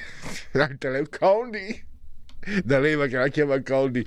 Condi! 1.09 1.87
D'Alema 2.63 3.07
che 3.07 3.17
la 3.17 3.27
chiama 3.27 3.61
Condi 3.61 4.03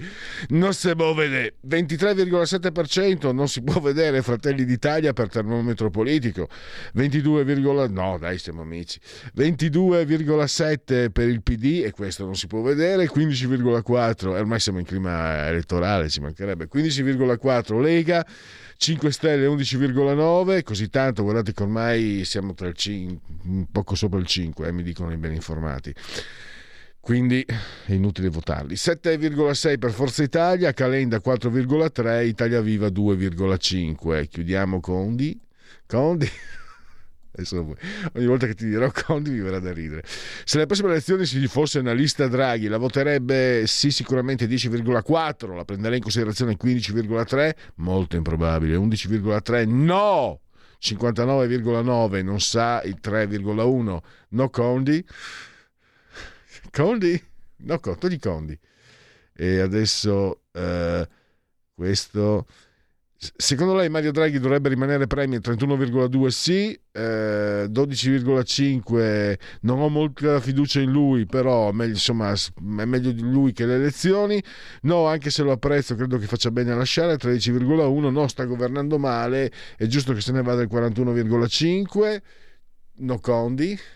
non 0.48 0.72
si 0.72 0.94
può 0.94 1.12
vedere. 1.14 1.54
23,7% 1.68 3.32
non 3.32 3.48
si 3.48 3.62
può 3.62 3.80
vedere 3.80 4.22
Fratelli 4.22 4.64
d'Italia 4.64 5.12
per 5.12 5.28
termometro 5.28 5.90
politico 5.90 6.48
22, 6.94 7.88
no 7.88 8.18
dai 8.18 8.38
siamo 8.38 8.62
amici. 8.62 8.98
22,7 9.36 11.10
per 11.10 11.28
il 11.28 11.42
PD 11.42 11.82
e 11.84 11.92
questo 11.92 12.24
non 12.24 12.34
si 12.34 12.46
può 12.46 12.62
vedere. 12.62 13.08
15,4 13.08 14.34
e 14.34 14.38
ormai 14.38 14.60
siamo 14.60 14.78
in 14.78 14.84
clima 14.84 15.46
elettorale 15.46 16.08
ci 16.08 16.20
mancherebbe. 16.20 16.68
15,4 16.72 17.80
Lega 17.80 18.26
5 18.76 19.12
Stelle 19.12 19.46
11,9 19.46 20.62
così 20.64 20.88
tanto 20.88 21.22
guardate 21.22 21.52
che 21.52 21.62
ormai 21.62 22.24
siamo 22.24 22.52
tra 22.52 22.66
il 22.66 22.74
5 22.74 23.66
poco 23.70 23.94
sopra 23.94 24.18
il 24.18 24.26
5 24.26 24.66
eh, 24.66 24.72
mi 24.72 24.82
dicono 24.82 25.12
i 25.12 25.16
ben 25.18 25.34
informati 25.34 25.94
quindi 27.02 27.44
è 27.44 27.92
inutile 27.92 28.28
votarli. 28.28 28.74
7,6 28.74 29.76
per 29.76 29.90
Forza 29.90 30.22
Italia, 30.22 30.72
Calenda 30.72 31.20
4,3, 31.22 32.24
Italia 32.24 32.60
Viva 32.60 32.86
2,5. 32.86 34.28
Chiudiamo 34.28 34.78
Condi. 34.78 35.36
Condi. 35.84 36.30
Ogni 38.14 38.26
volta 38.26 38.46
che 38.46 38.54
ti 38.54 38.66
dirò 38.66 38.88
Condi 38.92 39.30
mi 39.30 39.40
verrà 39.40 39.58
da 39.58 39.72
ridere. 39.72 40.04
Se 40.44 40.58
alle 40.58 40.66
prossime 40.66 40.90
elezioni 40.90 41.26
ci 41.26 41.44
fosse 41.48 41.80
una 41.80 41.92
lista 41.92 42.28
Draghi, 42.28 42.68
la 42.68 42.78
voterebbe 42.78 43.64
sì 43.66 43.90
sicuramente 43.90 44.46
10,4, 44.46 45.56
la 45.56 45.64
prenderei 45.64 45.96
in 45.96 46.02
considerazione 46.04 46.56
15,3, 46.56 47.50
molto 47.76 48.14
improbabile, 48.14 48.76
11,3 48.76 49.68
no! 49.68 50.38
59,9 50.80 52.24
non 52.24 52.40
sa 52.40 52.82
il 52.84 52.98
3,1 53.02 53.98
no 54.28 54.50
Condi 54.50 55.04
Condi? 56.72 57.22
No, 57.58 57.78
Co- 57.78 57.96
togli 57.96 58.18
Condi. 58.18 58.58
E 59.34 59.60
adesso 59.60 60.42
eh, 60.52 61.06
questo. 61.74 62.46
Secondo 63.36 63.74
lei 63.74 63.88
Mario 63.88 64.10
Draghi 64.10 64.40
dovrebbe 64.40 64.68
rimanere 64.68 65.06
premio 65.06 65.38
31,2 65.38 66.26
sì, 66.26 66.76
eh, 66.90 67.68
12,5 67.70 69.38
non 69.60 69.78
ho 69.78 69.88
molta 69.88 70.40
fiducia 70.40 70.80
in 70.80 70.90
lui, 70.90 71.24
però 71.26 71.70
meglio, 71.70 71.92
insomma, 71.92 72.32
è 72.32 72.84
meglio 72.84 73.12
di 73.12 73.22
lui 73.22 73.52
che 73.52 73.64
le 73.64 73.76
elezioni. 73.76 74.42
No, 74.82 75.06
anche 75.06 75.30
se 75.30 75.44
lo 75.44 75.52
apprezzo, 75.52 75.94
credo 75.94 76.18
che 76.18 76.26
faccia 76.26 76.50
bene 76.50 76.72
a 76.72 76.76
lasciare 76.76 77.16
13,1, 77.16 78.10
no, 78.10 78.26
sta 78.26 78.44
governando 78.44 78.98
male, 78.98 79.52
è 79.76 79.86
giusto 79.86 80.12
che 80.14 80.20
se 80.20 80.32
ne 80.32 80.42
vada 80.42 80.62
il 80.62 80.68
41,5. 80.68 82.22
No 82.94 83.18
Condi. 83.20 83.78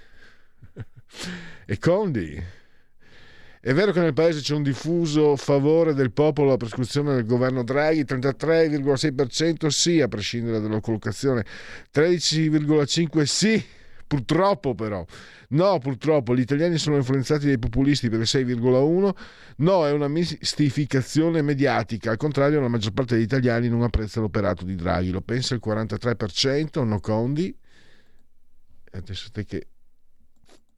E 1.68 1.78
Condi? 1.78 2.40
È 3.66 3.74
vero 3.74 3.90
che 3.90 3.98
nel 3.98 4.12
paese 4.12 4.42
c'è 4.42 4.54
un 4.54 4.62
diffuso 4.62 5.34
favore 5.34 5.92
del 5.92 6.12
popolo 6.12 6.50
alla 6.50 6.56
prescrizione 6.56 7.16
del 7.16 7.26
governo 7.26 7.64
Draghi, 7.64 8.04
33,6% 8.04 9.66
sì, 9.66 10.00
a 10.00 10.06
prescindere 10.06 10.60
dalla 10.60 10.78
collocazione, 10.78 11.44
13,5% 11.92 13.22
sì, 13.24 13.60
purtroppo 14.06 14.76
però. 14.76 15.04
No, 15.48 15.78
purtroppo 15.78 16.36
gli 16.36 16.42
italiani 16.42 16.78
sono 16.78 16.94
influenzati 16.94 17.46
dai 17.46 17.58
populisti 17.58 18.08
per 18.08 18.20
il 18.20 18.26
6,1%, 18.28 19.10
no, 19.56 19.84
è 19.84 19.90
una 19.90 20.06
mistificazione 20.06 21.42
mediatica, 21.42 22.12
al 22.12 22.18
contrario 22.18 22.60
la 22.60 22.68
maggior 22.68 22.92
parte 22.92 23.16
degli 23.16 23.24
italiani 23.24 23.68
non 23.68 23.82
apprezza 23.82 24.20
l'operato 24.20 24.64
di 24.64 24.76
Draghi, 24.76 25.10
lo 25.10 25.22
pensa 25.22 25.56
il 25.56 25.60
43%, 25.64 26.84
no 26.84 27.00
Condi. 27.00 27.52
Adesso 28.92 29.30
te 29.32 29.44
che 29.44 29.66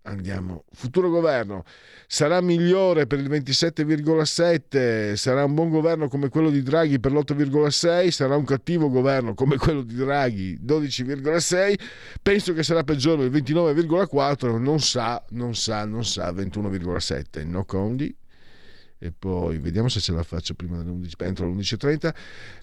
andiamo. 0.09 0.65
Futuro 0.73 1.09
governo 1.09 1.65
sarà 2.07 2.41
migliore 2.41 3.07
per 3.07 3.19
il 3.19 3.29
27,7, 3.29 5.15
sarà 5.15 5.45
un 5.45 5.55
buon 5.55 5.71
governo 5.71 6.09
come 6.09 6.29
quello 6.29 6.51
di 6.51 6.63
Draghi 6.63 6.99
per 6.99 7.13
l'8,6, 7.13 8.09
sarà 8.09 8.37
un 8.37 8.45
cattivo 8.45 8.89
governo 8.89 9.35
come 9.35 9.57
quello 9.57 9.83
di 9.83 9.95
Draghi 9.95 10.59
12,6, 10.65 11.75
penso 12.23 12.53
che 12.55 12.63
sarà 12.63 12.83
peggiore 12.83 13.25
il 13.25 13.31
29,4, 13.31 14.59
non 14.59 14.81
sa, 14.81 15.25
non 15.31 15.55
sa, 15.55 15.85
non 15.85 16.05
sa 16.05 16.31
21,7. 16.33 17.47
No 17.47 17.65
Condi. 17.65 18.17
E 19.01 19.13
poi 19.13 19.59
vediamo 19.59 19.89
se 19.89 20.01
ce 20.01 20.11
la 20.13 20.25
faccio 20.25 20.55
prima 20.55 20.83
dell'11, 20.83 21.13
entro 21.19 21.49
l'11.30. 21.49 22.13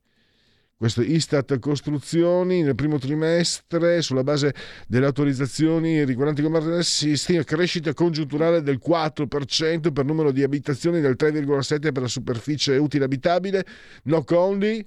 Questo 0.83 1.01
Istat 1.01 1.59
Costruzioni 1.59 2.61
nel 2.61 2.75
primo 2.75 2.99
trimestre, 2.99 4.01
sulla 4.01 4.21
base 4.21 4.53
delle 4.85 5.05
autorizzazioni 5.05 6.03
riguardanti 6.03 6.41
governo, 6.41 6.81
si 6.81 7.15
stima 7.15 7.41
crescita 7.43 7.93
congiunturale 7.93 8.61
del 8.61 8.81
4% 8.85 9.93
per 9.93 10.03
numero 10.03 10.33
di 10.33 10.43
abitazioni, 10.43 10.99
del 10.99 11.15
3,7% 11.17 11.93
per 11.93 12.01
la 12.01 12.09
superficie 12.09 12.75
utile 12.75 13.05
abitabile. 13.05 13.65
No 14.03 14.25
Condi? 14.25 14.85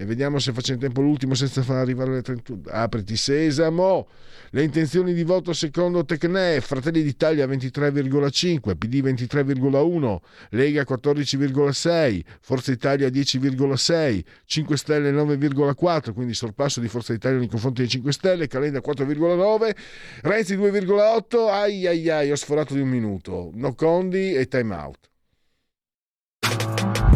E 0.00 0.04
vediamo 0.04 0.38
se 0.38 0.52
faccio 0.52 0.72
in 0.72 0.78
tempo 0.78 1.00
l'ultimo 1.00 1.34
senza 1.34 1.60
far 1.64 1.78
arrivare 1.78 2.12
le 2.12 2.22
31. 2.22 2.60
Apriti 2.68 3.16
sesamo. 3.16 4.06
Le 4.50 4.62
intenzioni 4.62 5.12
di 5.12 5.24
voto 5.24 5.52
secondo 5.52 6.04
Tecne, 6.04 6.60
Fratelli 6.60 7.02
d'Italia 7.02 7.44
23,5, 7.46 8.76
PD 8.78 9.02
23,1, 9.02 10.18
Lega 10.50 10.84
14,6, 10.88 12.20
Forza 12.40 12.70
Italia 12.70 13.08
10,6, 13.08 14.20
5 14.44 14.76
Stelle 14.76 15.10
9,4, 15.10 16.12
quindi 16.14 16.32
sorpasso 16.32 16.78
di 16.78 16.86
Forza 16.86 17.12
Italia 17.12 17.38
nei 17.38 17.48
confronti 17.48 17.80
dei 17.80 17.90
5 17.90 18.12
Stelle, 18.12 18.46
Calenda 18.46 18.78
4,9, 18.78 19.74
Renzi 20.22 20.56
2,8, 20.56 21.48
ai 21.50 21.88
ai 21.88 22.08
ai, 22.08 22.30
ho 22.30 22.36
sforato 22.36 22.72
di 22.72 22.80
un 22.80 22.88
minuto. 22.88 23.50
No 23.54 23.74
Condi 23.74 24.32
e 24.34 24.46
time 24.46 24.74
out. 24.76 25.08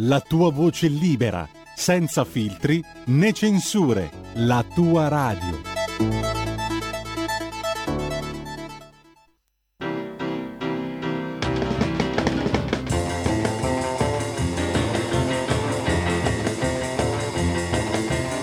la 0.00 0.20
tua 0.20 0.50
voce 0.52 0.86
libera, 0.86 1.48
senza 1.74 2.24
filtri 2.24 2.82
né 3.06 3.32
censure, 3.32 4.10
la 4.34 4.64
tua 4.74 5.08
radio. 5.08 5.60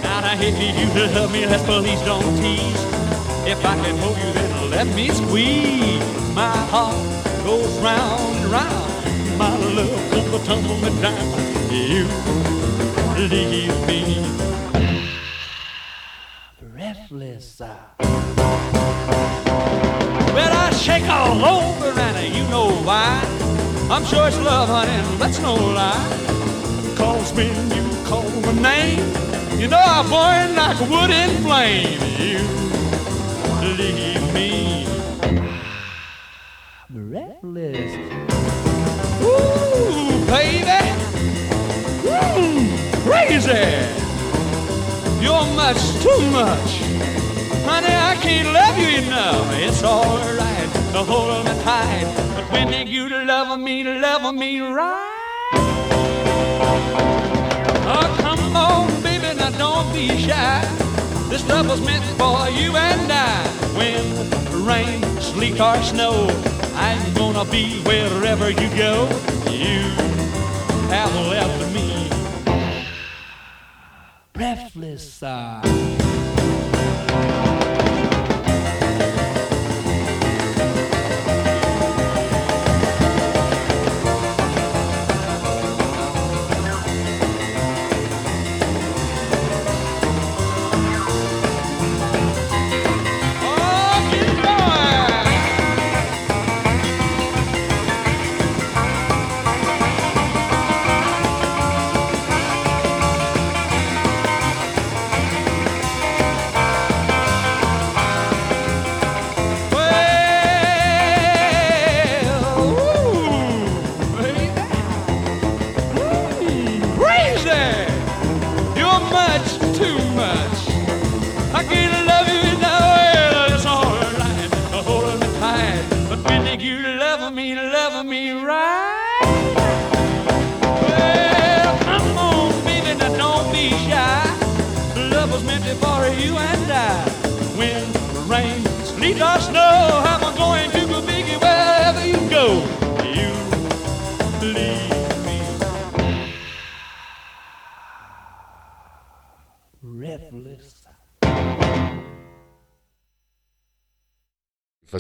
Now 0.02 0.24
I 0.24 0.36
hate 0.36 0.60
you 0.60 0.90
to 0.94 1.14
love 1.14 1.32
me, 1.32 1.46
let's 1.46 1.64
please 1.64 2.02
don't 2.04 2.36
tease. 2.42 2.84
If 3.48 3.64
I 3.64 3.76
can 3.78 3.98
hold 4.00 4.18
you, 4.18 4.34
then 4.34 4.70
let 4.72 4.88
me 4.94 5.10
squeeze. 5.10 6.04
My 6.34 6.52
heart 6.70 6.98
goes 7.46 7.78
round 7.78 8.44
and 8.44 8.52
round. 8.52 8.96
My 9.38 9.56
love 9.58 10.12
comes 10.12 10.46
tumbling 10.48 11.02
down. 11.02 11.28
You 11.70 12.08
leave 13.18 13.88
me 13.88 14.26
breathless. 16.62 17.60
Well, 20.36 20.54
I 20.54 20.70
shake 20.72 21.08
all 21.10 21.44
over, 21.44 22.00
and 22.00 22.34
you 22.34 22.44
know 22.50 22.70
why. 22.84 23.22
I'm 23.90 24.06
sure 24.06 24.28
it's 24.28 24.38
love, 24.40 24.70
honey, 24.70 25.02
that's 25.18 25.40
no 25.40 25.56
lie. 25.56 26.08
Cause 26.96 27.34
when 27.34 27.72
you 27.72 27.84
call 28.06 28.30
my 28.42 28.54
name, 28.54 29.00
you 29.60 29.68
know 29.68 29.80
I 29.80 30.04
burn 30.04 30.56
like 30.56 30.80
wood 30.90 31.10
in 31.12 31.42
flame. 31.44 32.00
You 32.20 32.40
leave 33.76 34.34
me 34.34 34.88
breathless. 36.90 38.35
Crazy. 43.46 43.86
You're 45.22 45.46
much 45.56 45.82
too 46.04 46.22
much, 46.32 46.82
honey. 47.66 47.94
I 47.94 48.18
can't 48.22 48.52
love 48.54 48.78
you 48.78 48.90
enough. 49.04 49.48
It's 49.54 49.84
alright 49.84 50.70
to 50.94 51.04
hold 51.04 51.46
me 51.46 51.52
tight, 51.64 52.06
but 52.36 52.52
when 52.52 52.88
you 52.88 53.10
to 53.10 53.24
love 53.24 53.60
me, 53.60 53.84
love 53.84 54.36
me 54.36 54.60
right. 54.60 55.12
Oh, 57.88 58.18
come 58.20 58.56
on, 58.56 59.02
baby, 59.04 59.38
now 59.38 59.52
don't 59.52 59.92
be 59.94 60.08
shy. 60.18 60.62
This 61.30 61.48
love 61.48 61.68
was 61.68 61.82
meant 61.82 62.06
for 62.18 62.50
you 62.50 62.76
and 62.76 63.12
I. 63.12 63.48
When 63.78 64.66
rain, 64.66 65.02
sleet, 65.20 65.60
or 65.60 65.82
snow, 65.84 66.28
I'm 66.76 67.14
gonna 67.14 67.46
be 67.46 67.82
wherever 67.82 68.50
you 68.50 68.70
go. 68.76 69.08
You 69.50 69.82
have 70.90 71.14
left 71.28 71.74
me 71.74 72.15
breathless. 74.36 75.24
Uh. 75.24 76.15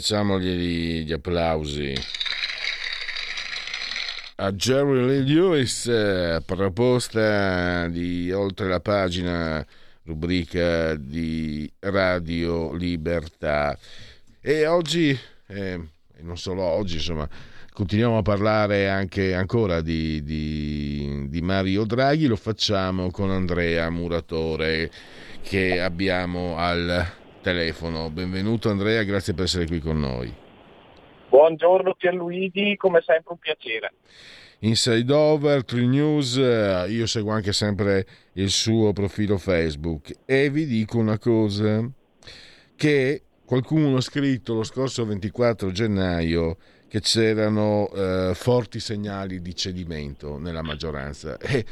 Facciamogli 0.05 1.03
gli 1.03 1.11
applausi 1.11 1.95
a 4.35 4.51
Jerry 4.51 5.03
Lee 5.03 5.21
Lewis, 5.21 5.87
eh, 5.87 6.43
proposta 6.45 7.87
di 7.87 8.31
oltre 8.31 8.67
la 8.67 8.79
pagina, 8.79 9.65
rubrica 10.03 10.93
di 10.93 11.67
Radio 11.79 12.71
Libertà. 12.73 13.75
E 14.41 14.67
oggi, 14.67 15.17
eh, 15.47 15.81
non 16.19 16.37
solo 16.37 16.61
oggi, 16.61 16.97
insomma, 16.97 17.27
continuiamo 17.73 18.19
a 18.19 18.21
parlare 18.21 18.87
anche 18.87 19.33
ancora 19.33 19.81
di, 19.81 20.23
di- 20.23 21.25
di 21.29 21.41
Mario 21.41 21.83
Draghi, 21.83 22.27
lo 22.27 22.35
facciamo 22.35 23.09
con 23.09 23.31
Andrea 23.31 23.89
Muratore 23.89 24.91
che 25.41 25.81
abbiamo 25.81 26.57
al 26.57 27.23
telefono. 27.45 28.09
Benvenuto 28.09 28.71
Andrea, 28.71 29.03
grazie 29.03 29.35
per 29.35 29.43
essere 29.43 29.67
qui 29.67 29.79
con 29.79 29.99
noi. 29.99 30.33
Buongiorno 31.29 31.93
Pierluigi, 31.93 32.75
come 32.75 33.03
sempre 33.05 33.33
un 33.33 33.37
piacere. 33.37 33.93
Inside 34.59 35.13
Over, 35.13 35.63
True 35.63 35.85
News, 35.85 36.37
eh, 36.37 36.85
io 36.89 37.05
seguo 37.05 37.33
anche 37.33 37.53
sempre 37.53 38.07
il 38.33 38.49
suo 38.49 38.93
profilo 38.93 39.37
Facebook 39.37 40.11
e 40.25 40.49
vi 40.49 40.65
dico 40.65 40.97
una 40.97 41.19
cosa, 41.19 41.87
che 42.75 43.21
qualcuno 43.45 43.95
ha 43.97 44.01
scritto 44.01 44.55
lo 44.55 44.63
scorso 44.63 45.05
24 45.05 45.69
gennaio 45.69 46.57
che 46.87 46.99
c'erano 47.01 47.91
eh, 47.93 48.31
forti 48.33 48.79
segnali 48.79 49.39
di 49.39 49.53
cedimento 49.53 50.39
nella 50.39 50.63
maggioranza. 50.63 51.37
E 51.45 51.63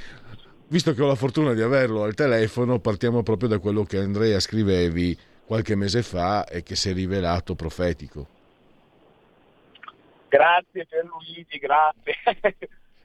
visto 0.68 0.94
che 0.94 1.02
ho 1.02 1.08
la 1.08 1.16
fortuna 1.16 1.54
di 1.54 1.62
averlo 1.62 2.04
al 2.04 2.14
telefono, 2.14 2.80
partiamo 2.80 3.24
proprio 3.24 3.50
da 3.50 3.58
quello 3.58 3.84
che 3.84 3.98
Andrea 3.98 4.40
scrivevi 4.40 5.18
qualche 5.46 5.76
mese 5.76 6.04
fa 6.04 6.46
e 6.46 6.64
che 6.64 6.76
si 6.76 6.90
è 6.90 6.94
rivelato 6.94 7.56
profetico. 7.56 8.28
Grazie 10.30 10.86
Pierluigi, 10.88 11.60
grazie. 11.60 12.16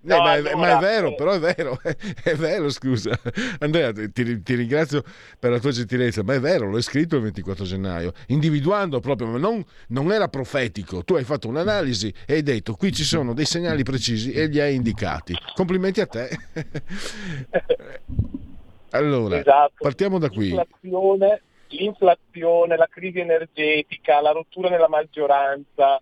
No, 0.00 0.16
No, 0.16 0.22
ma, 0.22 0.30
allora, 0.30 0.56
ma 0.56 0.76
è 0.76 0.80
vero, 0.80 1.08
eh, 1.08 1.14
però 1.16 1.32
è 1.32 1.38
vero, 1.40 1.78
è 2.22 2.34
vero, 2.36 2.70
scusa. 2.70 3.18
Andrea, 3.58 3.92
ti, 3.92 4.42
ti 4.42 4.54
ringrazio 4.54 5.02
per 5.38 5.50
la 5.50 5.58
tua 5.58 5.72
gentilezza, 5.72 6.22
ma 6.22 6.34
è 6.34 6.40
vero, 6.40 6.70
l'hai 6.70 6.82
scritto 6.82 7.16
il 7.16 7.22
24 7.22 7.64
gennaio, 7.64 8.12
individuando 8.28 9.00
proprio, 9.00 9.26
ma 9.26 9.38
non, 9.38 9.62
non 9.88 10.12
era 10.12 10.28
profetico. 10.28 11.02
Tu 11.02 11.16
hai 11.16 11.24
fatto 11.24 11.48
un'analisi 11.48 12.14
e 12.26 12.34
hai 12.34 12.42
detto 12.42 12.74
qui 12.74 12.92
ci 12.92 13.02
sono 13.02 13.34
dei 13.34 13.44
segnali 13.44 13.82
precisi 13.82 14.32
e 14.32 14.46
li 14.46 14.60
hai 14.60 14.76
indicati. 14.76 15.34
Complimenti 15.54 16.00
a 16.00 16.06
te. 16.06 16.28
Allora, 18.92 19.38
Esatto. 19.38 19.74
partiamo 19.80 20.18
da 20.18 20.30
qui. 20.30 20.48
L'inflazione, 20.48 21.42
l'inflazione, 21.68 22.76
la 22.76 22.86
crisi 22.86 23.20
energetica, 23.20 24.20
la 24.20 24.30
rottura 24.30 24.68
nella 24.68 24.88
maggioranza. 24.88 26.00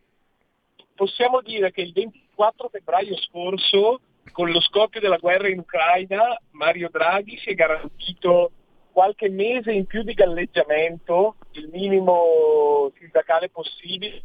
Possiamo 0.94 1.40
dire 1.42 1.72
che 1.72 1.82
il 1.82 1.92
24 1.92 2.68
febbraio 2.68 3.16
scorso, 3.16 4.00
con 4.32 4.50
lo 4.50 4.60
scoppio 4.60 5.00
della 5.00 5.18
guerra 5.18 5.48
in 5.48 5.60
Ucraina, 5.60 6.38
Mario 6.52 6.88
Draghi 6.90 7.36
si 7.38 7.50
è 7.50 7.54
garantito 7.54 8.50
qualche 8.92 9.28
mese 9.28 9.72
in 9.72 9.84
più 9.84 10.02
di 10.02 10.14
galleggiamento, 10.14 11.36
il 11.52 11.68
minimo 11.68 12.90
sindacale 12.96 13.50
possibile, 13.50 14.22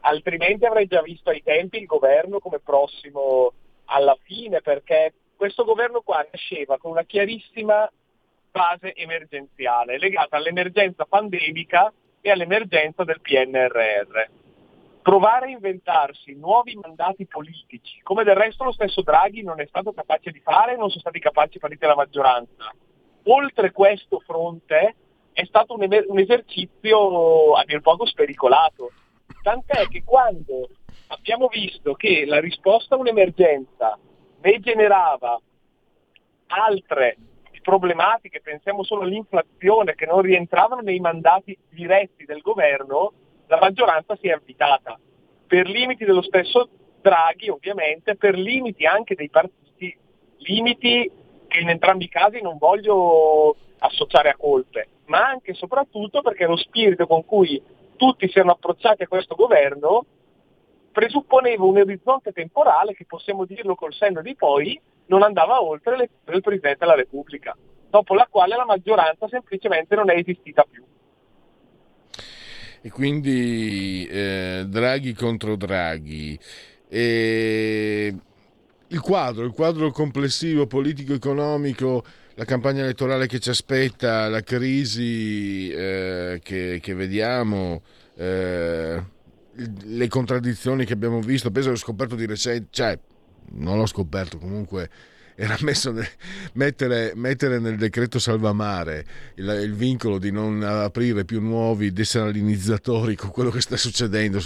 altrimenti 0.00 0.64
avrei 0.64 0.86
già 0.86 1.02
visto 1.02 1.28
ai 1.28 1.42
tempi 1.42 1.76
il 1.78 1.86
governo 1.86 2.38
come 2.38 2.60
prossimo 2.60 3.52
alla 3.86 4.16
fine, 4.22 4.62
perché 4.62 5.12
questo 5.36 5.64
governo 5.64 6.00
qua 6.00 6.26
nasceva 6.30 6.78
con 6.78 6.92
una 6.92 7.04
chiarissima 7.04 7.90
base 8.50 8.94
emergenziale 8.94 9.98
legata 9.98 10.36
all'emergenza 10.36 11.04
pandemica 11.04 11.92
e 12.20 12.30
all'emergenza 12.30 13.04
del 13.04 13.20
PNRR. 13.20 14.36
Provare 15.02 15.46
a 15.46 15.50
inventarsi 15.50 16.34
nuovi 16.34 16.74
mandati 16.74 17.26
politici, 17.26 18.00
come 18.02 18.24
del 18.24 18.34
resto 18.34 18.64
lo 18.64 18.72
stesso 18.72 19.02
Draghi 19.02 19.42
non 19.42 19.60
è 19.60 19.66
stato 19.66 19.92
capace 19.92 20.30
di 20.30 20.40
fare 20.40 20.76
non 20.76 20.88
sono 20.88 21.00
stati 21.00 21.18
capaci 21.18 21.58
partiti 21.58 21.80
della 21.80 21.94
maggioranza. 21.94 22.72
Oltre 23.24 23.72
questo 23.72 24.20
fronte 24.20 24.96
è 25.32 25.44
stato 25.44 25.74
un, 25.74 25.82
emer- 25.82 26.06
un 26.08 26.18
esercizio 26.18 27.52
a 27.52 27.64
dir 27.64 27.80
poco 27.80 28.06
spericolato. 28.06 28.90
Tant'è 29.40 29.86
che 29.88 30.02
quando 30.04 30.68
abbiamo 31.08 31.46
visto 31.46 31.94
che 31.94 32.26
la 32.26 32.40
risposta 32.40 32.94
a 32.94 32.98
un'emergenza 32.98 33.98
ne 34.40 34.60
generava 34.60 35.40
altre 36.48 37.16
problematiche, 37.68 38.40
pensiamo 38.40 38.82
solo 38.82 39.02
all'inflazione, 39.02 39.94
che 39.94 40.06
non 40.06 40.22
rientravano 40.22 40.80
nei 40.80 41.00
mandati 41.00 41.54
diretti 41.68 42.24
del 42.24 42.40
governo, 42.40 43.12
la 43.46 43.58
maggioranza 43.58 44.16
si 44.16 44.28
è 44.28 44.32
avvitata. 44.32 44.98
Per 45.46 45.68
limiti 45.68 46.06
dello 46.06 46.22
stesso 46.22 46.70
Draghi, 47.02 47.50
ovviamente, 47.50 48.16
per 48.16 48.38
limiti 48.38 48.86
anche 48.86 49.14
dei 49.14 49.28
partiti, 49.28 49.94
limiti 50.38 51.10
che 51.46 51.58
in 51.58 51.68
entrambi 51.68 52.04
i 52.04 52.08
casi 52.08 52.40
non 52.40 52.56
voglio 52.56 53.54
associare 53.80 54.30
a 54.30 54.36
colpe, 54.36 54.88
ma 55.06 55.26
anche 55.28 55.50
e 55.50 55.54
soprattutto 55.54 56.22
perché 56.22 56.46
lo 56.46 56.56
spirito 56.56 57.06
con 57.06 57.26
cui 57.26 57.62
tutti 57.96 58.28
si 58.28 58.38
erano 58.38 58.52
approcciati 58.52 59.02
a 59.02 59.08
questo 59.08 59.34
governo 59.34 60.06
presupponeva 60.90 61.64
un 61.64 61.76
orizzonte 61.76 62.32
temporale 62.32 62.94
che 62.94 63.04
possiamo 63.04 63.44
dirlo 63.44 63.74
col 63.74 63.92
senno 63.92 64.22
di 64.22 64.34
poi 64.34 64.80
non 65.08 65.22
andava 65.22 65.62
oltre 65.62 65.96
le 65.96 66.10
del 66.24 66.40
Presidente 66.40 66.78
della 66.80 66.94
Repubblica, 66.94 67.56
dopo 67.90 68.14
la 68.14 68.26
quale 68.30 68.56
la 68.56 68.64
maggioranza 68.64 69.28
semplicemente 69.28 69.94
non 69.94 70.10
è 70.10 70.14
esistita 70.14 70.64
più. 70.68 70.82
E 72.80 72.90
quindi 72.90 74.06
eh, 74.06 74.64
Draghi 74.66 75.12
contro 75.12 75.56
Draghi. 75.56 76.38
E 76.88 78.14
il 78.86 79.00
quadro, 79.00 79.44
il 79.44 79.52
quadro 79.52 79.90
complessivo 79.90 80.66
politico-economico, 80.66 82.04
la 82.34 82.44
campagna 82.44 82.82
elettorale 82.82 83.26
che 83.26 83.40
ci 83.40 83.50
aspetta, 83.50 84.28
la 84.28 84.42
crisi 84.42 85.70
eh, 85.70 86.40
che, 86.42 86.78
che 86.80 86.94
vediamo, 86.94 87.82
eh, 88.16 89.02
le 89.54 90.08
contraddizioni 90.08 90.84
che 90.84 90.92
abbiamo 90.92 91.20
visto, 91.20 91.50
penso 91.50 91.70
che 91.70 91.74
ho 91.74 91.78
scoperto 91.78 92.14
di 92.14 92.26
recente, 92.26 92.68
cioè 92.70 92.98
non 93.52 93.78
l'ho 93.78 93.86
scoperto 93.86 94.38
comunque 94.38 94.88
era 95.40 95.56
messo 95.60 95.92
nel, 95.92 96.04
mettere, 96.54 97.12
mettere, 97.14 97.60
nel 97.60 97.76
decreto 97.76 98.18
salvamare 98.18 99.04
il, 99.36 99.48
il, 99.62 99.72
vincolo 99.72 100.18
di 100.18 100.32
non 100.32 100.60
aprire 100.64 101.24
più 101.24 101.40
nuovi 101.40 101.92
desalinizzatori 101.92 103.14
con 103.14 103.30
quello 103.30 103.50
che 103.50 103.60
sta 103.60 103.76
succedendo. 103.76 104.40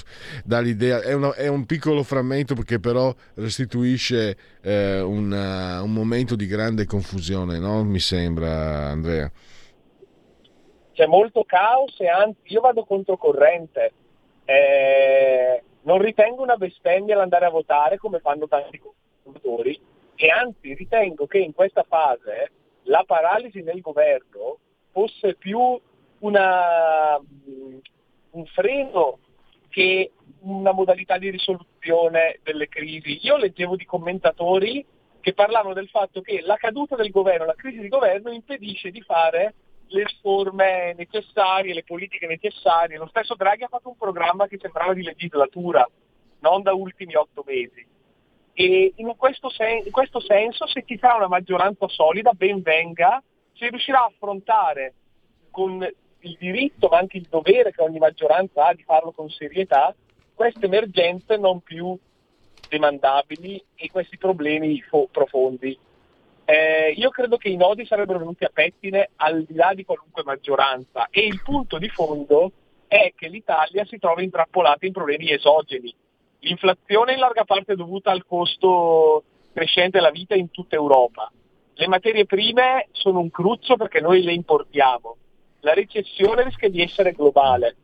Dà 0.45 0.61
l'idea 0.61 1.01
è, 1.01 1.15
una, 1.15 1.33
è 1.33 1.47
un 1.47 1.65
piccolo 1.65 2.03
frammento 2.03 2.55
perché 2.55 2.79
però 2.79 3.15
restituisce 3.37 4.37
eh, 4.61 5.01
una, 5.01 5.81
un 5.81 5.95
momento 5.95 6.37
di 6.37 6.47
grande 6.47 6.85
confusione 6.85 7.59
no? 7.59 7.83
mi 7.85 7.99
sembra 7.99 8.89
Andrea. 8.91 9.33
C'è 10.93 11.07
molto 11.07 11.43
caos 11.45 11.99
e 12.01 12.09
anzi 12.09 12.53
io 12.53 12.61
vado 12.61 12.85
controcorrente. 12.85 13.93
Eh, 14.45 15.63
non 15.83 15.99
ritengo 15.99 16.43
una 16.43 16.57
bestemmia 16.57 17.17
l'andare 17.17 17.47
a 17.47 17.51
votare 17.51 17.99
come 17.99 18.21
fanno 18.21 18.47
tanti 18.47 18.81
consumatori 18.81 19.81
e 20.15 20.29
anzi 20.29 20.75
ritengo 20.75 21.27
che 21.27 21.39
in 21.39 21.53
questa 21.53 21.85
fase 21.85 22.51
la 22.85 23.03
paralisi 23.07 23.63
nel 23.63 23.81
governo 23.81 24.59
fosse 24.91 25.35
più 25.35 25.81
una, 26.21 27.21
un 28.31 28.47
freno 28.47 29.19
che 29.69 30.13
una 30.41 30.73
modalità 30.73 31.19
di 31.19 31.31
risoluzione 31.31 32.41
delle 32.43 32.69
crisi. 32.69 33.19
Io 33.23 33.37
leggevo 33.37 33.77
di 33.77 33.85
commentatori 33.85 34.85
che 35.21 35.35
parlavano 35.35 35.73
del 35.73 35.89
fatto 35.89 36.21
che 36.21 36.41
la 36.43 36.57
caduta 36.57 36.97
del 36.97 37.11
governo, 37.11 37.47
la 37.47 37.55
crisi 37.55 37.79
di 37.79 37.89
governo 37.89 38.31
impedisce 38.31 38.91
di 38.91 39.01
fare 39.01 39.55
le 39.93 40.05
riforme 40.05 40.95
necessarie, 40.97 41.75
le 41.75 41.85
politiche 41.85 42.27
necessarie. 42.27 42.97
Lo 42.97 43.07
stesso 43.07 43.35
Draghi 43.35 43.65
ha 43.65 43.69
fatto 43.69 43.89
un 43.89 43.97
programma 43.97 44.47
che 44.47 44.59
sembrava 44.61 44.95
di 44.95 45.03
legislatura, 45.03 45.89
non 46.41 46.63
da 46.63 46.73
ultimi 46.73 47.15
otto 47.15 47.45
mesi. 47.47 47.87
E 48.55 48.93
in 48.97 49.15
questo, 49.17 49.49
sen- 49.49 49.83
in 49.85 49.93
questo 49.93 50.21
senso, 50.21 50.67
se 50.67 50.85
ci 50.85 50.99
sarà 50.99 51.17
una 51.17 51.29
maggioranza 51.29 51.89
solida, 51.89 52.33
ben 52.33 52.61
venga, 52.61 53.23
si 53.55 53.69
riuscirà 53.69 54.01
a 54.01 54.07
affrontare 54.07 54.95
con 55.51 55.87
il 56.25 56.37
diritto 56.39 56.89
ma 56.89 56.99
anche 56.99 57.19
il 57.19 57.27
dovere 57.29 57.73
che 57.73 57.83
ogni 57.83 57.99
maggioranza 57.99 58.67
ha 58.67 58.75
di 58.75 58.83
farlo 58.83 59.13
con 59.13 59.29
serietà, 59.29 59.95
queste 60.35 60.67
emergenze 60.67 61.37
non 61.37 61.61
più 61.61 61.97
demandabili 62.69 63.63
e 63.75 63.91
questi 63.91 64.17
problemi 64.19 64.81
fo- 64.83 65.09
profondi. 65.11 65.79
Eh, 66.45 66.93
io 66.97 67.11
credo 67.11 67.37
che 67.37 67.49
i 67.49 67.57
nodi 67.57 67.87
sarebbero 67.87 68.19
venuti 68.19 68.45
a 68.45 68.51
pettine 68.53 69.11
al 69.17 69.45
di 69.45 69.55
là 69.55 69.73
di 69.75 69.85
qualunque 69.85 70.25
maggioranza 70.25 71.07
e 71.11 71.25
il 71.25 71.41
punto 71.43 71.79
di 71.79 71.89
fondo 71.89 72.51
è 72.89 73.13
che 73.17 73.29
l'Italia 73.29 73.85
si 73.85 73.99
trova 73.99 74.23
intrappolata 74.23 74.85
in 74.85 74.93
problemi 74.93 75.33
esogeni. 75.33 75.95
L'inflazione 76.41 77.13
è 77.13 77.15
in 77.15 77.21
larga 77.21 77.45
parte 77.45 77.77
dovuta 77.77 78.11
al 78.11 78.27
costo 78.27 79.23
crescente 79.53 79.99
della 79.99 80.11
vita 80.11 80.35
in 80.35 80.51
tutta 80.51 80.75
Europa. 80.75 81.31
Le 81.75 81.87
materie 81.87 82.27
prime 82.27 82.89
sono 82.93 83.21
un 83.21 83.31
cruccio 83.31 83.77
perché 83.77 84.01
noi 84.01 84.23
le 84.23 84.33
importiamo. 84.33 85.17
La 85.61 85.73
recessione 85.73 86.43
rischia 86.43 86.69
di 86.69 86.83
essere 86.83 87.13
globale. 87.13 87.77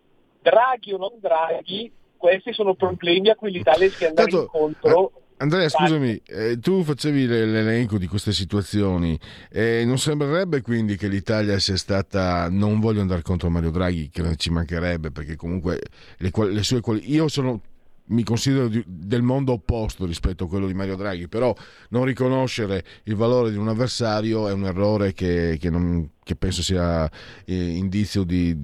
Draghi 0.42 0.92
o 0.92 0.98
non 0.98 1.12
Draghi, 1.18 1.90
questi 2.16 2.52
sono 2.52 2.74
problemi 2.74 3.30
a 3.30 3.36
cui 3.36 3.50
l'Italia 3.50 3.86
rischia 3.86 4.10
di 4.10 4.20
andare 4.20 4.30
Tanto, 4.30 4.44
incontro. 4.44 5.12
Andrea, 5.40 5.68
scusami, 5.68 6.20
eh, 6.26 6.58
tu 6.58 6.82
facevi 6.82 7.26
l'elenco 7.26 7.96
di 7.96 8.08
queste 8.08 8.32
situazioni 8.32 9.16
e 9.48 9.84
non 9.84 9.96
sembrerebbe 9.96 10.62
quindi 10.62 10.96
che 10.96 11.06
l'Italia 11.06 11.60
sia 11.60 11.76
stata, 11.76 12.48
non 12.50 12.80
voglio 12.80 13.00
andare 13.00 13.22
contro 13.22 13.48
Mario 13.48 13.70
Draghi, 13.70 14.10
che 14.10 14.34
ci 14.34 14.50
mancherebbe 14.50 15.12
perché 15.12 15.36
comunque 15.36 15.80
le, 16.16 16.32
le 16.50 16.62
sue 16.64 16.80
qualità, 16.80 17.06
io 17.06 17.28
sono 17.28 17.60
mi 18.08 18.24
considero 18.24 18.70
del 18.84 19.22
mondo 19.22 19.52
opposto 19.52 20.06
rispetto 20.06 20.44
a 20.44 20.48
quello 20.48 20.66
di 20.66 20.74
Mario 20.74 20.96
Draghi, 20.96 21.28
però 21.28 21.54
non 21.90 22.04
riconoscere 22.04 22.82
il 23.04 23.14
valore 23.14 23.50
di 23.50 23.58
un 23.58 23.68
avversario 23.68 24.48
è 24.48 24.52
un 24.52 24.64
errore 24.64 25.12
che, 25.12 25.56
che, 25.60 25.70
non, 25.70 26.10
che 26.24 26.34
penso 26.34 26.62
sia 26.62 27.08
eh, 27.44 27.54
indizio 27.54 28.24
di, 28.24 28.56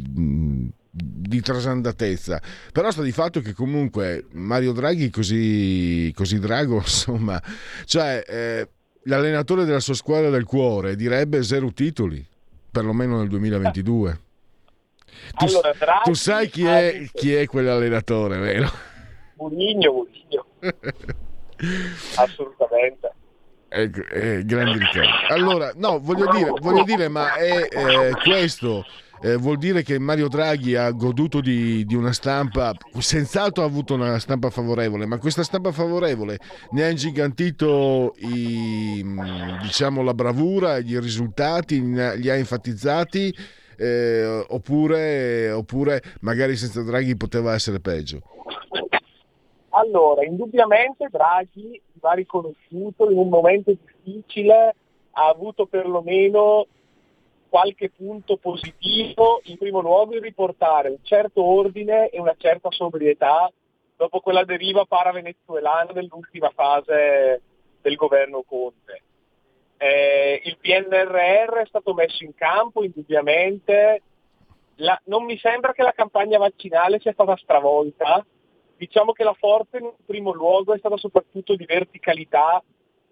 di 0.96 1.40
trasandatezza. 1.40 2.40
Però 2.72 2.90
sta 2.90 3.02
di 3.02 3.10
fatto 3.10 3.40
che 3.40 3.52
comunque 3.52 4.26
Mario 4.32 4.72
Draghi 4.72 5.10
così, 5.10 6.12
così 6.14 6.38
drago, 6.38 6.76
insomma, 6.84 7.42
cioè 7.84 8.22
eh, 8.26 8.68
l'allenatore 9.04 9.64
della 9.64 9.80
sua 9.80 9.94
squadra 9.94 10.30
del 10.30 10.44
cuore 10.44 10.94
direbbe 10.94 11.42
zero 11.42 11.72
titoli, 11.72 12.24
perlomeno 12.70 13.18
nel 13.18 13.28
2022. 13.28 14.20
Tu, 15.36 15.44
Allora, 15.46 15.72
Draghi 15.72 16.02
tu 16.04 16.12
sai 16.14 16.48
chi 16.48 16.64
è, 16.64 17.08
chi 17.12 17.34
è 17.34 17.46
quell'allenatore, 17.46 18.38
vero? 18.38 18.70
Murigno, 19.36 19.92
Murigno. 19.92 20.46
Assolutamente. 22.16 23.12
Ecco, 23.68 24.00
eh, 24.12 24.44
grandi 24.44 24.78
ricordi. 24.78 25.08
Allora, 25.30 25.72
no, 25.74 25.98
voglio 25.98 26.30
dire, 26.30 26.50
voglio 26.60 26.84
dire 26.84 27.08
ma 27.08 27.34
è 27.34 27.66
eh, 27.68 28.12
questo. 28.22 28.84
Eh, 29.24 29.36
vuol 29.36 29.56
dire 29.56 29.82
che 29.82 29.98
Mario 29.98 30.28
Draghi 30.28 30.76
ha 30.76 30.90
goduto 30.90 31.40
di, 31.40 31.86
di 31.86 31.94
una 31.94 32.12
stampa, 32.12 32.74
senz'altro 32.98 33.62
ha 33.62 33.66
avuto 33.66 33.94
una 33.94 34.18
stampa 34.18 34.50
favorevole, 34.50 35.06
ma 35.06 35.16
questa 35.16 35.42
stampa 35.42 35.72
favorevole 35.72 36.36
ne 36.72 36.84
ha 36.84 36.90
ingigantito 36.90 38.14
i, 38.18 39.02
diciamo, 39.62 40.02
la 40.02 40.12
bravura, 40.12 40.76
i 40.76 41.00
risultati, 41.00 41.80
li 41.80 42.28
ha 42.28 42.34
enfatizzati, 42.34 43.34
eh, 43.78 44.44
oppure, 44.46 45.50
oppure 45.52 46.02
magari 46.20 46.54
senza 46.56 46.82
Draghi 46.82 47.16
poteva 47.16 47.54
essere 47.54 47.80
peggio. 47.80 48.20
Allora, 49.70 50.22
indubbiamente 50.22 51.08
Draghi 51.10 51.80
va 51.94 52.12
riconosciuto 52.12 53.10
in 53.10 53.16
un 53.16 53.30
momento 53.30 53.74
difficile, 54.02 54.74
ha 55.12 55.28
avuto 55.28 55.64
perlomeno 55.64 56.66
qualche 57.54 57.88
punto 57.88 58.36
positivo, 58.36 59.40
in 59.44 59.56
primo 59.58 59.78
luogo 59.78 60.14
il 60.14 60.20
riportare 60.20 60.88
un 60.88 60.98
certo 61.02 61.44
ordine 61.44 62.08
e 62.08 62.18
una 62.18 62.34
certa 62.36 62.68
sobrietà 62.72 63.48
dopo 63.94 64.18
quella 64.18 64.42
deriva 64.42 64.84
paravenezuelana 64.84 65.92
dell'ultima 65.92 66.50
fase 66.50 67.40
del 67.80 67.94
governo 67.94 68.42
Conte. 68.42 69.02
Eh, 69.76 70.40
il 70.42 70.58
PNRR 70.60 71.58
è 71.58 71.66
stato 71.66 71.94
messo 71.94 72.24
in 72.24 72.34
campo 72.34 72.82
indubbiamente, 72.82 74.02
La- 74.78 75.00
non 75.04 75.22
mi 75.22 75.38
sembra 75.38 75.72
che 75.72 75.84
la 75.84 75.92
campagna 75.92 76.38
vaccinale 76.38 76.98
sia 76.98 77.12
stata 77.12 77.36
stravolta, 77.36 78.26
diciamo 78.76 79.12
che 79.12 79.22
la 79.22 79.34
forza 79.34 79.78
in 79.78 79.92
primo 80.04 80.32
luogo 80.32 80.74
è 80.74 80.78
stata 80.78 80.96
soprattutto 80.96 81.54
di 81.54 81.64
verticalità 81.66 82.60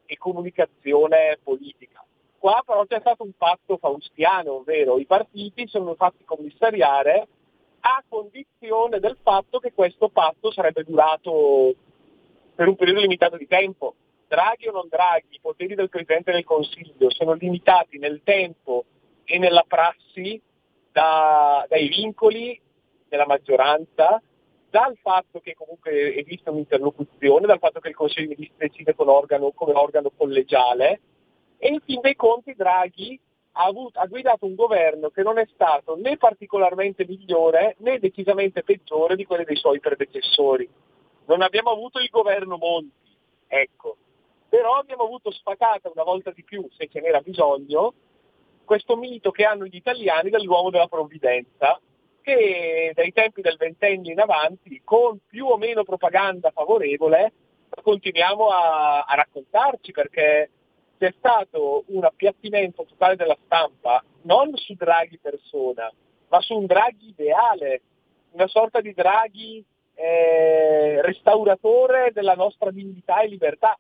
e 0.04 0.18
comunicazione 0.18 1.38
politica. 1.40 2.04
Qua 2.42 2.60
però 2.66 2.84
c'è 2.86 2.98
stato 2.98 3.22
un 3.22 3.30
patto 3.38 3.76
faustiano, 3.76 4.54
ovvero 4.54 4.98
i 4.98 5.06
partiti 5.06 5.68
sono 5.68 5.94
fatti 5.94 6.24
commissariare 6.24 7.28
a 7.78 8.02
condizione 8.08 8.98
del 8.98 9.16
fatto 9.22 9.60
che 9.60 9.72
questo 9.72 10.08
patto 10.08 10.50
sarebbe 10.50 10.82
durato 10.82 11.72
per 12.52 12.66
un 12.66 12.74
periodo 12.74 12.98
limitato 12.98 13.36
di 13.36 13.46
tempo. 13.46 13.94
Draghi 14.26 14.66
o 14.66 14.72
non 14.72 14.88
Draghi, 14.88 15.36
i 15.36 15.38
poteri 15.40 15.76
del 15.76 15.88
Presidente 15.88 16.32
del 16.32 16.42
Consiglio 16.42 17.10
sono 17.10 17.34
limitati 17.34 17.98
nel 17.98 18.22
tempo 18.24 18.86
e 19.22 19.38
nella 19.38 19.64
prassi 19.64 20.42
da- 20.90 21.64
dai 21.68 21.86
vincoli 21.86 22.60
della 23.08 23.26
maggioranza, 23.26 24.20
dal 24.68 24.96
fatto 25.00 25.38
che 25.38 25.54
comunque 25.54 26.16
esiste 26.16 26.50
un'interlocuzione, 26.50 27.46
dal 27.46 27.60
fatto 27.60 27.78
che 27.78 27.90
il 27.90 27.94
Consiglio 27.94 28.26
dei 28.26 28.36
Ministri 28.36 28.66
decide 28.66 28.94
organo, 28.96 29.52
come 29.52 29.74
organo 29.74 30.10
collegiale 30.10 31.02
e 31.64 31.68
in 31.68 31.80
fin 31.84 32.00
dei 32.00 32.16
conti 32.16 32.54
Draghi 32.54 33.20
ha, 33.52 33.66
avuto- 33.66 34.00
ha 34.00 34.06
guidato 34.06 34.46
un 34.46 34.56
governo 34.56 35.10
che 35.10 35.22
non 35.22 35.38
è 35.38 35.46
stato 35.54 35.94
né 35.94 36.16
particolarmente 36.16 37.06
migliore 37.06 37.76
né 37.78 38.00
decisamente 38.00 38.64
peggiore 38.64 39.14
di 39.14 39.24
quelli 39.24 39.44
dei 39.44 39.54
suoi 39.54 39.78
predecessori. 39.78 40.68
Non 41.26 41.40
abbiamo 41.40 41.70
avuto 41.70 42.00
il 42.00 42.08
governo 42.10 42.56
Monti, 42.56 43.16
ecco, 43.46 43.96
però 44.48 44.74
abbiamo 44.74 45.04
avuto 45.04 45.30
sfatata 45.30 45.88
una 45.94 46.02
volta 46.02 46.32
di 46.32 46.42
più, 46.42 46.66
se 46.76 46.88
ce 46.88 47.00
n'era 47.00 47.20
bisogno, 47.20 47.94
questo 48.64 48.96
mito 48.96 49.30
che 49.30 49.44
hanno 49.44 49.64
gli 49.64 49.76
italiani 49.76 50.30
dell'uomo 50.30 50.70
della 50.70 50.88
provvidenza, 50.88 51.80
che 52.22 52.90
dai 52.92 53.12
tempi 53.12 53.40
del 53.40 53.56
ventennio 53.56 54.10
in 54.10 54.18
avanti, 54.18 54.80
con 54.82 55.20
più 55.28 55.46
o 55.46 55.56
meno 55.56 55.84
propaganda 55.84 56.50
favorevole, 56.50 57.32
continuiamo 57.80 58.48
a, 58.48 59.02
a 59.02 59.14
raccontarci 59.14 59.92
perché 59.92 60.50
c'è 61.02 61.12
stato 61.18 61.82
un 61.88 62.04
appiattimento 62.04 62.84
totale 62.84 63.16
della 63.16 63.36
stampa, 63.44 64.04
non 64.22 64.56
su 64.56 64.74
Draghi 64.74 65.18
persona, 65.18 65.92
ma 66.28 66.40
su 66.40 66.56
un 66.56 66.66
Draghi 66.66 67.08
ideale, 67.08 67.80
una 68.30 68.46
sorta 68.46 68.80
di 68.80 68.92
Draghi 68.92 69.64
eh, 69.94 71.02
restauratore 71.02 72.12
della 72.12 72.34
nostra 72.34 72.70
dignità 72.70 73.20
e 73.20 73.26
libertà. 73.26 73.76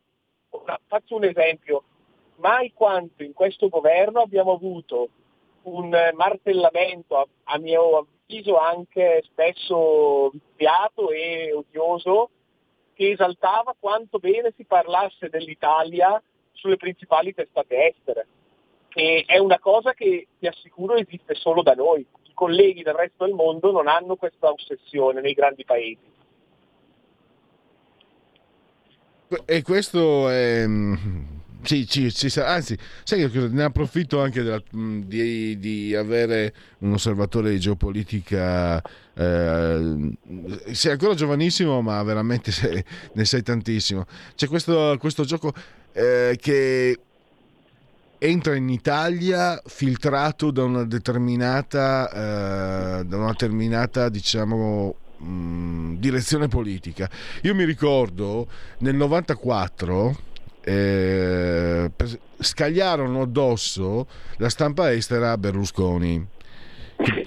Ora, 0.50 0.80
faccio 0.84 1.14
un 1.14 1.22
esempio, 1.22 1.84
mai 2.38 2.72
quanto 2.72 3.22
in 3.22 3.34
questo 3.34 3.68
governo 3.68 4.22
abbiamo 4.22 4.54
avuto 4.54 5.10
un 5.62 5.90
martellamento, 6.14 7.18
a, 7.18 7.26
a 7.44 7.58
mio 7.58 7.98
avviso 7.98 8.58
anche 8.58 9.22
spesso 9.26 10.30
viziato 10.30 11.12
e 11.12 11.52
odioso, 11.52 12.30
che 12.94 13.12
esaltava 13.12 13.76
quanto 13.78 14.18
bene 14.18 14.52
si 14.56 14.64
parlasse 14.64 15.28
dell'Italia 15.28 16.20
sulle 16.52 16.76
principali 16.76 17.34
testate 17.34 17.86
estere. 17.86 18.26
E 18.94 19.24
è 19.26 19.38
una 19.38 19.58
cosa 19.58 19.94
che 19.94 20.28
ti 20.38 20.46
assicuro 20.46 20.94
esiste 20.94 21.34
solo 21.34 21.62
da 21.62 21.74
noi. 21.74 22.00
I 22.00 22.32
colleghi 22.34 22.82
del 22.82 22.94
resto 22.94 23.24
del 23.24 23.34
mondo 23.34 23.72
non 23.72 23.88
hanno 23.88 24.16
questa 24.16 24.50
ossessione 24.50 25.20
nei 25.20 25.32
grandi 25.32 25.64
paesi. 25.64 26.10
E 29.46 29.62
questo 29.62 30.28
è... 30.28 30.66
mm, 31.62 31.64
Sì, 31.64 31.86
ci, 31.88 32.12
ci 32.12 32.28
sa- 32.28 32.46
anzi, 32.48 32.76
sai 33.04 33.30
che 33.30 33.48
ne 33.48 33.62
approfitto 33.62 34.20
anche 34.20 34.42
della- 34.42 34.62
mh, 34.70 35.00
di, 35.00 35.58
di 35.58 35.94
avere 35.94 36.52
un 36.78 36.92
osservatore 36.92 37.50
di 37.50 37.60
geopolitica. 37.60 38.82
eh, 39.14 40.12
sei 40.72 40.92
ancora 40.92 41.14
giovanissimo, 41.14 41.80
ma 41.82 42.02
veramente 42.02 42.50
sei- 42.52 42.82
ne 43.12 43.24
sai 43.24 43.42
tantissimo. 43.42 44.06
C'è 44.34 44.46
questo, 44.48 44.96
questo 44.98 45.24
gioco 45.24 45.52
eh, 45.92 46.36
che 46.40 46.98
entra 48.18 48.54
in 48.54 48.68
Italia 48.68 49.60
filtrato 49.66 50.50
da 50.52 50.62
una 50.64 50.84
determinata, 50.84 52.08
eh, 53.00 53.04
da 53.04 53.16
una 53.16 53.30
determinata 53.32 54.08
diciamo, 54.08 54.94
mh, 55.18 55.94
direzione 55.98 56.48
politica. 56.48 57.10
Io 57.42 57.54
mi 57.54 57.64
ricordo 57.64 58.46
nel 58.78 58.94
94 58.94 60.16
eh, 60.64 61.90
scagliarono 62.38 63.22
addosso 63.22 64.06
la 64.36 64.48
stampa 64.48 64.92
estera 64.92 65.32
a 65.32 65.38
Berlusconi. 65.38 66.26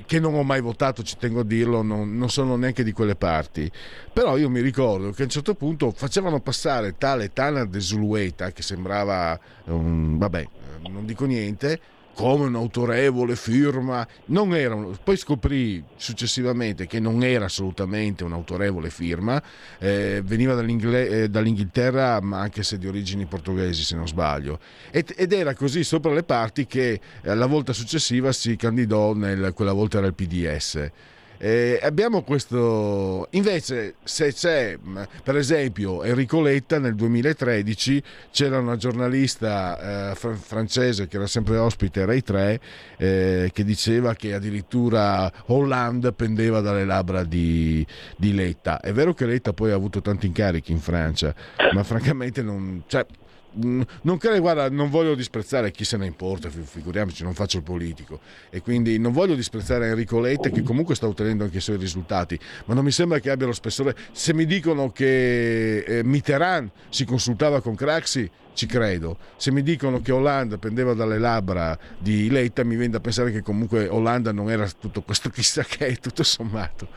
Che, 0.06 0.20
non 0.20 0.36
ho 0.36 0.44
mai 0.44 0.62
votato, 0.62 1.04
ci 1.04 1.18
tengo 1.18 1.42
a 1.42 1.44
dirlo, 1.44 1.82
non, 1.82 2.18
non 2.18 2.30
sono 2.30 2.56
neanche 2.56 2.84
di 2.84 2.94
quelle 2.94 3.16
parti. 3.16 3.70
Però 4.14 4.38
io 4.38 4.50
mi 4.50 4.62
ricordo 4.62 5.12
che 5.12 5.24
a 5.24 5.26
un 5.26 5.32
certo 5.32 5.54
punto 5.56 5.92
facevano 5.92 6.40
passare 6.40 6.96
tale 6.98 7.34
Tana 7.34 7.66
de 7.66 7.82
Zulueta, 7.82 8.52
che 8.52 8.62
sembrava 8.62 9.38
un, 9.66 10.18
vabbè, 10.18 10.48
non 10.90 11.06
dico 11.06 11.26
niente, 11.26 11.80
come 12.16 12.46
un'autorevole 12.46 13.36
firma. 13.36 14.08
Non 14.28 14.56
era, 14.56 14.76
poi 15.04 15.18
scoprì 15.18 15.84
successivamente 15.98 16.88
che 16.88 17.00
non 17.00 17.24
era 17.24 17.46
assolutamente 17.46 18.24
un'autorevole 18.24 18.90
firma, 18.90 19.42
eh, 19.78 20.22
veniva 20.24 20.60
eh, 20.60 21.30
dall'Inghilterra, 21.30 22.20
ma 22.22 22.40
anche 22.40 22.64
se 22.64 22.80
di 22.80 22.88
origini 22.88 23.26
portoghesi, 23.26 23.84
se 23.84 23.96
non 23.96 24.08
sbaglio. 24.08 24.60
Ed, 24.90 25.14
ed 25.16 25.34
era 25.34 25.54
così 25.54 25.84
sopra 25.84 26.14
le 26.14 26.24
parti 26.24 26.66
che 26.66 27.00
eh, 27.22 27.36
la 27.36 27.46
volta 27.46 27.74
successiva 27.74 28.32
si 28.32 28.56
candidò, 28.56 29.14
nel, 29.14 29.52
quella 29.54 29.74
volta 29.74 29.98
era 29.98 30.08
il 30.08 30.16
PDS. 30.16 30.92
Eh, 31.38 31.80
abbiamo 31.82 32.24
questo 32.24 33.28
invece 33.32 33.96
se 34.04 34.32
c'è 34.34 34.78
mh, 34.82 35.04
per 35.24 35.36
esempio 35.36 36.04
Enrico 36.04 36.42
Letta 36.42 36.80
nel 36.80 36.96
2013 36.96 38.02
c'era 38.32 38.60
una 38.60 38.78
giornalista 38.78 40.12
eh, 40.12 40.16
fran- 40.16 40.38
francese 40.38 41.08
che 41.08 41.18
era 41.18 41.28
sempre 41.28 41.58
ospite 41.58 42.06
Rai 42.06 42.24
3 42.24 42.60
eh, 42.98 43.52
che 43.54 43.64
diceva 43.64 44.14
che 44.14 44.34
addirittura 44.34 45.32
Hollande 45.48 46.14
pendeva 46.14 46.62
dalle 46.62 46.86
labbra 46.86 47.24
di, 47.24 47.86
di 48.18 48.34
Letta. 48.34 48.80
È 48.80 48.94
vero 48.94 49.14
che 49.14 49.26
Letta 49.26 49.54
poi 49.54 49.72
ha 49.72 49.76
avuto 49.76 50.02
tanti 50.02 50.28
incarichi 50.28 50.72
in 50.72 50.80
Francia 50.80 51.34
ma 51.74 51.84
francamente 51.84 52.42
non 52.42 52.84
cioè, 52.88 53.06
Mm, 53.06 53.25
non 53.56 54.18
credo, 54.18 54.40
guarda, 54.40 54.70
non 54.70 54.90
voglio 54.90 55.16
disprezzare 55.16 55.72
chi 55.72 55.84
se 55.84 55.98
ne 55.98 56.06
importa, 56.06 56.50
fi- 56.50 56.62
figuriamoci, 56.62 57.24
non 57.24 57.34
faccio 57.34 57.58
il 57.58 57.64
politico 57.64 58.20
e 58.50 58.62
quindi 58.62 58.98
non 59.00 59.12
voglio 59.12 59.36
disprezzare 59.36 59.88
Enrico 59.88 60.20
Letta 60.20 60.50
che 60.50 60.64
comunque 60.64 60.96
sta 60.96 61.08
ottenendo 61.08 61.44
anche 61.44 61.58
i 61.58 61.62
suoi 61.62 61.78
risultati, 61.78 62.40
ma 62.66 62.74
non 62.74 62.84
mi 62.84 62.92
sembra 62.92 63.20
che 63.20 63.30
abbia 63.30 63.46
lo 63.46 63.54
spessore. 63.54 63.96
Se 64.12 64.34
mi 64.34 64.46
dicono 64.46 64.92
che 64.92 65.80
eh, 65.80 66.04
Mitterrand 66.04 66.70
si 66.90 67.06
consultava 67.06 67.62
con 67.62 67.76
Craxi, 67.76 68.30
ci 68.56 68.66
credo. 68.66 69.18
Se 69.36 69.52
mi 69.52 69.62
dicono 69.62 70.02
che 70.02 70.12
Hollande 70.12 70.58
pendeva 70.58 70.94
dalle 70.94 71.20
labbra 71.20 71.78
di 71.98 72.30
Letta, 72.30 72.64
mi 72.64 72.76
viene 72.76 72.94
da 72.94 73.00
pensare 73.00 73.32
che 73.32 73.42
comunque 73.42 73.88
Hollande 73.88 74.32
non 74.32 74.50
era 74.50 74.68
tutto 74.68 75.02
questo 75.02 75.30
chissà 75.32 75.64
che, 75.64 75.96
tutto 75.98 76.24
sommato. 76.24 76.88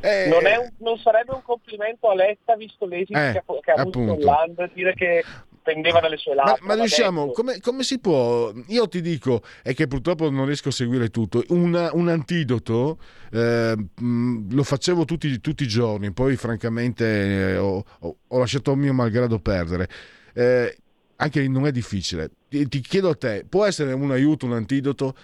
Eh, 0.00 0.28
non, 0.28 0.44
un, 0.44 0.70
non, 0.78 0.96
sarebbe 0.98 1.32
un 1.32 1.42
complimento 1.42 2.08
a 2.08 2.14
Letta, 2.14 2.56
visto 2.56 2.86
l'esito 2.86 3.18
eh, 3.18 3.32
che 3.32 3.38
ha, 3.38 3.60
che 3.60 3.70
ha 3.70 3.80
avuto 3.80 3.98
Hollande, 3.98 4.70
dire 4.72 4.94
che 4.94 5.24
pendeva 5.62 6.00
dalle 6.00 6.16
sue 6.16 6.34
labbra. 6.34 6.56
Ma, 6.60 6.74
ma 6.74 6.80
riusciamo, 6.80 7.30
come, 7.30 7.60
come, 7.60 7.82
si 7.82 7.98
può? 7.98 8.52
Io 8.68 8.88
ti 8.88 9.00
dico, 9.00 9.42
è 9.62 9.74
che 9.74 9.86
purtroppo 9.86 10.30
non 10.30 10.46
riesco 10.46 10.68
a 10.68 10.72
seguire 10.72 11.08
tutto. 11.08 11.44
Una, 11.48 11.90
un 11.94 12.08
antidoto 12.08 12.98
eh, 13.30 13.74
lo 13.98 14.62
facevo 14.62 15.04
tutti, 15.04 15.40
tutti, 15.40 15.62
i 15.62 15.68
giorni, 15.68 16.12
poi 16.12 16.36
francamente 16.36 17.04
eh, 17.04 17.56
ho, 17.56 17.84
ho, 18.00 18.38
lasciato 18.38 18.72
il 18.72 18.78
mio 18.78 18.92
malgrado 18.92 19.38
perdere. 19.38 19.88
Eh, 20.34 20.76
anche 21.16 21.48
non 21.48 21.66
è 21.66 21.72
difficile. 21.72 22.30
Ti, 22.48 22.68
ti 22.68 22.80
chiedo 22.80 23.10
a 23.10 23.14
te, 23.14 23.46
può 23.48 23.64
essere 23.64 23.92
un 23.92 24.10
aiuto, 24.10 24.46
un 24.46 24.54
antidoto? 24.54 25.14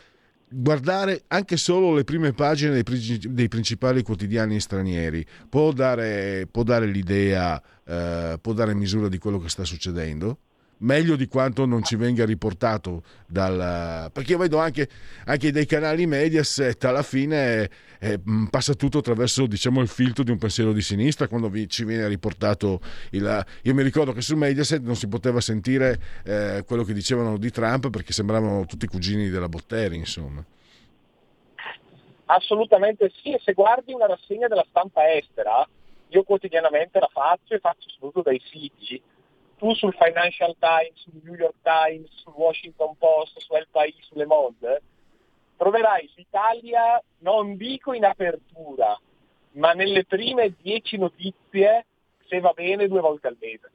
Guardare 0.51 1.24
anche 1.28 1.57
solo 1.57 1.94
le 1.94 2.05
prime 2.05 2.32
pagine 2.32 2.82
dei, 2.82 3.49
principali 3.49 4.03
quotidiani 4.03 4.61
stranieri 4.61 5.24
può 5.49 5.72
dare, 5.72 6.46
può 6.51 6.62
dare 6.62 6.86
l'idea, 6.86 7.61
eh, 7.84 8.38
può 8.40 8.53
dare 8.53 8.74
misura 8.74 9.09
di 9.09 9.18
quello 9.18 9.38
che 9.38 9.49
sta 9.49 9.64
succedendo? 9.64 10.38
Meglio 10.79 11.16
di 11.16 11.26
quanto 11.26 11.64
non 11.64 11.83
ci 11.83 11.97
venga 11.97 12.24
riportato 12.24 13.03
dal... 13.26 14.11
perché 14.12 14.33
io 14.33 14.39
vedo 14.39 14.59
anche, 14.59 14.89
anche 15.24 15.51
dei 15.51 15.66
canali 15.66 16.07
Mediaset 16.07 16.85
alla 16.85 17.03
fine 17.03 17.68
eh, 17.99 18.20
passa 18.51 18.74
tutto 18.74 18.99
attraverso 18.99 19.47
diciamo, 19.47 19.81
il 19.81 19.89
filtro 19.89 20.22
di 20.22 20.31
un 20.31 20.39
pensiero 20.39 20.72
di 20.72 20.83
sinistra 20.83 21.26
quando 21.26 21.49
vi, 21.49 21.68
ci 21.68 21.85
viene 21.85 22.07
riportato 22.07 22.81
il... 23.11 23.47
io 23.62 23.74
mi 23.74 23.83
ricordo 23.83 24.12
che 24.12 24.20
su 24.20 24.37
Mediaset 24.37 24.83
non 24.83 24.97
si 24.97 25.09
poteva 25.09 25.41
sentire 25.41 26.01
eh, 26.24 26.64
quello 26.66 26.85
che 26.85 26.93
dicevano 26.93 27.39
di 27.39 27.51
Trump 27.51 27.91
perché 27.91 28.12
sembravano 28.12 28.66
tutti 28.66 28.87
cugini 28.87 29.29
della 29.29 29.49
Botteri 29.49 29.97
insomma. 29.97 30.45
Assolutamente 32.26 33.11
sì 33.22 33.33
e 33.33 33.41
se 33.43 33.53
guardi 33.53 33.93
una 33.93 34.07
rassegna 34.07 34.49
della 34.49 34.66
stampa 34.68 35.12
estera 35.12 35.66
io 36.11 36.22
quotidianamente 36.22 36.99
la 36.99 37.09
faccio 37.12 37.55
e 37.55 37.59
faccio 37.59 37.89
soprattutto 37.89 38.22
dai 38.22 38.41
siti 38.51 39.01
tu 39.59 39.74
sul 39.74 39.94
Financial 39.94 40.56
Times, 40.59 41.00
sul 41.00 41.20
New 41.22 41.34
York 41.34 41.56
Times, 41.62 42.09
sul 42.22 42.32
Washington 42.34 42.96
Post, 42.96 43.38
su 43.40 43.54
El 43.54 43.66
País, 43.70 43.94
su 44.00 44.14
Le 44.14 44.24
Monde, 44.24 44.82
troverai 45.56 46.11
l'Italia, 46.14 47.02
non 47.18 47.56
dico 47.56 47.92
in 47.92 48.04
apertura, 48.04 48.98
ma 49.52 49.72
nelle 49.72 50.04
prime 50.04 50.54
dieci 50.62 50.96
notizie, 50.96 51.86
se 52.26 52.40
va 52.40 52.52
bene, 52.52 52.88
due 52.88 53.00
volte 53.00 53.26
al 53.26 53.36
mese. 53.40 53.70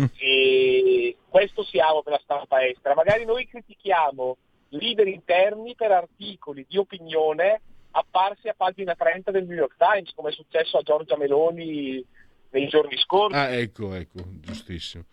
Mm. 0.00 0.04
E 0.18 1.16
questo 1.28 1.62
siamo 1.64 2.02
per 2.02 2.14
la 2.14 2.20
stampa 2.22 2.64
estera. 2.64 2.94
Magari 2.94 3.24
noi 3.24 3.46
critichiamo 3.46 4.36
leader 4.70 5.08
interni 5.08 5.74
per 5.74 5.92
articoli 5.92 6.64
di 6.68 6.78
opinione 6.78 7.60
apparsi 7.92 8.48
a 8.48 8.54
pagina 8.56 8.94
30 8.94 9.30
del 9.30 9.46
New 9.46 9.56
York 9.56 9.74
Times, 9.76 10.12
come 10.14 10.30
è 10.30 10.32
successo 10.32 10.78
a 10.78 10.82
Giorgia 10.82 11.16
Meloni 11.16 12.04
nei 12.50 12.68
giorni 12.68 12.96
scorsi. 12.98 13.36
Ah, 13.36 13.50
ecco, 13.50 13.94
ecco, 13.94 14.22
giustissimo. 14.40 15.04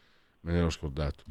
Me 0.41 0.53
ne 0.53 0.59
ero 0.59 0.69
scordato. 0.69 1.23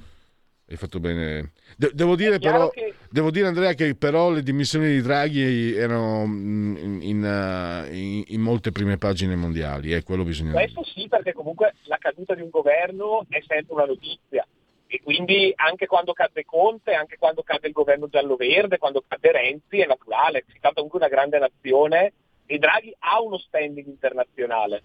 Hai 0.68 0.76
fatto 0.76 0.98
bene. 0.98 1.52
De- 1.76 1.92
devo, 1.94 2.16
dire 2.16 2.40
però, 2.40 2.70
che... 2.70 2.92
devo 3.08 3.30
dire, 3.30 3.46
Andrea, 3.46 3.72
che 3.74 3.94
però 3.94 4.30
le 4.30 4.42
dimissioni 4.42 4.88
di 4.88 5.00
Draghi 5.00 5.76
erano 5.76 6.26
mm, 6.26 6.76
in, 6.76 7.02
in, 7.02 7.88
in, 7.92 8.24
in 8.26 8.40
molte 8.40 8.72
prime 8.72 8.98
pagine 8.98 9.36
mondiali, 9.36 9.92
eh, 9.92 10.02
quello 10.02 10.24
bisogna 10.24 10.52
Questo 10.52 10.82
sì, 10.82 11.06
perché 11.06 11.32
comunque 11.32 11.74
la 11.84 11.98
caduta 11.98 12.34
di 12.34 12.40
un 12.40 12.50
governo 12.50 13.24
è 13.28 13.40
sempre 13.46 13.74
una 13.74 13.84
notizia. 13.84 14.44
E 14.88 15.00
quindi 15.02 15.52
anche 15.54 15.86
quando 15.86 16.12
cade 16.12 16.44
Conte, 16.44 16.94
anche 16.94 17.16
quando 17.16 17.42
cade 17.42 17.68
il 17.68 17.72
governo 17.72 18.08
giallo-verde, 18.08 18.78
quando 18.78 19.04
cade 19.06 19.32
Renzi, 19.32 19.78
è 19.78 19.86
naturale. 19.86 20.44
Si 20.48 20.58
tratta 20.58 20.74
comunque 20.74 20.98
di 20.98 21.04
una 21.06 21.14
grande 21.14 21.38
nazione 21.38 22.12
e 22.44 22.58
Draghi 22.58 22.94
ha 22.98 23.20
uno 23.20 23.38
standing 23.38 23.86
internazionale. 23.86 24.82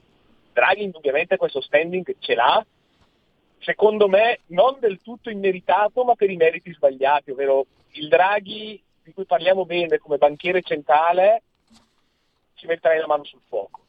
Draghi 0.53 0.83
indubbiamente 0.83 1.37
questo 1.37 1.61
standing 1.61 2.15
ce 2.19 2.35
l'ha, 2.35 2.65
secondo 3.59 4.07
me 4.07 4.39
non 4.47 4.77
del 4.79 5.01
tutto 5.01 5.29
immeritato, 5.29 6.03
ma 6.03 6.15
per 6.15 6.29
i 6.29 6.35
meriti 6.35 6.73
sbagliati, 6.73 7.31
ovvero 7.31 7.65
il 7.91 8.07
Draghi 8.07 8.81
di 9.03 9.13
cui 9.13 9.25
parliamo 9.25 9.65
bene 9.65 9.97
come 9.97 10.17
banchiere 10.17 10.61
centrale, 10.61 11.43
ci 12.55 12.67
metterei 12.67 12.99
la 12.99 13.07
mano 13.07 13.23
sul 13.23 13.41
fuoco. 13.47 13.79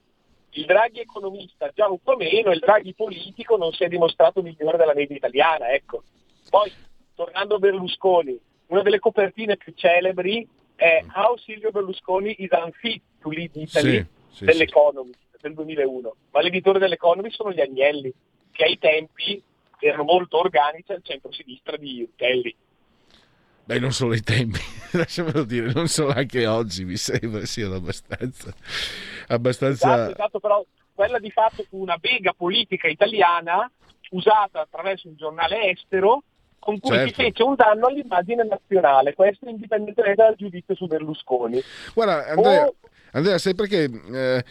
Il 0.50 0.66
Draghi 0.66 1.00
economista 1.00 1.70
già 1.74 1.88
un 1.88 2.00
po' 2.02 2.16
meno, 2.16 2.50
il 2.50 2.58
Draghi 2.58 2.94
politico 2.94 3.56
non 3.56 3.72
si 3.72 3.84
è 3.84 3.88
dimostrato 3.88 4.42
migliore 4.42 4.76
della 4.76 4.94
media 4.94 5.16
italiana, 5.16 5.70
ecco. 5.70 6.02
Poi, 6.50 6.70
tornando 7.14 7.56
a 7.56 7.58
Berlusconi, 7.58 8.38
una 8.66 8.82
delle 8.82 8.98
copertine 8.98 9.56
più 9.56 9.72
celebri 9.74 10.46
è 10.74 11.04
How 11.14 11.36
Silvio 11.38 11.70
Berlusconi 11.70 12.34
is 12.38 12.50
unfit 12.50 13.02
to 13.20 13.30
lead 13.30 13.54
Italy 13.54 13.98
sì, 14.30 14.36
sì, 14.36 14.44
dell'Economist 14.44 15.31
del 15.42 15.54
2001, 15.54 16.16
ma 16.30 16.40
l'editore 16.40 16.78
dell'Economist 16.78 17.36
sono 17.36 17.52
gli 17.52 17.60
Agnelli, 17.60 18.12
che 18.50 18.64
ai 18.64 18.78
tempi 18.78 19.42
erano 19.78 20.04
molto 20.04 20.38
organici 20.38 20.92
al 20.92 21.02
centro-sinistra 21.02 21.76
di 21.76 22.02
Utelli. 22.02 22.54
Beh, 23.64 23.78
non 23.78 23.92
solo 23.92 24.12
ai 24.12 24.22
tempi, 24.22 24.60
lasciamelo 24.92 25.44
dire, 25.44 25.72
non 25.72 25.88
solo 25.88 26.12
anche 26.12 26.46
oggi 26.46 26.84
mi 26.84 26.96
sembra 26.96 27.44
siano 27.44 27.74
abbastanza... 27.74 28.52
abbastanza... 29.28 29.94
Esatto, 29.94 30.12
esatto, 30.12 30.40
però 30.40 30.64
quella 30.94 31.18
di 31.18 31.30
fatto 31.30 31.64
fu 31.68 31.80
una 31.80 31.96
bega 31.96 32.32
politica 32.32 32.88
italiana 32.88 33.70
usata 34.10 34.60
attraverso 34.60 35.08
un 35.08 35.16
giornale 35.16 35.70
estero 35.70 36.22
con 36.58 36.78
cui 36.78 36.94
certo. 36.94 37.08
si 37.08 37.14
fece 37.14 37.42
un 37.42 37.56
danno 37.56 37.86
all'immagine 37.86 38.44
nazionale, 38.44 39.14
questo 39.14 39.48
indipendentemente 39.48 40.22
dal 40.22 40.36
giudizio 40.36 40.76
su 40.76 40.86
Berlusconi. 40.86 41.60
Guarda, 41.92 42.28
Andrea, 42.28 42.66
o... 42.66 42.74
Andrea 43.12 43.38
sai 43.38 43.56
perché 43.56 43.90
eh, 44.12 44.44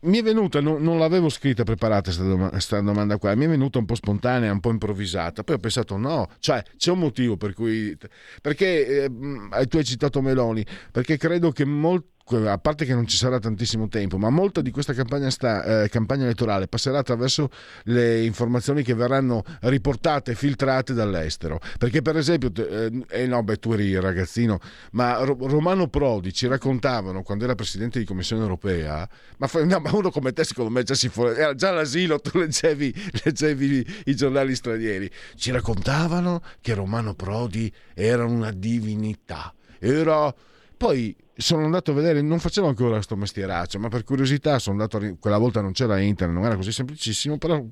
mi 0.00 0.18
è 0.18 0.22
venuta, 0.22 0.60
non, 0.60 0.82
non 0.82 0.98
l'avevo 0.98 1.28
scritta 1.28 1.64
preparata 1.64 2.10
questa 2.50 2.80
domanda 2.80 3.18
qua, 3.18 3.34
mi 3.34 3.44
è 3.44 3.48
venuta 3.48 3.78
un 3.78 3.84
po' 3.84 3.94
spontanea, 3.94 4.52
un 4.52 4.60
po' 4.60 4.70
improvvisata, 4.70 5.42
poi 5.42 5.56
ho 5.56 5.58
pensato 5.58 5.96
no, 5.96 6.28
cioè 6.38 6.62
c'è 6.76 6.90
un 6.90 6.98
motivo 6.98 7.36
per 7.36 7.52
cui, 7.52 7.96
perché 8.40 9.04
eh, 9.04 9.66
tu 9.66 9.76
hai 9.76 9.84
citato 9.84 10.20
Meloni, 10.20 10.64
perché 10.90 11.16
credo 11.16 11.50
che 11.50 11.64
molti 11.64 12.14
a 12.28 12.58
parte 12.58 12.84
che 12.84 12.94
non 12.94 13.06
ci 13.06 13.16
sarà 13.16 13.38
tantissimo 13.38 13.88
tempo, 13.88 14.18
ma 14.18 14.30
molta 14.30 14.60
di 14.60 14.72
questa 14.72 14.92
campagna, 14.92 15.30
sta, 15.30 15.84
eh, 15.84 15.88
campagna 15.88 16.24
elettorale 16.24 16.66
passerà 16.66 16.98
attraverso 16.98 17.50
le 17.84 18.24
informazioni 18.24 18.82
che 18.82 18.94
verranno 18.94 19.44
riportate 19.60 20.34
filtrate 20.34 20.92
dall'estero. 20.92 21.60
Perché, 21.78 22.02
per 22.02 22.16
esempio, 22.16 22.50
eh, 22.54 23.04
eh, 23.08 23.26
no, 23.26 23.42
beh, 23.44 23.58
tu 23.58 23.72
eri 23.72 23.98
ragazzino, 24.00 24.58
ma 24.92 25.18
Romano 25.22 25.86
Prodi 25.88 26.32
ci 26.32 26.48
raccontavano 26.48 27.22
quando 27.22 27.44
era 27.44 27.54
presidente 27.54 28.00
di 28.00 28.04
Commissione 28.04 28.42
europea, 28.42 29.08
ma, 29.36 29.48
no, 29.64 29.78
ma 29.78 29.94
uno 29.94 30.10
come 30.10 30.32
te, 30.32 30.42
secondo 30.42 30.70
me, 30.70 30.82
già, 30.82 30.94
si 30.94 31.08
fu- 31.08 31.26
era 31.26 31.54
già 31.54 31.68
all'asilo, 31.68 32.18
tu 32.18 32.38
leggevi, 32.38 32.92
leggevi 33.24 34.02
i 34.06 34.16
giornali 34.16 34.54
stranieri, 34.56 35.08
ci 35.36 35.52
raccontavano 35.52 36.42
che 36.60 36.74
Romano 36.74 37.14
Prodi 37.14 37.72
era 37.94 38.24
una 38.24 38.50
divinità. 38.50 39.54
Era 39.78 40.34
poi 40.76 41.14
sono 41.36 41.64
andato 41.64 41.90
a 41.90 41.94
vedere, 41.94 42.22
non 42.22 42.38
facevo 42.38 42.66
ancora 42.66 42.94
questo 42.94 43.16
mestieraccio, 43.16 43.78
ma 43.78 43.88
per 43.88 44.04
curiosità 44.04 44.58
sono 44.58 44.80
andato, 44.80 45.16
quella 45.20 45.38
volta 45.38 45.60
non 45.60 45.72
c'era 45.72 45.98
internet, 45.98 46.34
non 46.34 46.46
era 46.46 46.56
così 46.56 46.72
semplicissimo, 46.72 47.36
però 47.36 47.62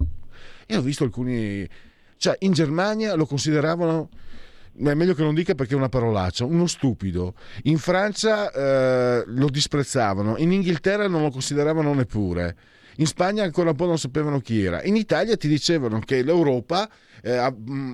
io 0.66 0.78
ho 0.78 0.82
visto 0.82 1.04
alcuni, 1.04 1.66
cioè 2.18 2.36
in 2.40 2.52
Germania 2.52 3.14
lo 3.14 3.24
consideravano, 3.24 4.10
è 4.76 4.94
meglio 4.94 5.14
che 5.14 5.22
non 5.22 5.34
dica 5.34 5.54
perché 5.54 5.74
è 5.74 5.76
una 5.76 5.88
parolaccia, 5.88 6.44
uno 6.44 6.66
stupido, 6.66 7.34
in 7.64 7.78
Francia 7.78 8.50
eh, 8.50 9.24
lo 9.26 9.48
disprezzavano, 9.48 10.36
in 10.36 10.52
Inghilterra 10.52 11.08
non 11.08 11.22
lo 11.22 11.30
consideravano 11.30 11.94
neppure, 11.94 12.56
in 12.97 13.07
Spagna 13.07 13.42
ancora 13.42 13.70
un 13.70 13.76
po' 13.76 13.86
non 13.86 13.99
sapevano 13.99 14.40
chi 14.40 14.64
era, 14.64 14.82
in 14.84 14.97
Italia 14.97 15.36
ti 15.36 15.49
dicevano 15.49 15.99
che 16.01 16.22
l'Europa 16.22 16.88
eh, 17.22 17.36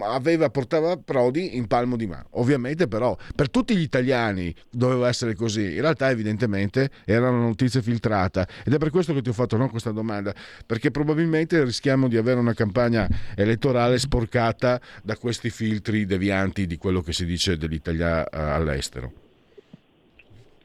aveva, 0.02 0.50
portava 0.50 0.96
Prodi 0.96 1.56
in 1.56 1.66
palmo 1.66 1.96
di 1.96 2.06
mano. 2.06 2.26
Ovviamente 2.30 2.88
però 2.88 3.16
per 3.34 3.48
tutti 3.48 3.76
gli 3.76 3.82
italiani 3.82 4.54
doveva 4.70 5.08
essere 5.08 5.34
così, 5.34 5.74
in 5.74 5.80
realtà 5.80 6.10
evidentemente 6.10 6.90
era 7.04 7.30
una 7.30 7.46
notizia 7.46 7.80
filtrata 7.80 8.46
ed 8.64 8.74
è 8.74 8.78
per 8.78 8.90
questo 8.90 9.14
che 9.14 9.22
ti 9.22 9.28
ho 9.28 9.32
fatto 9.32 9.56
no, 9.56 9.70
questa 9.70 9.92
domanda, 9.92 10.34
perché 10.66 10.90
probabilmente 10.90 11.62
rischiamo 11.62 12.08
di 12.08 12.16
avere 12.16 12.40
una 12.40 12.54
campagna 12.54 13.08
elettorale 13.36 13.98
sporcata 13.98 14.80
da 15.02 15.16
questi 15.16 15.50
filtri 15.50 16.04
devianti 16.04 16.66
di 16.66 16.76
quello 16.76 17.00
che 17.00 17.12
si 17.12 17.24
dice 17.24 17.56
dell'Italia 17.56 18.28
eh, 18.28 18.38
all'estero. 18.38 19.29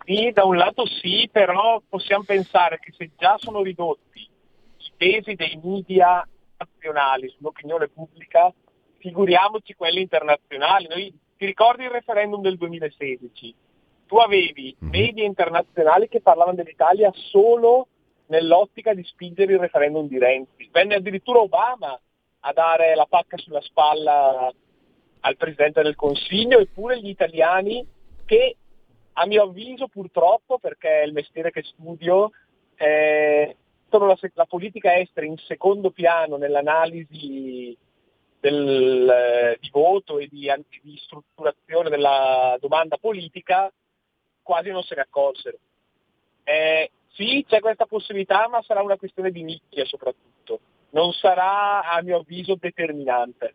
Sì, 0.06 0.32
da 0.32 0.43
un 0.45 0.56
lato 0.56 0.86
sì, 0.86 1.28
però 1.32 1.82
possiamo 1.89 2.24
pensare 2.24 2.80
che 2.80 2.93
se 2.95 3.10
già 3.18 3.38
sono 3.39 3.64
ridotti 3.64 4.20
i 4.20 4.91
pesi 4.95 5.34
dei 5.34 5.60
media 5.64 6.26
nazionali 6.58 7.28
sull'opinione 7.30 7.88
pubblica, 7.88 8.53
figuriamoci 8.99 9.74
quelli 9.74 10.01
internazionali. 10.01 10.88
Noi, 10.88 11.20
ti 11.38 11.45
ricordi 11.45 11.84
il 11.84 11.89
referendum 11.89 12.41
del 12.41 12.58
2016? 12.58 13.56
Tu 14.06 14.16
avevi 14.18 14.76
mhm. 14.78 14.89
media 14.89 15.24
internazionali 15.24 16.08
che 16.08 16.22
parlavano 16.22 16.58
dell'Italia 16.58 17.12
solo 17.14 17.88
nell'ottica 18.28 18.93
di 18.93 19.03
spingere 19.03 19.53
il 19.53 19.60
referendum 19.60 20.08
di 20.08 20.20
Renzi. 20.20 20.70
Venne 20.72 20.95
addirittura 20.95 21.39
Obama 21.39 21.99
a 22.41 22.53
dare 22.53 22.93
la 22.93 23.08
pacca 23.08 23.38
sulla 23.38 23.62
spalla 23.62 24.51
al 25.22 25.38
Presidente 25.38 25.82
del 25.82 25.95
Consiglio, 25.95 26.60
eppure 26.60 26.99
gli 26.99 27.10
italiani 27.10 27.84
che 28.26 28.58
a 29.18 29.26
mio 29.26 29.43
avviso 29.43 29.88
purtroppo, 29.88 30.57
perché 30.59 31.01
è 31.01 31.05
il 31.05 31.13
mestiere 31.13 31.51
che 31.51 31.63
studio, 31.63 32.32
eh, 32.76 33.55
la, 33.89 34.17
la, 34.33 34.46
politica 34.46 34.97
estera 34.97 35.25
in 35.25 35.37
secondo 35.37 35.92
piano 35.92 36.36
nell'analisi 36.36 37.78
del, 38.39 39.09
eh, 39.09 39.58
di 39.62 39.70
voto 39.71 40.20
e 40.20 40.28
di, 40.28 40.51
di, 40.82 40.97
strutturazione 40.97 41.89
della 41.89 42.58
domanda 42.59 42.97
politica, 42.97 43.71
quasi 44.42 44.70
non 44.70 44.83
se 44.83 44.96
ne 44.96 45.01
accorsero. 45.01 45.58
Eh, 46.43 46.92
sì, 47.13 47.46
c'è 47.47 47.62
questa 47.62 47.86
possibilità, 47.86 48.50
ma 48.50 48.62
sarà 48.62 48.82
una 48.82 48.97
questione 48.97 49.32
di 49.32 49.43
nicchia 49.43 49.86
soprattutto. 49.86 50.59
Non 50.89 51.13
sarà, 51.13 51.89
a 51.89 52.01
mio 52.01 52.20
avviso, 52.20 52.58
determinante. 52.59 53.54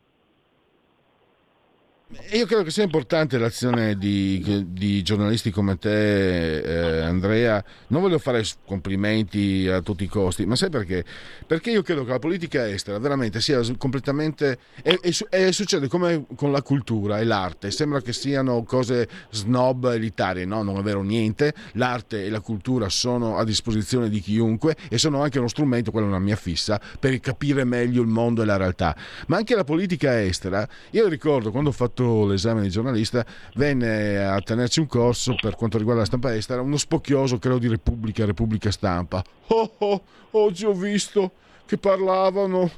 Io 2.32 2.44
credo 2.44 2.64
che 2.64 2.72
sia 2.72 2.82
importante 2.82 3.38
l'azione 3.38 3.96
di, 3.96 4.64
di 4.66 5.00
giornalisti 5.02 5.52
come 5.52 5.78
te, 5.78 6.58
eh, 6.58 7.02
Andrea. 7.02 7.62
Non 7.88 8.02
voglio 8.02 8.18
fare 8.18 8.44
complimenti 8.66 9.68
a 9.68 9.80
tutti 9.80 10.02
i 10.02 10.08
costi, 10.08 10.44
ma 10.44 10.56
sai 10.56 10.70
perché? 10.70 11.04
Perché 11.46 11.70
io 11.70 11.82
credo 11.82 12.04
che 12.04 12.10
la 12.10 12.18
politica 12.18 12.68
estera 12.68 12.98
veramente 12.98 13.40
sia 13.40 13.60
completamente. 13.78 14.58
E, 14.82 15.52
succede 15.52 15.86
come 15.86 16.24
con 16.34 16.50
la 16.50 16.62
cultura 16.62 17.20
e 17.20 17.24
l'arte. 17.24 17.70
Sembra 17.70 18.00
che 18.00 18.12
siano 18.12 18.64
cose 18.64 19.08
snob 19.30 19.92
elitarie. 19.92 20.44
No, 20.44 20.64
non 20.64 20.78
è 20.78 20.82
vero 20.82 21.02
niente. 21.02 21.54
L'arte 21.74 22.24
e 22.24 22.28
la 22.28 22.40
cultura 22.40 22.88
sono 22.88 23.36
a 23.36 23.44
disposizione 23.44 24.08
di 24.08 24.18
chiunque 24.18 24.74
e 24.88 24.98
sono 24.98 25.22
anche 25.22 25.38
uno 25.38 25.46
strumento, 25.46 25.92
quella 25.92 26.06
è 26.06 26.10
una 26.10 26.18
mia 26.18 26.36
fissa, 26.36 26.80
per 26.98 27.20
capire 27.20 27.62
meglio 27.62 28.02
il 28.02 28.08
mondo 28.08 28.42
e 28.42 28.46
la 28.46 28.56
realtà. 28.56 28.96
Ma 29.28 29.36
anche 29.36 29.54
la 29.54 29.64
politica 29.64 30.20
estera. 30.20 30.68
Io 30.90 31.06
ricordo 31.06 31.52
quando 31.52 31.70
ho 31.70 31.72
fatto 31.72 31.98
fatto 32.00 32.26
l'esame 32.26 32.62
di 32.62 32.70
giornalista, 32.70 33.24
venne 33.54 34.24
a 34.24 34.40
tenerci 34.40 34.80
un 34.80 34.86
corso 34.86 35.36
per 35.38 35.54
quanto 35.56 35.76
riguarda 35.76 36.00
la 36.00 36.06
stampa 36.06 36.34
estera, 36.34 36.62
uno 36.62 36.78
spocchioso, 36.78 37.38
credo 37.38 37.58
di 37.58 37.68
Repubblica, 37.68 38.24
Repubblica 38.24 38.70
Stampa. 38.70 39.22
Oh, 39.48 39.72
oh, 39.78 40.02
oggi 40.32 40.64
ho 40.64 40.72
visto 40.72 41.32
che 41.66 41.76
parlavano 41.76 42.70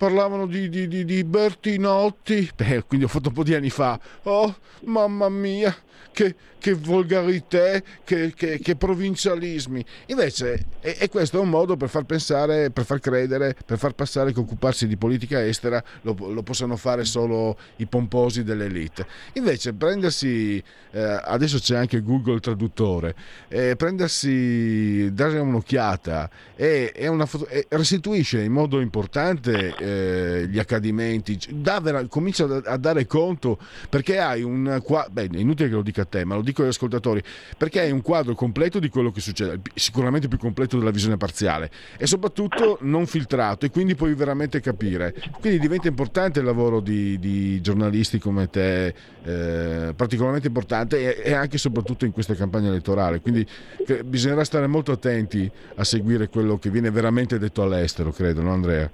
parlavano 0.00 0.46
di, 0.46 0.70
di, 0.70 0.88
di, 0.88 1.04
di 1.04 1.24
Bertinotti, 1.24 2.50
beh, 2.56 2.84
quindi 2.86 3.04
ho 3.04 3.08
fatto 3.08 3.28
un 3.28 3.34
po' 3.34 3.42
di 3.42 3.54
anni 3.54 3.68
fa. 3.68 4.00
Oh, 4.22 4.56
mamma 4.84 5.28
mia, 5.28 5.76
che, 6.10 6.34
che 6.58 6.74
volgarità, 6.74 7.80
che, 8.04 8.32
che, 8.34 8.58
che, 8.58 8.76
provincialismi. 8.76 9.84
Invece, 10.06 10.66
e, 10.80 10.96
e, 11.00 11.08
questo 11.08 11.38
è 11.38 11.40
un 11.40 11.48
modo 11.48 11.76
per 11.76 11.88
far 11.88 12.04
pensare, 12.04 12.70
per 12.70 12.84
far 12.84 13.00
credere, 13.00 13.56
per 13.64 13.78
far 13.78 13.94
passare 13.94 14.32
che 14.32 14.40
occuparsi 14.40 14.86
di 14.86 14.96
politica 14.96 15.44
estera 15.44 15.82
lo, 16.02 16.14
lo 16.18 16.42
possano 16.42 16.76
fare 16.76 17.04
solo 17.04 17.56
i 17.76 17.86
pomposi 17.86 18.42
dell'elite. 18.42 19.06
Invece, 19.34 19.72
prendersi, 19.72 20.62
eh, 20.90 21.20
adesso 21.24 21.58
c'è 21.58 21.76
anche 21.76 22.02
Google 22.02 22.40
Traduttore, 22.40 23.14
eh, 23.48 23.76
prendersi, 23.76 25.12
dare 25.12 25.38
un'occhiata 25.38 26.28
e, 26.56 26.92
e, 26.94 27.08
una, 27.08 27.28
e 27.48 27.66
restituisce 27.70 28.42
in 28.42 28.52
modo 28.52 28.80
importante 28.80 29.74
eh, 29.78 29.89
gli 30.48 30.58
accadimenti, 30.58 31.38
da, 31.50 32.06
comincia 32.08 32.44
a 32.64 32.76
dare 32.76 33.06
conto 33.06 33.58
perché 33.88 34.18
hai 34.18 34.42
un... 34.42 34.82
Beh, 35.10 35.28
è 35.32 35.36
inutile 35.36 35.68
che 35.68 35.74
lo 35.74 35.82
dica 35.82 36.02
a 36.02 36.06
te, 36.06 36.24
ma 36.24 36.34
lo 36.34 36.42
dico 36.42 36.62
agli 36.62 36.68
ascoltatori, 36.68 37.22
perché 37.56 37.80
hai 37.80 37.90
un 37.90 38.02
quadro 38.02 38.34
completo 38.34 38.78
di 38.78 38.88
quello 38.88 39.10
che 39.10 39.20
succede, 39.20 39.60
sicuramente 39.74 40.28
più 40.28 40.38
completo 40.38 40.78
della 40.78 40.90
visione 40.90 41.16
parziale 41.16 41.70
e 41.96 42.06
soprattutto 42.06 42.78
non 42.82 43.06
filtrato 43.06 43.66
e 43.66 43.70
quindi 43.70 43.94
puoi 43.94 44.14
veramente 44.14 44.60
capire. 44.60 45.14
Quindi 45.40 45.58
diventa 45.58 45.88
importante 45.88 46.40
il 46.40 46.44
lavoro 46.44 46.80
di, 46.80 47.18
di 47.18 47.60
giornalisti 47.60 48.18
come 48.18 48.48
te, 48.48 48.94
eh, 49.22 49.92
particolarmente 49.94 50.48
importante 50.48 51.22
e, 51.22 51.30
e, 51.30 51.32
anche 51.32 51.56
e 51.56 51.58
soprattutto 51.58 52.04
in 52.04 52.12
questa 52.12 52.34
campagna 52.34 52.68
elettorale. 52.68 53.20
Quindi 53.20 53.46
bisognerà 54.04 54.44
stare 54.44 54.66
molto 54.66 54.92
attenti 54.92 55.50
a 55.76 55.84
seguire 55.84 56.28
quello 56.28 56.58
che 56.58 56.70
viene 56.70 56.90
veramente 56.90 57.38
detto 57.38 57.62
all'estero, 57.62 58.12
credo, 58.12 58.42
no 58.42 58.52
Andrea? 58.52 58.90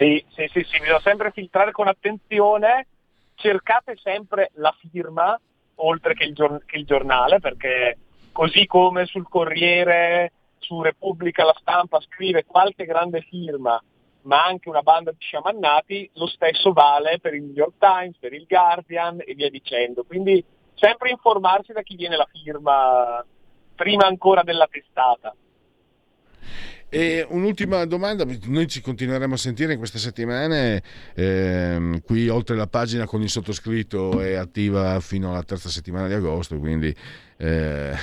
Sì, 0.00 0.24
sì, 0.28 0.48
sì, 0.50 0.64
sì, 0.66 0.78
bisogna 0.78 0.98
sempre 1.00 1.30
filtrare 1.30 1.72
con 1.72 1.86
attenzione, 1.86 2.86
cercate 3.34 3.98
sempre 4.02 4.50
la 4.54 4.74
firma 4.90 5.38
oltre 5.74 6.14
che 6.14 6.24
il, 6.24 6.32
gior- 6.32 6.64
che 6.64 6.78
il 6.78 6.86
giornale, 6.86 7.38
perché 7.38 7.98
così 8.32 8.64
come 8.64 9.04
sul 9.04 9.28
Corriere, 9.28 10.32
su 10.58 10.80
Repubblica, 10.80 11.44
la 11.44 11.54
stampa 11.60 12.00
scrive 12.00 12.46
qualche 12.46 12.86
grande 12.86 13.20
firma, 13.28 13.78
ma 14.22 14.42
anche 14.42 14.70
una 14.70 14.80
banda 14.80 15.10
di 15.10 15.18
sciamannati, 15.20 16.10
lo 16.14 16.26
stesso 16.28 16.72
vale 16.72 17.18
per 17.20 17.34
il 17.34 17.42
New 17.42 17.52
York 17.52 17.74
Times, 17.78 18.16
per 18.18 18.32
il 18.32 18.46
Guardian 18.48 19.22
e 19.22 19.34
via 19.34 19.50
dicendo. 19.50 20.04
Quindi 20.04 20.42
sempre 20.76 21.10
informarsi 21.10 21.74
da 21.74 21.82
chi 21.82 21.96
viene 21.96 22.16
la 22.16 22.28
firma 22.32 23.22
prima 23.74 24.06
ancora 24.06 24.42
della 24.44 24.66
testata. 24.66 25.34
E 26.92 27.24
un'ultima 27.28 27.84
domanda, 27.84 28.26
noi 28.46 28.66
ci 28.66 28.80
continueremo 28.80 29.34
a 29.34 29.36
sentire 29.36 29.74
in 29.74 29.78
queste 29.78 29.98
settimane, 29.98 30.82
ehm, 31.14 32.00
qui 32.00 32.28
oltre 32.28 32.56
la 32.56 32.66
pagina 32.66 33.06
con 33.06 33.22
il 33.22 33.30
sottoscritto 33.30 34.20
è 34.20 34.34
attiva 34.34 34.98
fino 34.98 35.30
alla 35.30 35.44
terza 35.44 35.68
settimana 35.68 36.08
di 36.08 36.14
agosto, 36.14 36.58
quindi 36.58 36.92
eh, 37.36 37.96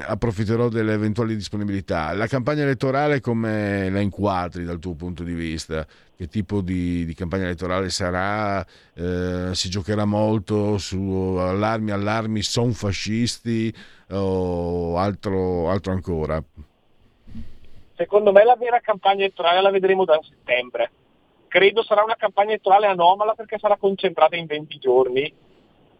approfitterò 0.00 0.68
delle 0.68 0.92
eventuali 0.92 1.36
disponibilità. 1.36 2.12
La 2.14 2.26
campagna 2.26 2.64
elettorale 2.64 3.20
come 3.20 3.88
la 3.88 4.00
inquadri 4.00 4.64
dal 4.64 4.80
tuo 4.80 4.94
punto 4.94 5.22
di 5.22 5.32
vista? 5.32 5.86
Che 6.16 6.26
tipo 6.26 6.62
di, 6.62 7.04
di 7.04 7.14
campagna 7.14 7.44
elettorale 7.44 7.90
sarà? 7.90 8.66
Eh, 8.92 9.50
si 9.52 9.68
giocherà 9.68 10.04
molto 10.04 10.78
su 10.78 10.98
allarmi, 11.38 11.92
allarmi, 11.92 12.42
son 12.42 12.72
fascisti 12.72 13.72
o 14.08 14.98
altro, 14.98 15.70
altro 15.70 15.92
ancora? 15.92 16.42
Secondo 17.96 18.32
me 18.32 18.44
la 18.44 18.56
vera 18.56 18.80
campagna 18.80 19.24
elettorale 19.24 19.60
la 19.60 19.70
vedremo 19.70 20.04
da 20.04 20.18
settembre. 20.22 20.90
Credo 21.46 21.84
sarà 21.84 22.02
una 22.02 22.16
campagna 22.16 22.50
elettorale 22.50 22.86
anomala 22.86 23.34
perché 23.34 23.58
sarà 23.58 23.76
concentrata 23.76 24.34
in 24.34 24.46
20 24.46 24.78
giorni. 24.78 25.32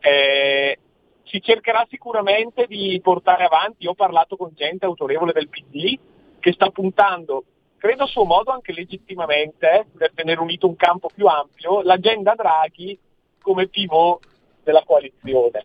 Eh, 0.00 0.78
si 1.22 1.40
cercherà 1.40 1.86
sicuramente 1.88 2.66
di 2.66 3.00
portare 3.02 3.44
avanti, 3.44 3.84
io 3.84 3.90
ho 3.90 3.94
parlato 3.94 4.36
con 4.36 4.50
gente 4.54 4.84
autorevole 4.84 5.32
del 5.32 5.48
PD 5.48 5.98
che 6.40 6.52
sta 6.52 6.68
puntando, 6.68 7.44
credo 7.78 8.02
a 8.02 8.06
suo 8.06 8.24
modo 8.24 8.50
anche 8.50 8.72
legittimamente, 8.72 9.86
per 9.96 10.12
tenere 10.14 10.40
unito 10.40 10.66
un 10.66 10.76
campo 10.76 11.08
più 11.14 11.26
ampio, 11.26 11.80
l'agenda 11.82 12.34
Draghi 12.34 12.98
come 13.40 13.68
pivot 13.68 14.26
della 14.62 14.82
coalizione 14.84 15.64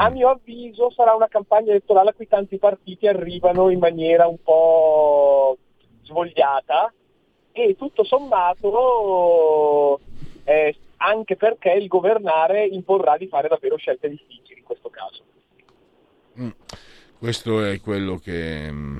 a 0.00 0.10
mio 0.10 0.28
avviso 0.28 0.92
sarà 0.92 1.14
una 1.14 1.26
campagna 1.26 1.70
elettorale 1.70 2.10
a 2.10 2.12
cui 2.12 2.28
tanti 2.28 2.56
partiti 2.58 3.08
arrivano 3.08 3.68
in 3.68 3.80
maniera 3.80 4.28
un 4.28 4.40
po' 4.40 5.58
svogliata 6.02 6.92
e 7.50 7.74
tutto 7.76 8.04
sommato 8.04 9.98
eh, 10.44 10.76
anche 10.98 11.34
perché 11.34 11.72
il 11.72 11.88
governare 11.88 12.64
imporrà 12.64 13.16
di 13.16 13.26
fare 13.26 13.48
davvero 13.48 13.76
scelte 13.76 14.08
difficili 14.08 14.60
in 14.60 14.64
questo 14.64 14.88
caso. 14.88 15.22
Mm. 16.40 16.50
Questo 17.18 17.64
è 17.64 17.80
quello 17.80 18.18
che 18.18 18.70
mm, 18.70 18.96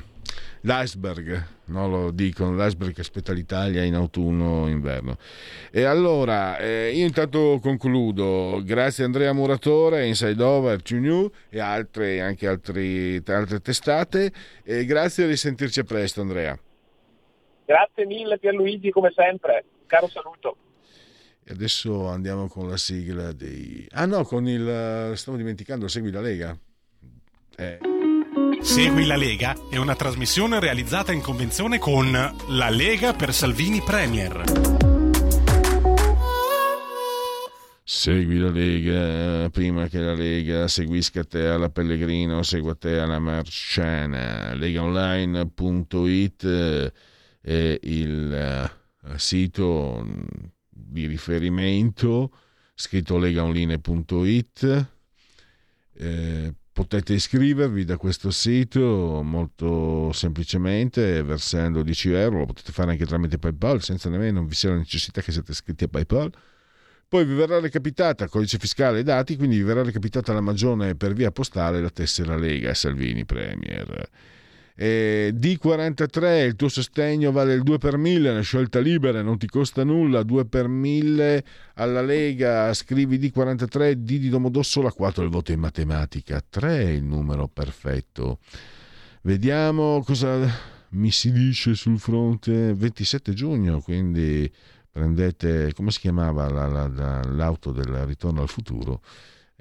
l'iceberg, 0.63 1.47
no? 1.67 1.89
lo 1.89 2.11
dicono, 2.11 2.57
l'iceberg 2.57 2.95
che 2.95 3.01
aspetta 3.01 3.33
l'Italia 3.33 3.83
in 3.83 3.95
autunno 3.95 4.63
o 4.63 4.69
inverno. 4.69 5.17
E 5.71 5.85
allora, 5.85 6.59
eh, 6.59 6.93
io 6.93 7.07
intanto 7.07 7.59
concludo, 7.61 8.61
grazie 8.65 9.05
Andrea 9.05 9.33
Muratore, 9.33 10.07
Inside 10.07 10.43
Over, 10.43 10.83
To 10.83 10.97
New 10.97 11.31
e 11.49 11.61
altre, 11.61 12.21
anche 12.21 12.47
altri, 12.47 13.23
altre 13.27 13.61
testate, 13.61 14.33
e 14.63 14.85
grazie 14.85 15.27
di 15.27 15.37
sentirci 15.37 15.85
presto 15.85 16.21
Andrea. 16.21 16.59
Grazie 17.65 18.07
mille 18.07 18.39
Pierluigi, 18.39 18.91
come 18.91 19.13
sempre, 19.15 19.65
caro 19.87 20.09
saluto. 20.09 20.57
E 21.45 21.53
adesso 21.53 22.09
andiamo 22.09 22.47
con 22.49 22.69
la 22.69 22.77
sigla 22.77 23.33
dei... 23.33 23.87
Ah 23.93 24.05
no, 24.05 24.25
con 24.25 24.47
il... 24.47 25.13
stavo 25.15 25.37
dimenticando, 25.37 25.89
segui 25.89 26.11
la 26.11 26.21
Lega. 26.21 26.59
Eh. 27.57 27.98
Segui 28.61 29.07
la 29.07 29.17
Lega 29.17 29.57
è 29.71 29.77
una 29.77 29.95
trasmissione 29.95 30.61
realizzata 30.61 31.13
in 31.13 31.21
convenzione 31.21 31.79
con 31.79 32.11
La 32.11 32.69
Lega 32.69 33.15
per 33.15 33.33
Salvini 33.33 33.81
Premier. 33.81 34.43
Segui 37.83 38.39
la 38.39 38.51
Lega 38.51 39.49
prima 39.51 39.89
che 39.89 40.01
la 40.01 40.15
Lega 40.15 40.69
seguisca 40.69 41.25
te 41.25 41.47
alla 41.47 41.71
Pellegrino, 41.71 42.43
segua 42.43 42.75
te 42.75 42.99
alla 42.99 43.19
Marciana. 43.19 44.53
Legaonline.it 44.55 46.47
è 47.41 47.79
il 47.83 48.33
eh, 48.35 48.71
sito 49.19 50.07
di 50.69 51.07
riferimento, 51.07 52.31
scritto 52.75 53.17
legaonline.it. 53.19 54.87
Eh, 55.95 56.55
potete 56.79 57.13
iscrivervi 57.13 57.85
da 57.85 57.97
questo 57.97 58.31
sito 58.31 59.21
molto 59.25 60.13
semplicemente 60.13 61.25
versando 61.25 61.83
10 61.83 62.13
euro, 62.13 62.39
lo 62.39 62.47
potete 62.47 62.71
fare 62.71 62.93
anche 62.93 63.05
tramite 63.05 63.37
PayPal 63.37 63.83
senza 63.83 64.09
nemmeno 64.09 64.39
non 64.39 64.47
vi 64.47 64.55
sia 64.55 64.71
la 64.71 64.77
necessità 64.77 65.21
che 65.21 65.33
siate 65.33 65.51
iscritti 65.51 65.83
a 65.83 65.89
PayPal 65.89 66.33
Poi 67.09 67.25
vi 67.25 67.35
verrà 67.35 67.59
recapitata 67.59 68.29
codice 68.29 68.59
fiscale 68.59 69.01
e 69.01 69.03
dati, 69.03 69.37
quindi 69.37 69.57
vi 69.57 69.65
verrà 69.65 69.83
recapitata 69.83 70.33
la 70.33 70.41
magione 70.41 70.95
per 70.95 71.15
via 71.15 71.33
postale 71.33 71.81
la 71.81 71.91
tessera 71.91 72.37
Lega 72.37 72.73
Salvini 72.75 73.25
Premier. 73.25 74.09
E 74.81 75.35
D43, 75.35 76.47
il 76.47 76.55
tuo 76.55 76.69
sostegno 76.69 77.33
vale 77.33 77.53
il 77.55 77.65
2 77.65 77.79
per 77.79 77.97
1000, 77.97 78.31
una 78.31 78.43
scelta 78.43 78.79
libera, 78.79 79.23
non 79.23 79.37
ti 79.37 79.49
costa 79.49 79.83
nulla, 79.83 80.23
2 80.23 80.45
per 80.45 80.69
1000 80.69 81.45
alla 81.75 82.01
Lega, 82.01 82.73
scrivi 82.75 83.19
D43, 83.19 83.95
D 83.95 84.19
di 84.19 84.29
Domodossola, 84.29 84.93
4 84.93 85.25
il 85.25 85.31
voto 85.31 85.51
in 85.51 85.59
matematica, 85.59 86.41
3 86.49 86.79
è 86.79 86.91
il 86.91 87.03
numero 87.03 87.49
perfetto. 87.49 88.39
Vediamo 89.23 90.01
cosa 90.05 90.49
mi 90.91 91.11
si 91.11 91.33
dice 91.33 91.75
sul 91.75 91.99
fronte 91.99 92.73
27 92.73 93.33
giugno, 93.33 93.81
quindi 93.81 94.49
prendete, 94.93 95.73
come 95.75 95.91
si 95.91 95.99
chiamava 95.99 96.49
la, 96.49 96.69
la, 96.69 96.87
la, 96.87 97.23
l'auto 97.25 97.73
del 97.73 98.07
ritorno 98.07 98.43
al 98.43 98.49
futuro? 98.49 99.01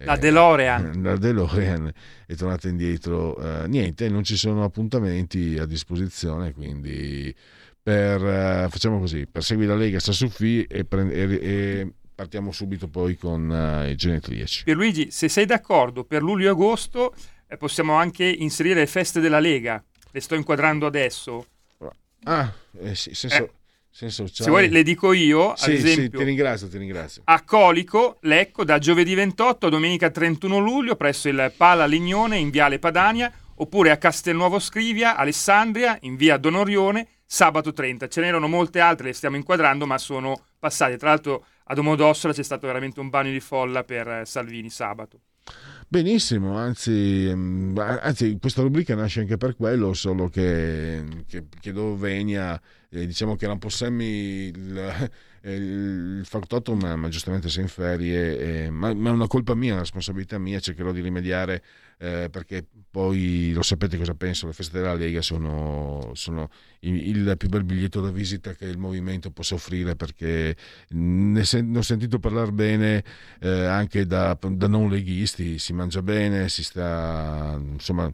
La 0.05 0.15
DeLorean. 0.15 0.93
Eh, 0.95 1.01
la 1.01 1.17
DeLorean 1.17 1.91
è 2.25 2.35
tornata 2.35 2.67
indietro. 2.67 3.37
Eh, 3.37 3.67
niente, 3.67 4.09
non 4.09 4.23
ci 4.23 4.37
sono 4.37 4.63
appuntamenti 4.63 5.57
a 5.59 5.65
disposizione, 5.65 6.53
quindi 6.53 7.33
per, 7.81 8.23
eh, 8.23 8.67
facciamo 8.69 8.99
così, 8.99 9.25
per 9.25 9.43
seguire 9.43 9.73
la 9.73 9.79
Lega 9.79 9.99
Sassuffi 9.99 10.63
e, 10.63 10.85
prend- 10.85 11.11
e, 11.11 11.39
e 11.41 11.93
partiamo 12.13 12.51
subito 12.51 12.87
poi 12.87 13.15
con 13.15 13.49
uh, 13.49 13.87
i 13.87 13.95
genetriaci. 13.95 14.63
Pierluigi, 14.63 15.11
se 15.11 15.29
sei 15.29 15.45
d'accordo, 15.45 16.03
per 16.03 16.23
luglio 16.23 16.47
e 16.47 16.49
agosto 16.49 17.13
eh, 17.47 17.57
possiamo 17.57 17.93
anche 17.93 18.25
inserire 18.25 18.79
le 18.79 18.87
feste 18.87 19.19
della 19.19 19.39
Lega. 19.39 19.83
Le 20.11 20.19
sto 20.19 20.35
inquadrando 20.35 20.85
adesso. 20.85 21.45
Ah, 22.23 22.51
eh 22.79 22.95
sì, 22.95 23.13
senso, 23.13 23.43
Eh, 23.43 23.51
senso 23.97 24.27
Se 24.27 24.49
vuoi 24.49 24.69
le 24.69 24.83
dico 24.83 25.11
io, 25.11 25.51
ad 25.51 25.57
Sì, 25.57 25.77
sì, 25.79 25.87
esempio, 25.87 26.19
ti 26.19 26.25
ringrazio, 26.25 26.67
ti 26.67 26.77
ringrazio. 26.77 27.21
a 27.25 27.41
Colico, 27.43 28.17
Lecco, 28.21 28.63
da 28.63 28.77
giovedì 28.77 29.15
28 29.15 29.65
a 29.65 29.69
domenica 29.69 30.09
31 30.11 30.59
luglio 30.59 30.95
presso 30.95 31.29
il 31.29 31.51
Pala 31.57 31.85
Lignone 31.85 32.37
in 32.37 32.49
Viale 32.51 32.77
Padania, 32.77 33.31
oppure 33.55 33.89
a 33.89 33.97
Castelnuovo 33.97 34.59
Scrivia, 34.59 35.15
Alessandria, 35.15 35.97
in 36.01 36.15
Via 36.15 36.37
Donorione, 36.37 37.07
sabato 37.25 37.73
30. 37.73 38.07
Ce 38.07 38.21
n'erano 38.21 38.47
molte 38.47 38.79
altre, 38.79 39.07
le 39.07 39.13
stiamo 39.13 39.35
inquadrando, 39.35 39.87
ma 39.87 39.97
sono 39.97 40.39
passate. 40.59 40.97
Tra 40.97 41.09
l'altro 41.09 41.45
a 41.65 41.73
Domodossola 41.73 42.33
c'è 42.33 42.43
stato 42.43 42.67
veramente 42.67 42.99
un 42.99 43.09
bagno 43.09 43.31
di 43.31 43.39
folla 43.39 43.83
per 43.83 44.07
eh, 44.07 44.25
Salvini 44.25 44.69
sabato. 44.69 45.19
Benissimo, 45.89 46.57
anzi, 46.57 47.27
ehm, 47.29 47.77
anzi, 47.77 48.37
questa 48.41 48.61
rubrica 48.61 48.93
nasce 48.93 49.21
anche 49.21 49.37
per 49.37 49.55
quello, 49.55 49.93
solo 49.93 50.27
che, 50.27 51.01
che, 51.25 51.45
che 51.61 51.71
Dovenia, 51.71 52.61
eh, 52.89 53.07
diciamo 53.07 53.37
che 53.37 53.45
era 53.45 53.53
un 53.53 53.59
po' 53.59 53.69
semi 53.69 54.49
il, 54.49 55.09
il 55.43 56.21
factotum, 56.25 56.83
ma 56.95 57.07
giustamente 57.07 57.47
sei 57.47 57.63
in 57.63 57.69
ferie, 57.69 58.65
eh, 58.65 58.69
ma, 58.69 58.93
ma 58.93 59.11
è 59.11 59.13
una 59.13 59.27
colpa 59.27 59.55
mia, 59.55 59.71
una 59.71 59.81
responsabilità 59.81 60.37
mia, 60.37 60.59
cercherò 60.59 60.91
di 60.91 60.99
rimediare 60.99 61.63
eh, 61.99 62.29
perché 62.31 62.65
poi 62.89 63.51
lo 63.53 63.61
sapete 63.61 63.97
cosa 63.97 64.13
penso, 64.13 64.47
le 64.47 64.53
feste 64.53 64.79
della 64.79 64.93
Lega 64.93 65.21
sono, 65.21 66.11
sono 66.13 66.49
il, 66.81 67.35
più 67.37 67.49
bel 67.49 67.63
biglietto 67.63 68.01
da 68.01 68.11
visita 68.11 68.53
che 68.53 68.65
il 68.65 68.77
movimento 68.77 69.31
possa 69.31 69.55
offrire 69.55 69.95
perché 69.95 70.55
ne, 70.89 71.43
sen- 71.43 71.71
ne 71.71 71.77
ho 71.79 71.81
sentito 71.81 72.19
parlare 72.19 72.51
bene 72.51 73.03
eh, 73.39 73.65
anche 73.65 74.05
da, 74.05 74.37
da 74.39 74.67
non 74.67 74.89
leghisti, 74.89 75.59
si 75.59 75.73
mangia 75.73 76.01
bene, 76.01 76.49
si 76.49 76.63
sta 76.63 77.59
insomma 77.59 78.11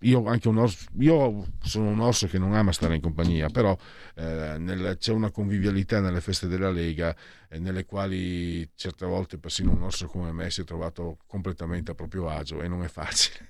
io, 0.00 0.20
un 0.20 0.58
orso, 0.58 0.86
io 0.98 1.46
sono 1.62 1.88
un 1.88 2.00
orso 2.00 2.26
che 2.26 2.38
non 2.38 2.54
ama 2.54 2.72
stare 2.72 2.96
in 2.96 3.00
compagnia, 3.00 3.48
però 3.48 3.76
eh, 4.14 4.56
nel- 4.58 4.96
c'è 4.98 5.12
una 5.12 5.30
convivialità 5.30 6.00
nelle 6.00 6.20
feste 6.20 6.46
della 6.48 6.70
Lega 6.70 7.14
eh, 7.48 7.58
nelle 7.58 7.84
quali 7.84 8.68
certe 8.74 9.06
volte 9.06 9.38
persino 9.38 9.72
un 9.72 9.82
orso 9.82 10.06
come 10.06 10.32
me 10.32 10.50
si 10.50 10.62
è 10.62 10.64
trovato 10.64 11.18
completamente 11.26 11.92
a 11.92 11.94
proprio 11.94 12.28
agio 12.28 12.60
e 12.60 12.68
non 12.68 12.82
è 12.82 12.88
facile. 12.88 13.48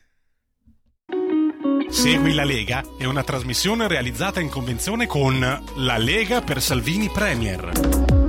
Segui 1.89 2.35
la 2.35 2.45
Lega 2.45 2.85
è 2.97 3.05
una 3.05 3.25
trasmissione 3.25 3.89
realizzata 3.89 4.39
in 4.41 4.49
convenzione 4.49 5.07
con 5.07 5.41
La 5.41 5.99
Lega 5.99 6.41
per 6.41 6.63
Salvini 6.63 7.09
Premier. 7.09 8.20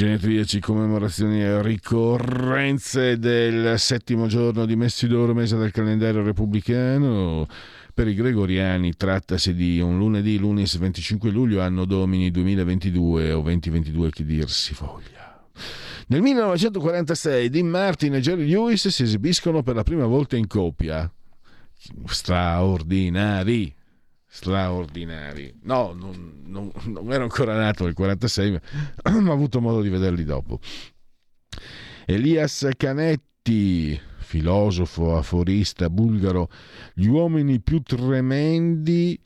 Genetriaci, 0.00 0.60
commemorazioni 0.60 1.42
e 1.42 1.60
ricorrenze 1.60 3.18
del 3.18 3.78
settimo 3.78 4.28
giorno 4.28 4.64
di 4.64 4.74
Messidoro, 4.74 5.34
mese 5.34 5.58
del 5.58 5.72
calendario 5.72 6.22
repubblicano. 6.22 7.46
Per 7.92 8.08
i 8.08 8.14
gregoriani 8.14 8.94
trattasi 8.96 9.52
di 9.52 9.78
un 9.78 9.98
lunedì, 9.98 10.38
lunis 10.38 10.78
25 10.78 11.30
luglio, 11.30 11.60
anno 11.60 11.84
domini 11.84 12.30
2022 12.30 13.32
o 13.32 13.42
2022 13.42 14.08
che 14.08 14.24
dir 14.24 14.48
si 14.48 14.72
voglia. 14.72 15.46
Nel 16.06 16.22
1946 16.22 17.50
Dean 17.50 17.66
Martin 17.66 18.14
e 18.14 18.20
Jerry 18.20 18.48
Lewis 18.48 18.88
si 18.88 19.02
esibiscono 19.02 19.62
per 19.62 19.74
la 19.74 19.82
prima 19.82 20.06
volta 20.06 20.34
in 20.34 20.46
coppia. 20.46 21.12
Straordinari, 22.06 23.74
straordinari. 24.32 25.52
No, 25.62 25.92
non, 25.92 26.42
non- 26.46 26.70
non 26.84 27.12
ero 27.12 27.24
ancora 27.24 27.56
nato 27.56 27.84
nel 27.84 27.94
46, 27.94 28.50
ma 28.52 28.60
ho 29.28 29.32
avuto 29.32 29.60
modo 29.60 29.82
di 29.82 29.88
vederli 29.88 30.24
dopo. 30.24 30.60
Elias 32.06 32.68
Canetti, 32.76 34.00
filosofo, 34.18 35.16
aforista 35.16 35.90
bulgaro, 35.90 36.48
gli 36.94 37.06
uomini 37.06 37.60
più 37.60 37.82
tremendi, 37.82 39.20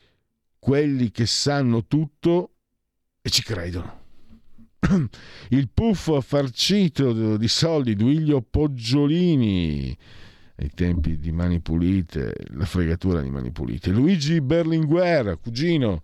quelli 0.59 1.10
che 1.10 1.26
sanno 1.26 1.85
tutto 1.85 2.55
e 3.20 3.28
ci 3.28 3.43
credono. 3.43 4.01
Il 5.51 5.68
puffo 5.72 6.18
farcito 6.22 7.36
di 7.36 7.48
soldi 7.48 7.94
Duilio 7.94 8.40
Poggiolini, 8.40 9.97
ai 10.56 10.70
tempi 10.74 11.18
di 11.18 11.32
Mani 11.32 11.60
Pulite, 11.60 12.35
la 12.51 12.64
fregatura 12.64 13.20
di 13.20 13.31
Mani 13.31 13.51
Pulite. 13.51 13.90
Luigi 13.90 14.40
Berlinguer, 14.40 15.39
cugino, 15.40 16.01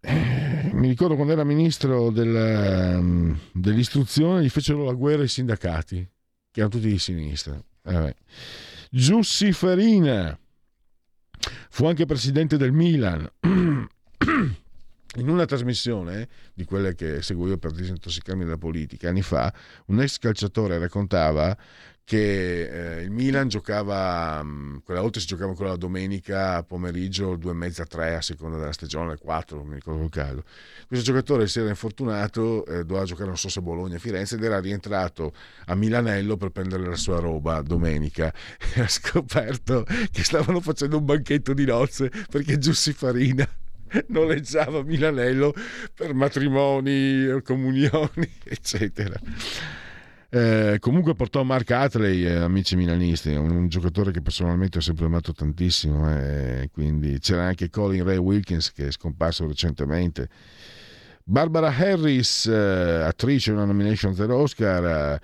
eh, 0.00 0.70
mi 0.72 0.88
ricordo 0.88 1.14
quando 1.16 1.32
era 1.32 1.42
ministro 1.44 2.10
della- 2.10 3.02
dell'istruzione, 3.52 4.42
gli 4.42 4.48
fecero 4.48 4.84
la 4.84 4.92
guerra 4.92 5.22
ai 5.22 5.28
sindacati, 5.28 5.96
che 6.50 6.60
erano 6.60 6.74
tutti 6.74 6.88
di 6.88 6.98
sinistra. 6.98 7.60
Vabbè. 7.82 8.14
Giussi 8.90 9.52
Farina 9.52 10.38
fu 11.70 11.86
anche 11.86 12.06
presidente 12.06 12.56
del 12.56 12.72
Milan. 12.72 13.28
In 15.16 15.30
una 15.30 15.46
trasmissione 15.46 16.28
di 16.52 16.64
quelle 16.64 16.94
che 16.94 17.22
seguo 17.22 17.48
io 17.48 17.56
per 17.56 17.72
disintossicarmi 17.72 18.44
dalla 18.44 18.58
politica, 18.58 19.08
anni 19.08 19.22
fa, 19.22 19.52
un 19.86 20.02
ex 20.02 20.18
calciatore 20.18 20.78
raccontava 20.78 21.56
che 22.04 22.98
eh, 22.98 23.02
il 23.02 23.10
Milan 23.10 23.48
giocava, 23.48 24.42
mh, 24.42 24.82
quella 24.84 25.00
volta 25.00 25.18
si 25.18 25.26
giocava 25.26 25.50
ancora 25.50 25.70
la 25.70 25.76
domenica 25.76 26.62
pomeriggio, 26.62 27.34
due 27.34 27.50
e 27.50 27.54
mezza, 27.54 27.84
tre 27.84 28.14
a 28.14 28.20
seconda 28.20 28.58
della 28.58 28.72
stagione, 28.72 29.16
quattro, 29.16 29.56
non 29.56 29.68
mi 29.68 29.74
ricordo 29.74 30.04
il 30.04 30.10
caso. 30.10 30.44
Questo 30.86 31.04
giocatore 31.04 31.48
si 31.48 31.58
era 31.60 31.70
infortunato, 31.70 32.64
eh, 32.66 32.84
doveva 32.84 33.06
giocare 33.06 33.26
non 33.26 33.38
so 33.38 33.48
se 33.48 33.60
Bologna, 33.60 33.98
Firenze, 33.98 34.36
ed 34.36 34.44
era 34.44 34.60
rientrato 34.60 35.32
a 35.64 35.74
Milanello 35.74 36.36
per 36.36 36.50
prendere 36.50 36.86
la 36.86 36.94
sua 36.96 37.18
roba 37.18 37.62
domenica. 37.62 38.32
E 38.76 38.82
ha 38.82 38.88
scoperto 38.88 39.84
che 40.12 40.22
stavano 40.22 40.60
facendo 40.60 40.98
un 40.98 41.04
banchetto 41.04 41.54
di 41.54 41.64
nozze 41.64 42.10
perché 42.30 42.58
Giussi 42.58 42.92
Farina 42.92 43.48
noleggiava 44.08 44.80
a 44.80 44.82
Milanello 44.82 45.54
per 45.94 46.14
matrimoni, 46.14 47.40
comunioni, 47.42 48.28
eccetera. 48.44 49.18
Eh, 50.28 50.76
comunque 50.80 51.14
portò 51.14 51.42
Mark 51.44 51.70
Atley, 51.70 52.24
eh, 52.24 52.34
amici 52.34 52.76
milanisti, 52.76 53.30
un, 53.30 53.50
un 53.50 53.68
giocatore 53.68 54.10
che 54.10 54.20
personalmente 54.20 54.78
ho 54.78 54.80
sempre 54.80 55.06
amato 55.06 55.32
tantissimo. 55.32 56.10
eh, 56.10 56.68
quindi 56.72 57.18
c'era 57.20 57.44
anche 57.44 57.70
Colin 57.70 58.04
Ray 58.04 58.18
Wilkins 58.18 58.72
che 58.72 58.88
è 58.88 58.90
scomparso 58.90 59.46
recentemente. 59.46 60.28
Barbara 61.24 61.74
Harris, 61.74 62.46
eh, 62.46 63.02
attrice, 63.02 63.52
una 63.52 63.64
nomination 63.64 64.14
per 64.14 64.30
Oscar. 64.30 65.14
eh, 65.14 65.20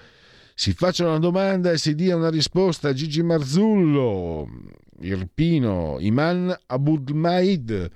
si 0.55 0.73
faccia 0.73 1.07
una 1.07 1.19
domanda 1.19 1.71
e 1.73 1.79
si 1.79 1.95
dia 1.95 2.17
una 2.17 2.31
risposta. 2.31 2.93
Gigi 2.93 3.23
Marzullo, 3.23 4.49
Irpino, 5.01 5.97
Iman 6.01 6.57
Abudmaid, 6.67 7.91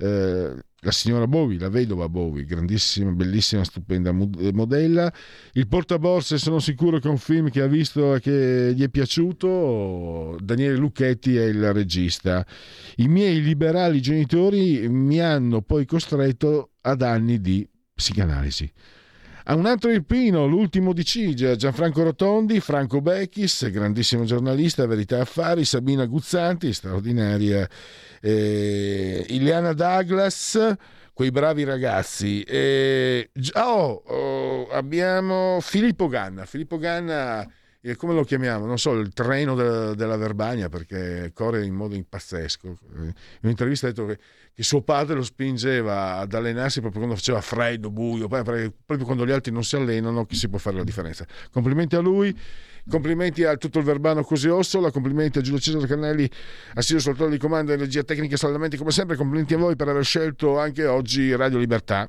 eh, 0.00 0.54
la 0.82 0.92
signora 0.92 1.26
Bovi, 1.26 1.58
la 1.58 1.68
vedova 1.68 2.08
Bovi, 2.08 2.44
grandissima, 2.44 3.10
bellissima, 3.10 3.64
stupenda 3.64 4.12
mo- 4.12 4.30
modella. 4.52 5.12
Il 5.52 5.68
portaborse 5.68 6.38
sono 6.38 6.58
sicuro 6.58 6.98
che 6.98 7.08
è 7.08 7.10
un 7.10 7.18
film 7.18 7.50
che 7.50 7.60
ha 7.60 7.66
visto 7.66 8.14
e 8.14 8.20
che 8.20 8.72
gli 8.74 8.82
è 8.82 8.88
piaciuto. 8.88 10.38
Daniele 10.40 10.76
Lucchetti 10.76 11.36
è 11.36 11.44
il 11.44 11.72
regista. 11.74 12.44
I 12.96 13.08
miei 13.08 13.42
liberali 13.42 14.00
genitori 14.00 14.88
mi 14.88 15.20
hanno 15.20 15.60
poi 15.60 15.84
costretto 15.84 16.70
ad 16.80 17.02
anni 17.02 17.40
di 17.40 17.68
psicanalisi. 17.92 18.72
A 19.44 19.54
un 19.54 19.64
altro 19.66 19.90
Irpino, 19.90 20.46
l'ultimo 20.46 20.92
di 20.92 21.04
Cigia, 21.04 21.56
Gianfranco 21.56 22.02
Rotondi, 22.02 22.60
Franco 22.60 23.00
Becchis, 23.00 23.70
grandissimo 23.70 24.24
giornalista, 24.24 24.86
Verità 24.86 25.20
Affari, 25.20 25.64
Sabina 25.64 26.04
Guzzanti, 26.04 26.72
straordinaria, 26.72 27.66
eh, 28.20 29.24
Ileana 29.30 29.72
Douglas, 29.72 30.76
quei 31.14 31.30
bravi 31.30 31.64
ragazzi. 31.64 32.42
E, 32.42 33.30
oh, 33.54 34.02
oh, 34.06 34.68
abbiamo 34.68 35.58
Filippo 35.62 36.08
Ganna. 36.08 36.44
Filippo 36.44 36.76
Ganna, 36.76 37.46
eh, 37.82 37.96
come 37.96 38.14
lo 38.14 38.24
chiamiamo? 38.24 38.66
Non 38.66 38.78
so, 38.78 38.92
il 38.92 39.12
treno 39.12 39.54
de- 39.54 39.94
della 39.94 40.16
Verbania 40.16 40.68
perché 40.68 41.30
corre 41.32 41.64
in 41.64 41.74
modo 41.74 41.98
pazzesco. 42.06 42.78
In 42.96 43.12
un'intervista 43.42 43.86
ha 43.86 43.90
detto 43.90 44.06
che, 44.06 44.18
che, 44.54 44.62
suo 44.62 44.82
padre 44.82 45.14
lo 45.14 45.22
spingeva 45.22 46.16
ad 46.16 46.34
allenarsi 46.34 46.80
proprio 46.80 47.00
quando 47.00 47.16
faceva 47.16 47.40
freddo, 47.40 47.90
buio, 47.90 48.28
proprio 48.28 48.72
quando 49.04 49.24
gli 49.24 49.30
altri 49.30 49.50
non 49.50 49.64
si 49.64 49.76
allenano, 49.76 50.26
chi 50.26 50.36
si 50.36 50.48
può 50.48 50.58
fare 50.58 50.76
la 50.76 50.84
differenza. 50.84 51.26
Complimenti 51.50 51.96
a 51.96 52.00
lui. 52.00 52.36
Complimenti 52.88 53.44
a 53.44 53.56
tutto 53.56 53.78
il 53.78 53.84
Verbano 53.84 54.24
Così 54.24 54.48
Ossola, 54.48 54.90
complimenti 54.90 55.38
a 55.38 55.42
Giulio 55.42 55.60
Cesare 55.60 55.86
Cannelli, 55.86 56.28
assiduo 56.74 57.00
soltanto 57.00 57.30
di 57.30 57.38
comando, 57.38 57.72
energia 57.72 58.02
tecnica 58.02 58.34
e 58.34 58.38
saldamenti 58.38 58.78
come 58.78 58.90
sempre, 58.90 59.16
complimenti 59.16 59.52
a 59.52 59.58
voi 59.58 59.76
per 59.76 59.88
aver 59.88 60.02
scelto 60.02 60.58
anche 60.58 60.86
oggi 60.86 61.36
Radio 61.36 61.58
Libertà. 61.58 62.08